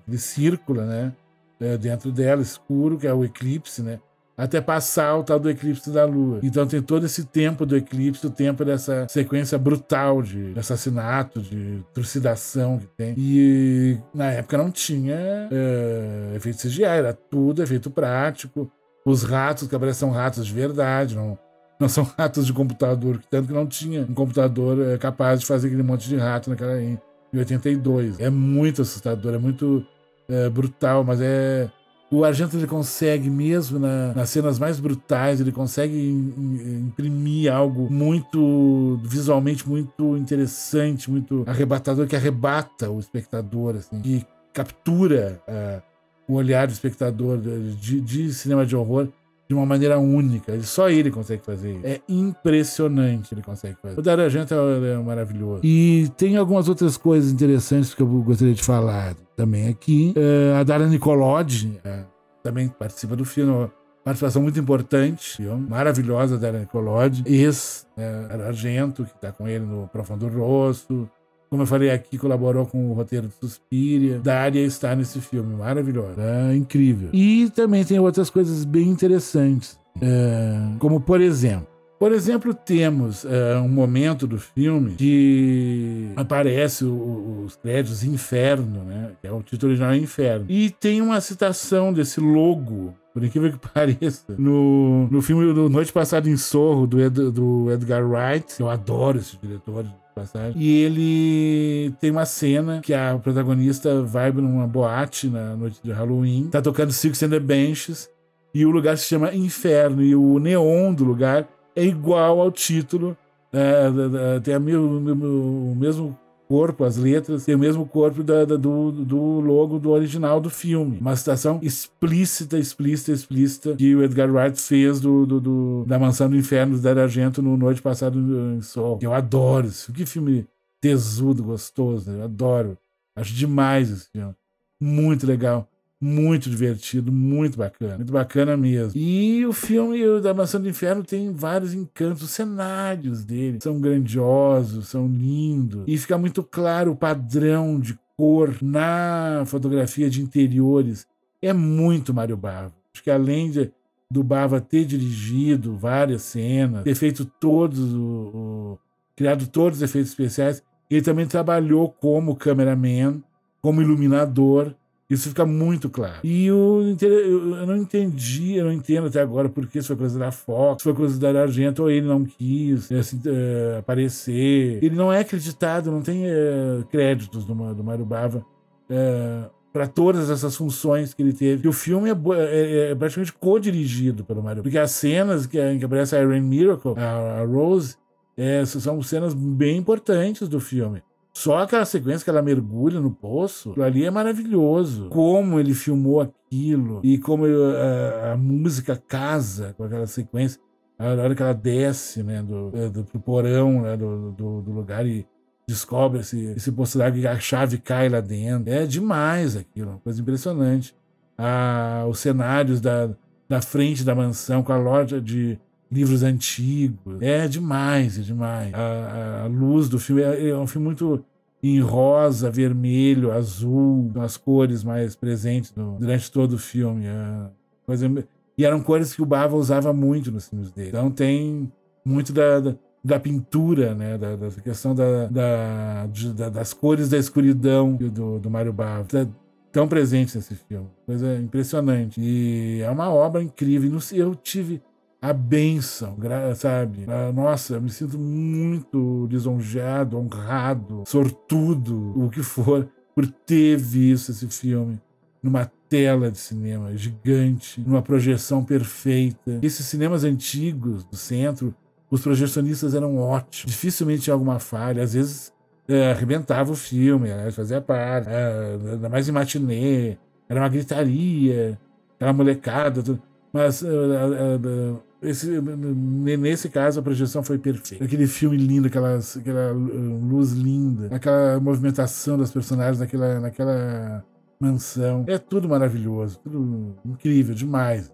ele 0.06 0.18
círcula, 0.18 0.84
né? 0.84 1.12
É, 1.60 1.76
dentro 1.76 2.12
dela, 2.12 2.40
escuro, 2.40 2.96
que 2.96 3.06
é 3.06 3.12
o 3.12 3.24
eclipse, 3.24 3.82
né? 3.82 3.98
Até 4.38 4.60
passar 4.60 5.16
o 5.16 5.24
tal 5.24 5.40
do 5.40 5.50
eclipse 5.50 5.90
da 5.90 6.04
Lua. 6.04 6.38
Então 6.44 6.64
tem 6.64 6.80
todo 6.80 7.04
esse 7.04 7.24
tempo 7.24 7.66
do 7.66 7.76
eclipse, 7.76 8.24
o 8.24 8.30
tempo 8.30 8.64
dessa 8.64 9.04
sequência 9.08 9.58
brutal 9.58 10.22
de, 10.22 10.54
assassinato, 10.56 11.40
de 11.40 11.84
trucidação 11.92 12.78
que 12.78 12.86
tem. 12.86 13.14
E 13.18 13.98
na 14.14 14.30
época 14.30 14.56
não 14.56 14.70
tinha 14.70 15.16
é, 15.50 16.36
efeito 16.36 16.62
CGI, 16.62 16.84
era 16.84 17.12
tudo 17.12 17.64
efeito 17.64 17.90
prático. 17.90 18.70
Os 19.04 19.24
ratos 19.24 19.66
que 19.66 19.74
aparecem 19.74 20.08
são 20.08 20.10
ratos 20.10 20.46
de 20.46 20.54
verdade, 20.54 21.16
não, 21.16 21.36
não 21.80 21.88
são 21.90 22.04
ratos 22.04 22.46
de 22.46 22.52
computador, 22.52 23.20
tanto 23.28 23.48
que 23.48 23.52
não 23.52 23.66
tinha 23.66 24.02
um 24.02 24.14
computador 24.14 24.80
é, 24.86 24.98
capaz 24.98 25.40
de 25.40 25.46
fazer 25.46 25.66
aquele 25.66 25.82
monte 25.82 26.08
de 26.08 26.16
rato 26.16 26.48
naquela 26.48 26.80
em, 26.80 26.96
em 27.32 27.38
82. 27.38 28.20
É 28.20 28.30
muito 28.30 28.82
assustador, 28.82 29.34
é 29.34 29.38
muito 29.38 29.84
é, 30.28 30.48
brutal, 30.48 31.02
mas 31.02 31.20
é 31.20 31.68
o 32.10 32.24
Argento 32.24 32.56
ele 32.56 32.66
consegue, 32.66 33.28
mesmo 33.28 33.78
na, 33.78 34.14
nas 34.14 34.30
cenas 34.30 34.58
mais 34.58 34.80
brutais, 34.80 35.40
ele 35.40 35.52
consegue 35.52 35.96
imprimir 35.96 37.52
algo 37.52 37.92
muito 37.92 38.98
visualmente 39.04 39.68
muito 39.68 40.16
interessante, 40.16 41.10
muito 41.10 41.44
arrebatador, 41.46 42.06
que 42.06 42.16
arrebata 42.16 42.90
o 42.90 42.98
espectador, 42.98 43.76
assim, 43.76 44.00
que 44.00 44.26
captura 44.54 45.40
uh, 45.46 45.82
o 46.26 46.34
olhar 46.34 46.66
do 46.66 46.72
espectador 46.72 47.38
de, 47.38 48.00
de, 48.00 48.32
cinema 48.32 48.64
de 48.64 48.74
horror 48.74 49.08
de 49.48 49.54
uma 49.54 49.64
maneira 49.64 49.98
única. 49.98 50.60
Só 50.62 50.90
ele 50.90 51.10
consegue 51.10 51.42
fazer 51.42 51.72
isso. 51.72 51.86
É 51.86 52.00
impressionante 52.06 53.32
ele 53.32 53.42
consegue 53.42 53.76
fazer. 53.80 53.98
O 53.98 54.02
Dario 54.02 54.24
Argento 54.24 54.52
é, 54.52 54.92
é 54.92 54.96
maravilhoso. 54.98 55.60
E 55.64 56.10
tem 56.18 56.36
algumas 56.36 56.68
outras 56.68 56.98
coisas 56.98 57.32
interessantes 57.32 57.94
que 57.94 58.02
eu 58.02 58.06
gostaria 58.06 58.52
de 58.52 58.62
falar 58.62 59.14
também 59.34 59.68
aqui. 59.68 60.12
É, 60.16 60.58
a 60.58 60.62
Dara 60.62 60.86
Nicolodi 60.86 61.80
é, 61.82 62.04
também 62.42 62.68
participa 62.68 63.16
do 63.16 63.24
filme. 63.24 63.50
Uma 63.50 63.72
participação 64.04 64.42
muito 64.42 64.58
importante, 64.58 65.36
filme, 65.36 65.68
maravilhosa 65.68 66.36
da 66.36 66.48
Dara 66.48 66.60
Nicolodi. 66.60 67.22
Ex 67.26 67.86
é, 67.96 68.46
Argento, 68.46 69.04
que 69.04 69.14
está 69.14 69.32
com 69.32 69.48
ele 69.48 69.64
no 69.64 69.88
Profundo 69.88 70.28
Rosto. 70.28 71.08
Como 71.50 71.62
eu 71.62 71.66
falei 71.66 71.90
aqui, 71.90 72.18
colaborou 72.18 72.66
com 72.66 72.90
o 72.90 72.92
roteiro 72.92 73.28
de 73.28 73.34
Suspiria. 73.34 74.18
Daria 74.18 74.64
está 74.64 74.94
nesse 74.94 75.20
filme, 75.20 75.56
maravilhosa, 75.56 76.20
é 76.20 76.56
incrível. 76.56 77.08
E 77.12 77.50
também 77.54 77.84
tem 77.84 77.98
outras 77.98 78.28
coisas 78.30 78.64
bem 78.64 78.88
interessantes, 78.88 79.78
é, 80.00 80.76
como 80.78 81.00
por 81.00 81.20
exemplo, 81.20 81.66
por 81.98 82.12
exemplo, 82.12 82.54
temos 82.54 83.24
uh, 83.24 83.60
um 83.60 83.68
momento 83.68 84.24
do 84.24 84.38
filme 84.38 84.94
que 84.94 86.12
aparece 86.14 86.84
o, 86.84 87.42
os 87.44 87.56
créditos 87.56 88.04
Inferno, 88.04 88.84
né? 88.84 89.10
É 89.20 89.32
o 89.32 89.42
título 89.42 89.72
original 89.72 89.92
é 89.92 89.96
Inferno. 89.96 90.46
E 90.48 90.70
tem 90.70 91.02
uma 91.02 91.20
citação 91.20 91.92
desse 91.92 92.20
logo, 92.20 92.94
por 93.12 93.24
incrível 93.24 93.50
que 93.50 93.58
pareça, 93.74 94.32
no, 94.38 95.08
no 95.08 95.20
filme 95.20 95.52
do 95.52 95.68
Noite 95.68 95.92
Passada 95.92 96.30
em 96.30 96.36
Sorro, 96.36 96.86
do, 96.86 97.00
Ed, 97.00 97.32
do 97.32 97.68
Edgar 97.72 98.08
Wright. 98.08 98.60
Eu 98.60 98.70
adoro 98.70 99.18
esse 99.18 99.36
diretor. 99.42 99.84
Passagem. 100.20 100.60
E 100.60 100.82
ele 100.82 101.94
tem 102.00 102.10
uma 102.10 102.26
cena 102.26 102.80
que 102.80 102.92
a 102.92 103.18
protagonista 103.22 104.02
vai 104.02 104.32
numa 104.32 104.66
boate 104.66 105.28
na 105.28 105.54
noite 105.54 105.80
de 105.82 105.92
Halloween, 105.92 106.48
tá 106.50 106.60
tocando 106.60 106.92
Six 106.92 107.22
and 107.22 107.30
the 107.30 107.40
Benches, 107.40 108.08
e 108.52 108.66
o 108.66 108.70
lugar 108.70 108.98
se 108.98 109.04
chama 109.04 109.34
Inferno, 109.34 110.02
e 110.02 110.14
o 110.14 110.38
neon 110.38 110.92
do 110.92 111.04
lugar 111.04 111.46
é 111.76 111.84
igual 111.84 112.40
ao 112.40 112.50
título, 112.50 113.16
é, 113.52 114.40
tem 114.42 114.54
a, 114.54 114.58
o 114.58 115.74
mesmo 115.76 116.18
corpo, 116.48 116.82
as 116.82 116.96
letras, 116.96 117.44
tem 117.44 117.54
o 117.54 117.58
mesmo 117.58 117.86
corpo 117.86 118.22
da, 118.22 118.44
da, 118.44 118.56
do, 118.56 118.90
do 118.90 119.40
logo 119.40 119.78
do 119.78 119.90
original 119.90 120.40
do 120.40 120.48
filme. 120.48 120.98
Uma 120.98 121.14
citação 121.14 121.60
explícita, 121.62 122.58
explícita, 122.58 123.12
explícita 123.12 123.76
que 123.76 123.94
o 123.94 124.02
Edgar 124.02 124.32
Wright 124.32 124.60
fez 124.60 125.00
do, 125.00 125.26
do, 125.26 125.40
do 125.40 125.84
da 125.86 125.98
Mansão 125.98 126.30
do 126.30 126.36
Inferno 126.36 126.76
do 126.76 126.82
Dario 126.82 127.02
Argento 127.02 127.42
no 127.42 127.56
Noite 127.56 127.82
Passada 127.82 128.16
em 128.18 128.62
Sol. 128.62 128.98
Eu 129.02 129.12
adoro 129.12 129.66
isso. 129.66 129.92
Que 129.92 130.06
filme 130.06 130.46
tesudo, 130.80 131.44
gostoso. 131.44 132.10
Eu 132.10 132.24
adoro. 132.24 132.78
Acho 133.14 133.34
demais 133.34 133.90
esse 133.90 134.08
filme. 134.10 134.34
Muito 134.80 135.26
legal 135.26 135.68
muito 136.00 136.48
divertido, 136.48 137.10
muito 137.10 137.58
bacana, 137.58 137.96
muito 137.96 138.12
bacana 138.12 138.56
mesmo. 138.56 139.00
E 139.00 139.44
o 139.44 139.52
filme 139.52 140.20
da 140.20 140.32
Mansão 140.32 140.60
do 140.60 140.68
Inferno 140.68 141.02
tem 141.02 141.32
vários 141.32 141.74
encantos, 141.74 142.22
os 142.22 142.30
cenários 142.30 143.24
dele 143.24 143.58
são 143.60 143.80
grandiosos, 143.80 144.88
são 144.88 145.08
lindos, 145.08 145.84
e 145.86 145.98
fica 145.98 146.16
muito 146.16 146.42
claro 146.42 146.92
o 146.92 146.96
padrão 146.96 147.80
de 147.80 147.98
cor 148.16 148.56
na 148.62 149.44
fotografia 149.46 150.08
de 150.08 150.22
interiores. 150.22 151.06
É 151.42 151.52
muito 151.52 152.14
Mário 152.14 152.36
Bava. 152.36 152.72
Acho 152.92 153.02
que 153.02 153.10
além 153.10 153.50
de, 153.50 153.70
do 154.10 154.22
Bava 154.22 154.60
ter 154.60 154.84
dirigido 154.84 155.76
várias 155.76 156.22
cenas, 156.22 156.84
ter 156.84 156.94
feito 156.94 157.24
todos 157.24 157.94
o, 157.94 158.00
o 158.02 158.78
criado 159.16 159.48
todos 159.48 159.78
os 159.78 159.82
efeitos 159.82 160.10
especiais, 160.10 160.62
ele 160.88 161.02
também 161.02 161.26
trabalhou 161.26 161.88
como 161.88 162.36
cameraman, 162.36 163.20
como 163.60 163.82
iluminador 163.82 164.74
isso 165.08 165.30
fica 165.30 165.46
muito 165.46 165.88
claro. 165.88 166.20
E 166.22 166.46
eu, 166.46 166.96
eu 167.00 167.66
não 167.66 167.76
entendi, 167.76 168.56
eu 168.56 168.66
não 168.66 168.72
entendo 168.72 169.06
até 169.06 169.22
agora 169.22 169.48
por 169.48 169.66
que 169.66 169.78
isso 169.78 169.88
foi 169.88 169.96
coisa 169.96 170.18
da 170.18 170.30
Fox, 170.30 170.82
foi 170.82 170.92
coisa 170.92 171.18
da 171.18 171.42
Argento, 171.42 171.82
ou 171.82 171.90
ele 171.90 172.06
não 172.06 172.24
quis 172.24 172.92
assim, 172.92 173.16
uh, 173.16 173.78
aparecer. 173.78 174.78
Ele 174.82 174.94
não 174.94 175.10
é 175.10 175.20
acreditado, 175.20 175.90
não 175.90 176.02
tem 176.02 176.26
uh, 176.26 176.84
créditos 176.90 177.46
do, 177.46 177.54
do 177.74 177.84
Mário 177.84 178.04
Bava. 178.04 178.44
Uh, 178.90 178.92
é, 178.92 179.50
para 179.72 179.86
todas 179.86 180.28
essas 180.28 180.56
funções 180.56 181.14
que 181.14 181.22
ele 181.22 181.32
teve. 181.32 181.66
E 181.66 181.68
o 181.68 181.72
filme 181.72 182.10
é, 182.10 182.14
é, 182.38 182.90
é 182.90 182.94
praticamente 182.94 183.32
co-dirigido 183.32 184.24
pelo 184.24 184.42
Mario. 184.42 184.62
Porque 184.62 184.78
as 184.78 184.90
cenas 184.90 185.46
que, 185.46 185.60
em 185.60 185.78
que 185.78 185.84
aparece 185.84 186.16
a 186.16 186.22
Irene 186.22 186.46
Miracle, 186.46 186.94
a, 186.96 187.40
a 187.40 187.44
Rose, 187.44 187.96
é, 188.36 188.64
são 188.64 189.00
cenas 189.02 189.34
bem 189.34 189.76
importantes 189.76 190.48
do 190.48 190.58
filme. 190.58 191.02
Só 191.38 191.58
aquela 191.58 191.84
sequência 191.84 192.24
que 192.24 192.30
ela 192.30 192.42
mergulha 192.42 192.98
no 192.98 193.12
poço, 193.12 193.80
ali 193.80 194.04
é 194.04 194.10
maravilhoso. 194.10 195.08
Como 195.08 195.60
ele 195.60 195.72
filmou 195.72 196.20
aquilo 196.20 197.00
e 197.04 197.16
como 197.16 197.44
a, 197.44 197.48
eh, 197.48 198.32
a, 198.32 198.36
música 198.36 198.96
casa 198.96 199.72
com 199.76 199.84
aquela 199.84 200.08
sequência. 200.08 200.60
A 200.98 201.10
hora 201.10 201.36
que 201.36 201.40
ela 201.40 201.52
desce 201.52 202.24
né, 202.24 202.42
do, 202.42 202.72
eh, 202.74 202.88
do, 202.88 203.04
do 203.04 203.20
porão 203.20 203.82
né, 203.82 203.96
do, 203.96 204.32
do, 204.32 204.62
do, 204.62 204.72
lugar 204.72 205.06
e 205.06 205.24
descobre 205.64 206.22
esse, 206.22 206.44
esse 206.56 206.72
poço 206.72 206.98
d'água 206.98 207.20
e 207.20 207.26
a 207.28 207.38
chave 207.38 207.78
cai 207.78 208.08
lá 208.08 208.20
dentro. 208.20 208.72
É 208.72 208.84
demais 208.84 209.56
aquilo, 209.56 209.90
uma 209.90 210.00
coisa 210.00 210.20
impressionante. 210.20 210.92
Ah, 211.38 212.04
os 212.08 212.18
cenários 212.18 212.80
da, 212.80 213.10
da 213.48 213.62
frente 213.62 214.02
da 214.02 214.12
mansão 214.12 214.60
com 214.60 214.72
a 214.72 214.76
loja 214.76 215.20
de 215.20 215.56
livros 215.90 216.22
antigos. 216.22 217.20
É 217.20 217.48
demais, 217.48 218.18
é 218.18 218.22
demais. 218.22 218.74
A, 218.74 219.42
a 219.44 219.46
luz 219.46 219.88
do 219.88 219.98
filme 219.98 220.22
é, 220.22 220.48
é, 220.48 220.56
um 220.56 220.66
filme 220.66 220.86
muito 220.86 221.24
em 221.62 221.80
rosa, 221.80 222.50
vermelho, 222.50 223.32
azul, 223.32 224.12
as 224.16 224.36
cores 224.36 224.84
mais 224.84 225.16
presentes 225.16 225.74
no, 225.74 225.98
durante 225.98 226.30
todo 226.30 226.54
o 226.54 226.58
filme. 226.58 227.06
É 227.06 227.50
coisa, 227.84 228.08
e 228.56 228.64
eram 228.64 228.80
cores 228.80 229.14
que 229.14 229.22
o 229.22 229.26
Bava 229.26 229.56
usava 229.56 229.92
muito 229.92 230.30
nos 230.30 230.48
filmes 230.48 230.70
dele. 230.72 230.88
Então 230.88 231.10
tem 231.10 231.72
muito 232.04 232.32
da, 232.32 232.60
da, 232.60 232.74
da 233.04 233.20
pintura, 233.20 233.94
né? 233.94 234.18
Da, 234.18 234.36
da 234.36 234.50
questão 234.50 234.94
da, 234.94 235.26
da, 235.26 236.06
das 236.50 236.72
cores 236.72 237.08
da 237.08 237.16
escuridão 237.16 237.94
do, 237.94 238.38
do 238.38 238.50
Mário 238.50 238.72
Bava. 238.72 239.04
Tá 239.04 239.26
tão 239.70 239.86
presente 239.86 240.36
nesse 240.36 240.54
filme. 240.54 240.88
Coisa 241.06 241.36
impressionante. 241.38 242.20
E 242.20 242.80
é 242.82 242.90
uma 242.90 243.12
obra 243.12 243.42
incrível. 243.42 243.98
Eu 244.12 244.34
tive 244.34 244.82
a 245.20 245.32
bênção, 245.32 246.16
sabe? 246.56 247.04
Ah, 247.08 247.32
nossa, 247.32 247.74
eu 247.74 247.80
me 247.80 247.90
sinto 247.90 248.18
muito 248.18 249.26
lisonjeado, 249.30 250.16
honrado, 250.16 251.02
sortudo, 251.06 252.12
o 252.16 252.30
que 252.30 252.42
for, 252.42 252.88
por 253.14 253.26
ter 253.26 253.76
visto 253.76 254.30
esse 254.30 254.46
filme 254.48 255.00
numa 255.42 255.70
tela 255.88 256.30
de 256.30 256.38
cinema 256.38 256.96
gigante, 256.96 257.80
numa 257.80 258.02
projeção 258.02 258.64
perfeita. 258.64 259.58
Esses 259.62 259.86
cinemas 259.86 260.22
antigos 260.22 261.04
do 261.04 261.16
centro, 261.16 261.74
os 262.10 262.20
projecionistas 262.20 262.94
eram 262.94 263.18
ótimos, 263.18 263.66
dificilmente 263.66 264.22
tinha 264.22 264.34
alguma 264.34 264.58
falha, 264.58 265.02
às 265.02 265.14
vezes 265.14 265.52
é, 265.88 266.12
arrebentava 266.12 266.70
o 266.70 266.76
filme, 266.76 267.28
né? 267.28 267.50
fazia 267.50 267.80
parte, 267.80 268.28
é, 268.28 268.78
ainda 268.92 269.08
mais 269.08 269.28
em 269.28 269.32
matinê, 269.32 270.16
era 270.48 270.60
uma 270.60 270.68
gritaria, 270.68 271.78
aquela 272.14 272.32
molecada, 272.32 273.02
tudo. 273.02 273.22
mas 273.52 273.82
uh, 273.82 273.86
uh, 273.86 274.94
uh, 274.94 275.02
esse, 275.22 275.60
nesse 275.60 276.68
caso 276.68 277.00
a 277.00 277.02
projeção 277.02 277.42
foi 277.42 277.58
perfeita. 277.58 278.04
Aquele 278.04 278.26
filme 278.26 278.56
lindo, 278.56 278.86
aquela, 278.86 279.18
aquela 279.18 279.72
luz 279.72 280.52
linda, 280.52 281.14
aquela 281.14 281.58
movimentação 281.60 282.38
das 282.38 282.50
personagens 282.50 283.00
naquela, 283.00 283.40
naquela 283.40 284.24
mansão. 284.60 285.24
É 285.26 285.38
tudo 285.38 285.68
maravilhoso, 285.68 286.38
tudo 286.42 286.96
incrível, 287.04 287.54
demais. 287.54 288.12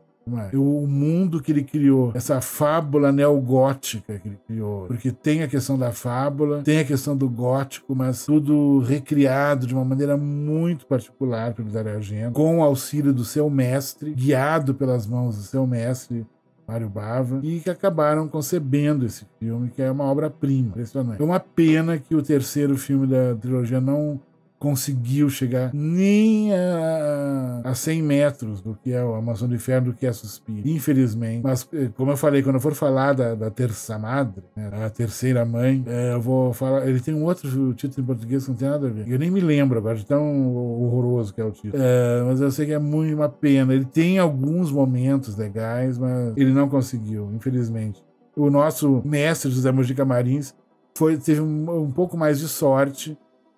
O 0.55 0.86
mundo 0.86 1.42
que 1.42 1.52
ele 1.52 1.62
criou, 1.62 2.11
essa 2.14 2.40
fábula 2.40 3.12
neogótica 3.12 4.18
que 4.18 4.28
ele 4.28 4.38
criou. 4.46 4.86
Porque 4.86 5.12
tem 5.12 5.42
a 5.42 5.48
questão 5.48 5.76
da 5.78 5.92
fábula, 5.92 6.62
tem 6.62 6.78
a 6.78 6.84
questão 6.84 7.14
do 7.14 7.28
gótico, 7.28 7.94
mas 7.94 8.24
tudo 8.24 8.78
recriado 8.78 9.66
de 9.66 9.74
uma 9.74 9.84
maneira 9.84 10.16
muito 10.16 10.86
particular 10.86 11.52
pelo 11.52 11.68
Dario 11.68 11.96
Argento, 11.96 12.32
com 12.32 12.61
o 12.61 12.62
auxílio 12.62 13.12
do 13.12 13.22
seu 13.22 13.50
mestre, 13.50 14.14
guiado 14.14 14.74
pelas 14.74 15.07
mãos 15.07 15.36
do 15.36 15.42
seu 15.42 15.66
mestre, 15.66 16.26
Mário 16.66 16.88
Bava, 16.88 17.40
e 17.42 17.60
que 17.60 17.70
acabaram 17.70 18.26
concebendo 18.26 19.04
esse 19.04 19.26
filme, 19.38 19.70
que 19.70 19.82
é 19.82 19.90
uma 19.90 20.04
obra-prima. 20.04 20.68
Impressionante. 20.68 21.20
É 21.20 21.24
uma 21.24 21.40
pena 21.40 21.98
que 21.98 22.14
o 22.14 22.22
terceiro 22.22 22.76
filme 22.76 23.06
da 23.06 23.34
trilogia 23.34 23.80
não 23.80 24.20
conseguiu 24.64 25.28
chegar 25.28 25.70
nem 25.74 26.50
a, 26.54 27.60
a 27.64 27.74
100 27.74 28.02
metros 28.02 28.62
do 28.62 28.74
que 28.82 28.94
é 28.94 29.04
o 29.04 29.14
Amazon 29.14 29.46
do 29.46 29.54
Inferno, 29.54 29.92
do 29.92 29.94
que 29.94 30.06
é 30.06 30.12
Suspiro. 30.12 30.66
Infelizmente. 30.66 31.42
Mas, 31.44 31.68
eh, 31.70 31.90
como 31.94 32.12
eu 32.12 32.16
falei, 32.16 32.42
quando 32.42 32.54
eu 32.54 32.60
for 32.62 32.72
falar 32.72 33.12
da, 33.12 33.34
da 33.34 33.50
Terça 33.50 33.98
Madre, 33.98 34.42
né, 34.56 34.70
a 34.86 34.88
Terceira 34.88 35.44
Mãe, 35.44 35.84
é, 35.86 36.14
eu 36.14 36.20
vou 36.22 36.54
falar. 36.54 36.88
Ele 36.88 36.98
tem 36.98 37.12
um 37.12 37.24
outro 37.24 37.74
título 37.74 38.02
em 38.02 38.06
português 38.06 38.44
que 38.44 38.50
não 38.52 38.56
tem 38.56 38.68
nada 38.70 38.86
a 38.86 38.90
ver. 38.90 39.06
Eu 39.06 39.18
nem 39.18 39.30
me 39.30 39.40
lembro 39.40 39.76
agora 39.76 39.96
de 39.96 40.06
tão 40.06 40.56
horroroso 40.56 41.34
que 41.34 41.42
é 41.42 41.44
o 41.44 41.50
título. 41.50 41.82
É, 41.82 42.22
mas 42.22 42.40
eu 42.40 42.50
sei 42.50 42.64
que 42.64 42.72
é 42.72 42.78
muito 42.78 43.14
uma 43.14 43.28
pena. 43.28 43.74
Ele 43.74 43.84
tem 43.84 44.18
alguns 44.18 44.72
momentos 44.72 45.36
legais, 45.36 45.98
mas 45.98 46.32
ele 46.38 46.54
não 46.54 46.70
conseguiu, 46.70 47.30
infelizmente. 47.34 48.02
O 48.34 48.48
nosso 48.48 49.02
mestre, 49.04 49.50
José 49.50 49.70
Mojica 49.70 50.06
Marins, 50.06 50.54
foi, 50.96 51.18
teve 51.18 51.42
um, 51.42 51.82
um 51.82 51.90
pouco 51.90 52.16
mais 52.16 52.38
de 52.38 52.48
sorte 52.48 53.14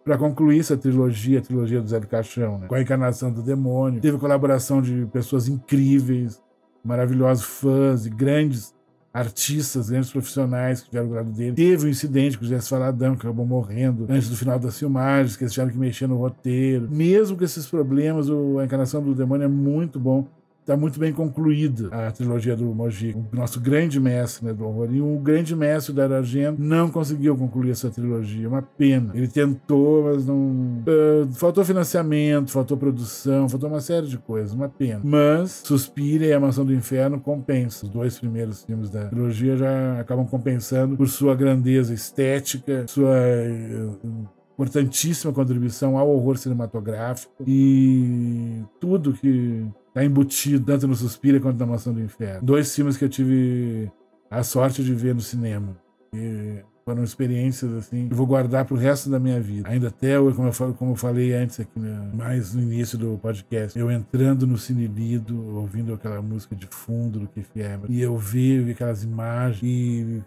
para 0.07 0.17
concluir 0.17 0.61
essa 0.61 0.77
trilogia, 0.77 1.41
a 1.41 1.43
trilogia 1.43 1.83
do 1.83 1.89
Zé 1.89 1.99
do 1.99 2.07
Caixão, 2.07 2.61
né? 2.61 2.69
com 2.69 2.77
a 2.77 2.81
encarnação 2.81 3.33
do 3.33 3.43
demônio. 3.43 4.01
Teve 4.01 4.17
colaboração 4.19 4.81
de 4.81 5.05
pessoas 5.07 5.49
incríveis, 5.49 6.41
maravilhosos 6.85 7.45
fãs 7.45 8.07
e 8.07 8.11
grandes 8.11 8.73
artistas, 9.13 9.91
grandes 9.91 10.13
profissionais 10.13 10.81
que 10.81 10.91
tiveram 10.91 11.09
do 11.09 11.15
lado 11.15 11.33
dele. 11.33 11.57
Teve 11.57 11.87
um 11.87 11.89
incidente 11.89 12.39
com 12.39 12.45
o 12.45 12.47
Jesse 12.47 12.69
Faladão, 12.69 13.17
que 13.17 13.27
acabou 13.27 13.45
morrendo 13.45 14.07
antes 14.09 14.29
do 14.29 14.37
final 14.37 14.61
das 14.61 14.79
filmagens, 14.79 15.37
que 15.37 15.43
eles 15.43 15.53
tiveram 15.53 15.73
que 15.73 15.79
mexer 15.79 16.07
no 16.07 16.17
roteiro. 16.17 16.89
Mesmo 16.89 17.37
com 17.37 17.43
esses 17.43 17.67
problemas, 17.67 18.29
a 18.31 18.65
encarnação 18.65 19.03
do 19.03 19.13
demônio 19.13 19.47
é 19.47 19.49
muito 19.49 19.99
bom 19.99 20.29
está 20.67 20.77
muito 20.77 20.99
bem 20.99 21.13
concluída 21.13 21.89
a 21.93 22.11
trilogia 22.11 22.57
do 22.57 22.65
Moji, 22.65 23.15
o 23.33 23.37
nosso 23.37 23.61
grande 23.61 24.01
mestre 24.01 24.45
né, 24.45 24.53
do 24.53 24.67
horror. 24.67 24.89
E 24.93 25.01
o 25.01 25.17
grande 25.19 25.55
mestre 25.55 25.95
da 25.95 26.05
Argento 26.17 26.61
não 26.61 26.91
conseguiu 26.91 27.37
concluir 27.37 27.71
essa 27.71 27.89
trilogia, 27.89 28.49
uma 28.49 28.63
pena. 28.63 29.13
Ele 29.15 29.29
tentou, 29.29 30.03
mas 30.03 30.27
não. 30.27 30.83
Uh, 30.83 31.33
faltou 31.35 31.65
financiamento, 31.65 32.51
faltou 32.51 32.77
produção, 32.77 33.49
faltou 33.49 33.69
uma 33.69 33.81
série 33.81 34.09
de 34.09 34.19
coisas, 34.19 34.53
uma 34.53 34.69
pena. 34.69 35.01
Mas 35.05 35.63
Suspira 35.65 36.27
e 36.27 36.33
A 36.33 36.41
Mansão 36.41 36.65
do 36.67 36.75
Inferno 36.75 37.21
compensam. 37.21 37.89
Os 37.89 37.95
dois 37.95 38.19
primeiros 38.19 38.65
filmes 38.65 38.91
da 38.91 39.07
trilogia 39.07 39.57
já 39.57 40.01
acabam 40.01 40.27
compensando 40.27 40.97
por 40.97 41.07
sua 41.07 41.37
grandeza 41.37 41.95
estética, 41.95 42.87
sua. 42.89 43.15
Uh, 43.15 44.27
importantíssima 44.59 45.35
contribuição 45.35 45.99
ao 45.99 46.09
horror 46.09 46.39
cinematográfico 46.39 47.45
e 47.47 48.63
tudo 48.81 49.13
que 49.13 49.67
tá 49.97 50.05
embutido 50.05 50.63
tanto 50.63 50.87
no 50.87 50.95
Suspira 50.95 51.41
quanto 51.41 51.59
na 51.59 51.65
Mansão 51.65 51.95
do 51.95 52.03
Inferno. 52.03 52.45
Dois 52.45 52.75
filmes 52.75 52.99
que 52.99 53.05
eu 53.07 53.09
tive 53.09 53.91
a 54.31 54.43
sorte 54.43 54.85
de 54.85 54.95
ver 54.95 55.15
no 55.15 55.23
cinema. 55.23 55.75
E 56.15 56.63
foram 56.89 57.03
experiências 57.03 57.73
assim 57.75 58.09
que 58.09 58.15
vou 58.15 58.25
guardar 58.25 58.65
pro 58.65 58.77
resto 58.77 59.11
da 59.11 59.19
minha 59.19 59.41
vida. 59.41 59.69
Ainda 59.69 59.89
até, 59.89 60.17
como 60.17 60.47
eu, 60.47 60.53
falo, 60.53 60.73
como 60.73 60.93
eu 60.93 60.97
falei 60.97 61.35
antes 61.35 61.59
aqui, 61.59 61.81
né, 61.81 62.11
mais 62.15 62.55
no 62.55 62.63
início 62.63 62.97
do 62.97 63.19
podcast, 63.21 63.77
eu 63.77 63.91
entrando 63.91 64.47
no 64.47 64.57
Cine 64.57 64.87
Lido, 64.87 65.57
ouvindo 65.57 65.93
aquela 65.93 66.23
música 66.23 66.55
de 66.55 66.69
fundo 66.71 67.19
do 67.19 67.27
Keith 67.27 67.49
Emerson, 67.57 67.87
e 67.89 68.01
eu 68.01 68.17
vi 68.17 68.71
aquelas 68.71 69.03
imagens, 69.03 69.63
e 69.65 70.23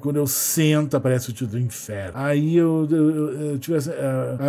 quando 0.00 0.16
eu 0.16 0.26
sento 0.26 0.96
aparece 0.96 1.30
o 1.30 1.32
título 1.32 1.52
do 1.52 1.58
Inferno. 1.60 2.12
Aí 2.14 2.56
eu, 2.56 2.88
eu, 2.90 3.40
eu 3.52 3.58
tive 3.60 3.76
essa, 3.76 3.92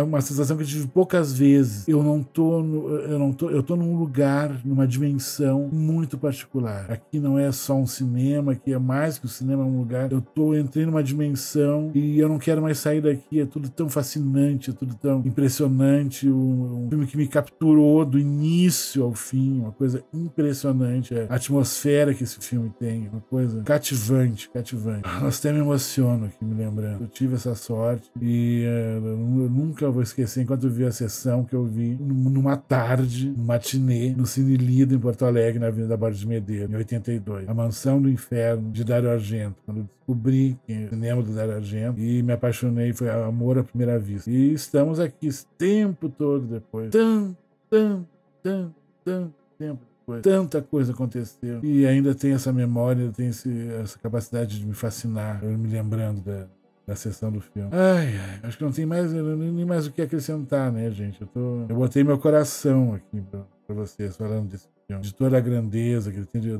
uma 0.04 0.20
sensação 0.20 0.56
que 0.56 0.64
eu 0.64 0.66
tive 0.66 0.88
poucas 0.88 1.32
vezes. 1.32 1.86
Eu 1.86 2.02
não 2.02 2.24
tô, 2.24 2.60
no, 2.60 2.88
eu 2.88 3.18
não 3.20 3.32
tô, 3.32 3.50
eu 3.50 3.62
tô 3.62 3.76
num 3.76 3.96
lugar, 3.96 4.60
numa 4.64 4.84
dimensão 4.84 5.68
muito 5.72 6.18
particular. 6.18 6.90
Aqui 6.90 7.20
não 7.20 7.38
é 7.38 7.52
só 7.52 7.76
um 7.76 7.86
cinema, 7.86 8.52
aqui 8.52 8.72
é 8.72 8.78
mais 8.80 9.16
que 9.16 9.26
o 9.26 9.28
cinema, 9.28 9.62
é 9.62 9.66
um 9.66 9.78
lugar. 9.78 10.10
Eu 10.10 10.20
tô, 10.20 10.56
entrei 10.56 10.84
numa 10.84 11.04
dimensão 11.04 11.51
e 11.94 12.18
eu 12.18 12.28
não 12.28 12.38
quero 12.38 12.62
mais 12.62 12.78
sair 12.78 13.00
daqui. 13.00 13.40
É 13.40 13.46
tudo 13.46 13.68
tão 13.68 13.88
fascinante, 13.88 14.70
é 14.70 14.72
tudo 14.72 14.94
tão 14.94 15.20
impressionante. 15.24 16.28
Um, 16.28 16.86
um 16.86 16.88
filme 16.90 17.06
que 17.06 17.16
me 17.16 17.28
capturou 17.28 18.04
do 18.04 18.18
início 18.18 19.04
ao 19.04 19.14
fim, 19.14 19.60
uma 19.60 19.72
coisa 19.72 20.02
impressionante. 20.12 21.14
É 21.14 21.26
a 21.28 21.34
atmosfera 21.36 22.14
que 22.14 22.24
esse 22.24 22.38
filme 22.40 22.72
tem, 22.78 23.08
uma 23.08 23.20
coisa 23.20 23.62
cativante, 23.62 24.48
cativante. 24.50 25.02
Ah, 25.04 25.20
Nós 25.20 25.38
até 25.38 25.52
me 25.52 25.60
emociono 25.60 26.26
aqui, 26.26 26.44
me 26.44 26.54
lembrando. 26.54 27.02
Eu 27.02 27.08
tive 27.08 27.34
essa 27.34 27.54
sorte 27.54 28.10
e 28.20 28.64
é, 28.66 28.96
eu 28.96 29.50
nunca 29.50 29.90
vou 29.90 30.02
esquecer 30.02 30.42
enquanto 30.42 30.64
eu 30.64 30.70
vi 30.70 30.84
a 30.84 30.92
sessão 30.92 31.44
que 31.44 31.54
eu 31.54 31.64
vi 31.64 31.96
numa 32.00 32.56
tarde, 32.56 33.32
um 33.36 33.44
matinê, 33.44 34.14
no 34.16 34.26
Cine 34.26 34.56
Lido 34.56 34.94
em 34.94 34.98
Porto 34.98 35.24
Alegre, 35.24 35.58
na 35.58 35.68
Avenida 35.68 35.96
Borges 35.96 36.20
de 36.20 36.26
Medeiros, 36.26 36.70
em 36.70 36.76
82. 36.76 37.48
A 37.48 37.54
Mansão 37.54 38.00
do 38.00 38.08
Inferno, 38.08 38.70
de 38.70 38.84
Dario 38.84 39.10
Argento. 39.10 39.56
Quando 39.64 39.88
descobri 40.12 40.58
o 40.68 40.88
cinema 40.88 41.22
do 41.22 41.34
Dario 41.34 41.54
Argento 41.54 42.00
e 42.00 42.22
me 42.22 42.32
apaixonei, 42.32 42.92
foi 42.92 43.08
amor 43.08 43.58
à 43.58 43.64
primeira 43.64 43.98
vista. 43.98 44.30
E 44.30 44.52
estamos 44.52 45.00
aqui 45.00 45.26
esse 45.26 45.46
tempo 45.58 46.08
todo 46.08 46.46
depois. 46.46 46.90
Tanto, 46.90 47.36
tanto, 47.70 48.06
tanto, 48.42 48.74
tanto 49.04 49.34
tempo 49.58 49.80
depois. 50.00 50.22
Tanta 50.22 50.62
coisa 50.62 50.92
aconteceu. 50.92 51.60
E 51.64 51.86
ainda 51.86 52.14
tem 52.14 52.32
essa 52.32 52.52
memória, 52.52 53.10
tem 53.10 53.28
esse, 53.28 53.68
essa 53.80 53.98
capacidade 53.98 54.58
de 54.58 54.66
me 54.66 54.74
fascinar, 54.74 55.42
eu 55.42 55.56
me 55.56 55.68
lembrando 55.68 56.20
da, 56.22 56.46
da 56.86 56.94
sessão 56.94 57.32
do 57.32 57.40
filme. 57.40 57.70
Ai, 57.72 58.16
ai, 58.18 58.40
acho 58.42 58.58
que 58.58 58.64
não 58.64 58.72
tem 58.72 58.86
mais 58.86 59.12
nem 59.12 59.64
mais 59.64 59.86
o 59.86 59.92
que 59.92 60.02
acrescentar, 60.02 60.70
né, 60.70 60.90
gente? 60.90 61.20
Eu, 61.20 61.26
tô, 61.26 61.66
eu 61.68 61.76
botei 61.76 62.04
meu 62.04 62.18
coração 62.18 62.94
aqui 62.94 63.20
pra, 63.22 63.40
pra 63.66 63.74
vocês 63.74 64.16
falando 64.16 64.48
desse 64.48 64.68
filme, 64.86 65.02
de 65.02 65.14
toda 65.14 65.36
a 65.38 65.40
grandeza 65.40 66.10
que 66.10 66.18
ele 66.18 66.26
tem, 66.26 66.40
de, 66.40 66.50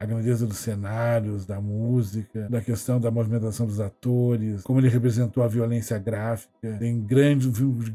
a 0.00 0.06
grandeza 0.06 0.46
dos 0.46 0.58
cenários, 0.58 1.44
da 1.44 1.60
música, 1.60 2.48
da 2.48 2.60
questão 2.60 3.00
da 3.00 3.10
movimentação 3.10 3.66
dos 3.66 3.80
atores, 3.80 4.62
como 4.62 4.78
ele 4.78 4.88
representou 4.88 5.42
a 5.42 5.48
violência 5.48 5.98
gráfica. 5.98 6.52
Tem 6.78 7.00
grandes, 7.00 7.48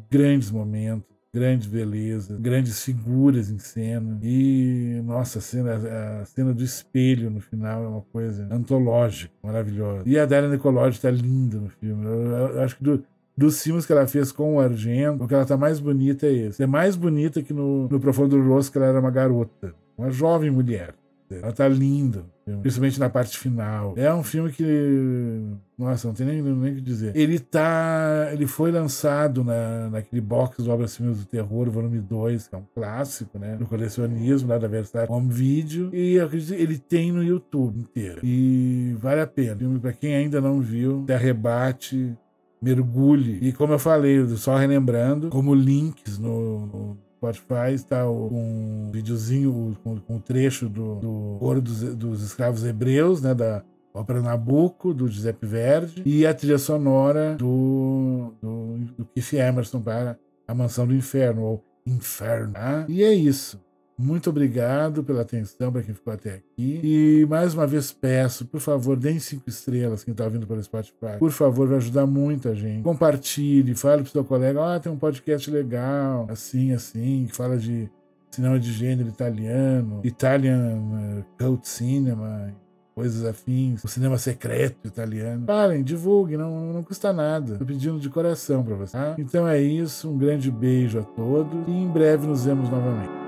grandes 0.10 0.51
momentos 0.51 1.14
grande 1.36 1.68
beleza, 1.68 2.38
grandes 2.39 2.84
figuras 2.84 3.49
em 3.49 3.58
cena. 3.58 4.20
E, 4.22 5.01
nossa, 5.04 5.39
a 5.39 5.41
cena, 5.41 6.22
a 6.22 6.26
cena 6.26 6.54
do 6.54 6.64
espelho 6.64 7.32
no 7.32 7.41
final 7.41 7.84
é 7.84 7.88
uma 7.88 8.01
coisa 8.01 8.47
antológica, 8.51 9.34
maravilhosa. 9.41 10.04
E 10.06 10.20
a 10.20 10.26
Dália 10.28 10.47
Nicolodi 10.47 11.01
tá 11.01 11.10
linda 11.10 11.58
no 11.58 11.70
filme. 11.70 12.06
Eu, 12.06 12.22
eu, 12.30 12.62
acho 12.62 12.78
que 12.78 12.84
do, 12.84 13.04
dos 13.36 13.62
filmes 13.64 13.84
que 13.84 13.91
ela 13.91 14.06
fez 14.06 14.32
com 14.32 14.56
o 14.56 14.60
Argento, 14.60 15.24
o 15.24 15.28
que 15.28 15.34
ela 15.34 15.45
tá 15.45 15.58
mais 15.58 15.80
bonita 15.80 16.28
é 16.28 16.34
esse. 16.34 16.62
É 16.62 16.68
mais 16.68 16.95
bonita 16.95 17.41
que 17.41 17.51
no, 17.51 17.88
no 17.88 17.99
Profundo 17.99 18.39
Rosto, 18.39 18.72
que 18.72 18.78
ela 18.78 18.88
era 18.88 18.99
uma 18.99 19.12
garota, 19.12 19.74
uma 19.97 20.12
jovem 20.12 20.51
mulher. 20.51 20.93
Ela 21.42 21.52
tá 21.52 21.68
linda, 21.68 22.26
principalmente 22.62 23.00
na 23.00 23.10
parte 23.10 23.38
final. 23.38 23.94
É 23.98 24.14
um 24.14 24.24
filme 24.24 24.52
que, 24.52 25.42
nossa, 25.78 26.08
não 26.08 26.14
tem 26.14 26.26
nem 26.26 26.42
o 26.42 26.76
que 26.76 26.82
dizer. 26.82 27.16
Ele 27.16 27.40
tá, 27.40 28.30
ele 28.32 28.46
foi 28.48 28.72
lançado 28.72 29.44
na, 29.44 29.90
naquele 29.90 30.22
box 30.22 30.64
do 30.64 30.72
Obras 30.72 30.96
Filmes 30.96 31.20
do 31.20 31.26
Terror, 31.26 31.70
volume 31.70 32.00
2, 32.00 32.48
que 32.48 32.56
é 32.56 32.58
um 32.58 32.66
clássico, 32.74 33.40
né, 33.40 33.56
do 33.56 33.66
colecionismo 33.66 34.50
lá 34.50 34.58
da 34.58 34.68
Versailles 34.68 35.10
Home 35.10 35.32
Video, 35.32 35.90
e 35.94 36.18
ele 36.52 36.78
tem 36.78 37.12
no 37.12 37.24
YouTube 37.24 37.80
inteiro. 37.80 38.20
E 38.24 38.96
vale 39.00 39.22
a 39.22 39.28
pena. 39.28 39.56
Filme 39.56 39.80
para 39.80 39.94
quem 39.94 40.16
ainda 40.16 40.42
não 40.42 40.60
viu, 40.60 41.04
te 41.06 41.14
arrebate, 41.14 42.16
mergulhe. 42.62 43.40
E 43.42 43.52
como 43.52 43.74
eu 43.74 43.80
falei, 43.80 44.26
só 44.38 44.56
relembrando, 44.56 45.30
como 45.30 45.54
links 45.54 46.18
no, 46.18 46.66
no 46.66 46.98
Spotify 47.32 47.74
está 47.74 48.10
um 48.10 48.90
videozinho 48.92 49.78
com, 49.84 49.98
um 50.10 50.20
trecho 50.20 50.68
do, 50.68 50.96
do 50.96 51.38
Ouro 51.40 51.62
dos, 51.62 51.82
dos 51.96 52.22
Escravos 52.22 52.66
Hebreus, 52.66 53.22
né, 53.22 53.34
da 53.34 53.64
ópera 53.94 54.22
Nabucco, 54.22 54.94
do 54.94 55.08
Giuseppe 55.08 55.46
Verdi, 55.46 56.02
e 56.06 56.26
a 56.26 56.34
trilha 56.34 56.58
sonora 56.58 57.36
do, 57.36 58.34
do, 58.42 58.78
do 58.98 59.06
Keith 59.06 59.34
Emerson 59.34 59.80
para 59.80 60.18
A 60.48 60.54
Mansão 60.54 60.86
do 60.86 60.94
Inferno, 60.94 61.44
ou 61.44 61.64
Inferno. 61.86 62.54
Tá? 62.54 62.86
E 62.90 63.04
é 63.04 63.14
isso. 63.14 63.62
Muito 63.98 64.30
obrigado 64.30 65.04
pela 65.04 65.22
atenção 65.22 65.72
para 65.72 65.84
quem 65.84 65.94
ficou 65.94 66.14
até 66.14 66.36
aqui. 66.36 66.80
E 66.84 67.26
mais 67.30 67.54
uma 67.54 67.68
vez 67.68 67.91
peço, 67.91 68.46
por 68.46 68.60
favor, 68.60 68.98
deem 68.98 69.20
cinco 69.20 69.50
estrelas 69.50 70.04
quem 70.04 70.12
está 70.12 70.28
vindo 70.28 70.48
pelo 70.48 70.62
Spotify. 70.64 71.18
Por 71.20 71.32
favor, 71.32 71.68
vai 71.68 71.78
ajudar 71.78 72.06
muita 72.06 72.56
gente. 72.56 72.84
Compartilhe, 72.84 73.76
fale 73.76 74.04
pro 74.04 74.12
seu 74.12 74.24
colega, 74.24 74.76
ah, 74.76 74.80
tem 74.80 74.91
um 74.91 74.98
podcast 74.98 75.50
legal, 75.50 76.28
assim, 76.30 76.72
assim, 76.72 77.26
que 77.30 77.36
fala 77.36 77.58
de 77.58 77.89
cinema 78.34 78.56
é 78.56 78.60
de 78.60 78.74
gênero 78.74 79.10
italiano, 79.10 80.02
Italian 80.04 80.82
eh, 81.20 81.24
Cult 81.38 81.68
Cinema, 81.68 82.52
coisas 82.96 83.26
afins, 83.26 83.84
o 83.84 83.88
cinema 83.88 84.18
secreto 84.18 84.88
italiano. 84.88 85.46
Falem, 85.46 85.84
divulguem, 85.84 86.38
não, 86.38 86.74
não 86.74 86.84
custa 86.84 87.14
nada. 87.14 87.54
Estou 87.54 87.68
pedindo 87.68 88.00
de 88.00 88.10
coração 88.10 88.64
para 88.64 88.76
você. 88.76 88.98
Tá? 88.98 89.16
Então 89.18 89.48
é 89.48 89.62
isso, 89.62 90.10
um 90.10 90.18
grande 90.18 90.50
beijo 90.50 91.00
a 91.00 91.04
todos 91.04 91.54
e 91.68 91.72
em 91.72 91.88
breve 91.88 92.28
nos 92.28 92.46
vemos 92.46 92.70
novamente. 92.70 93.23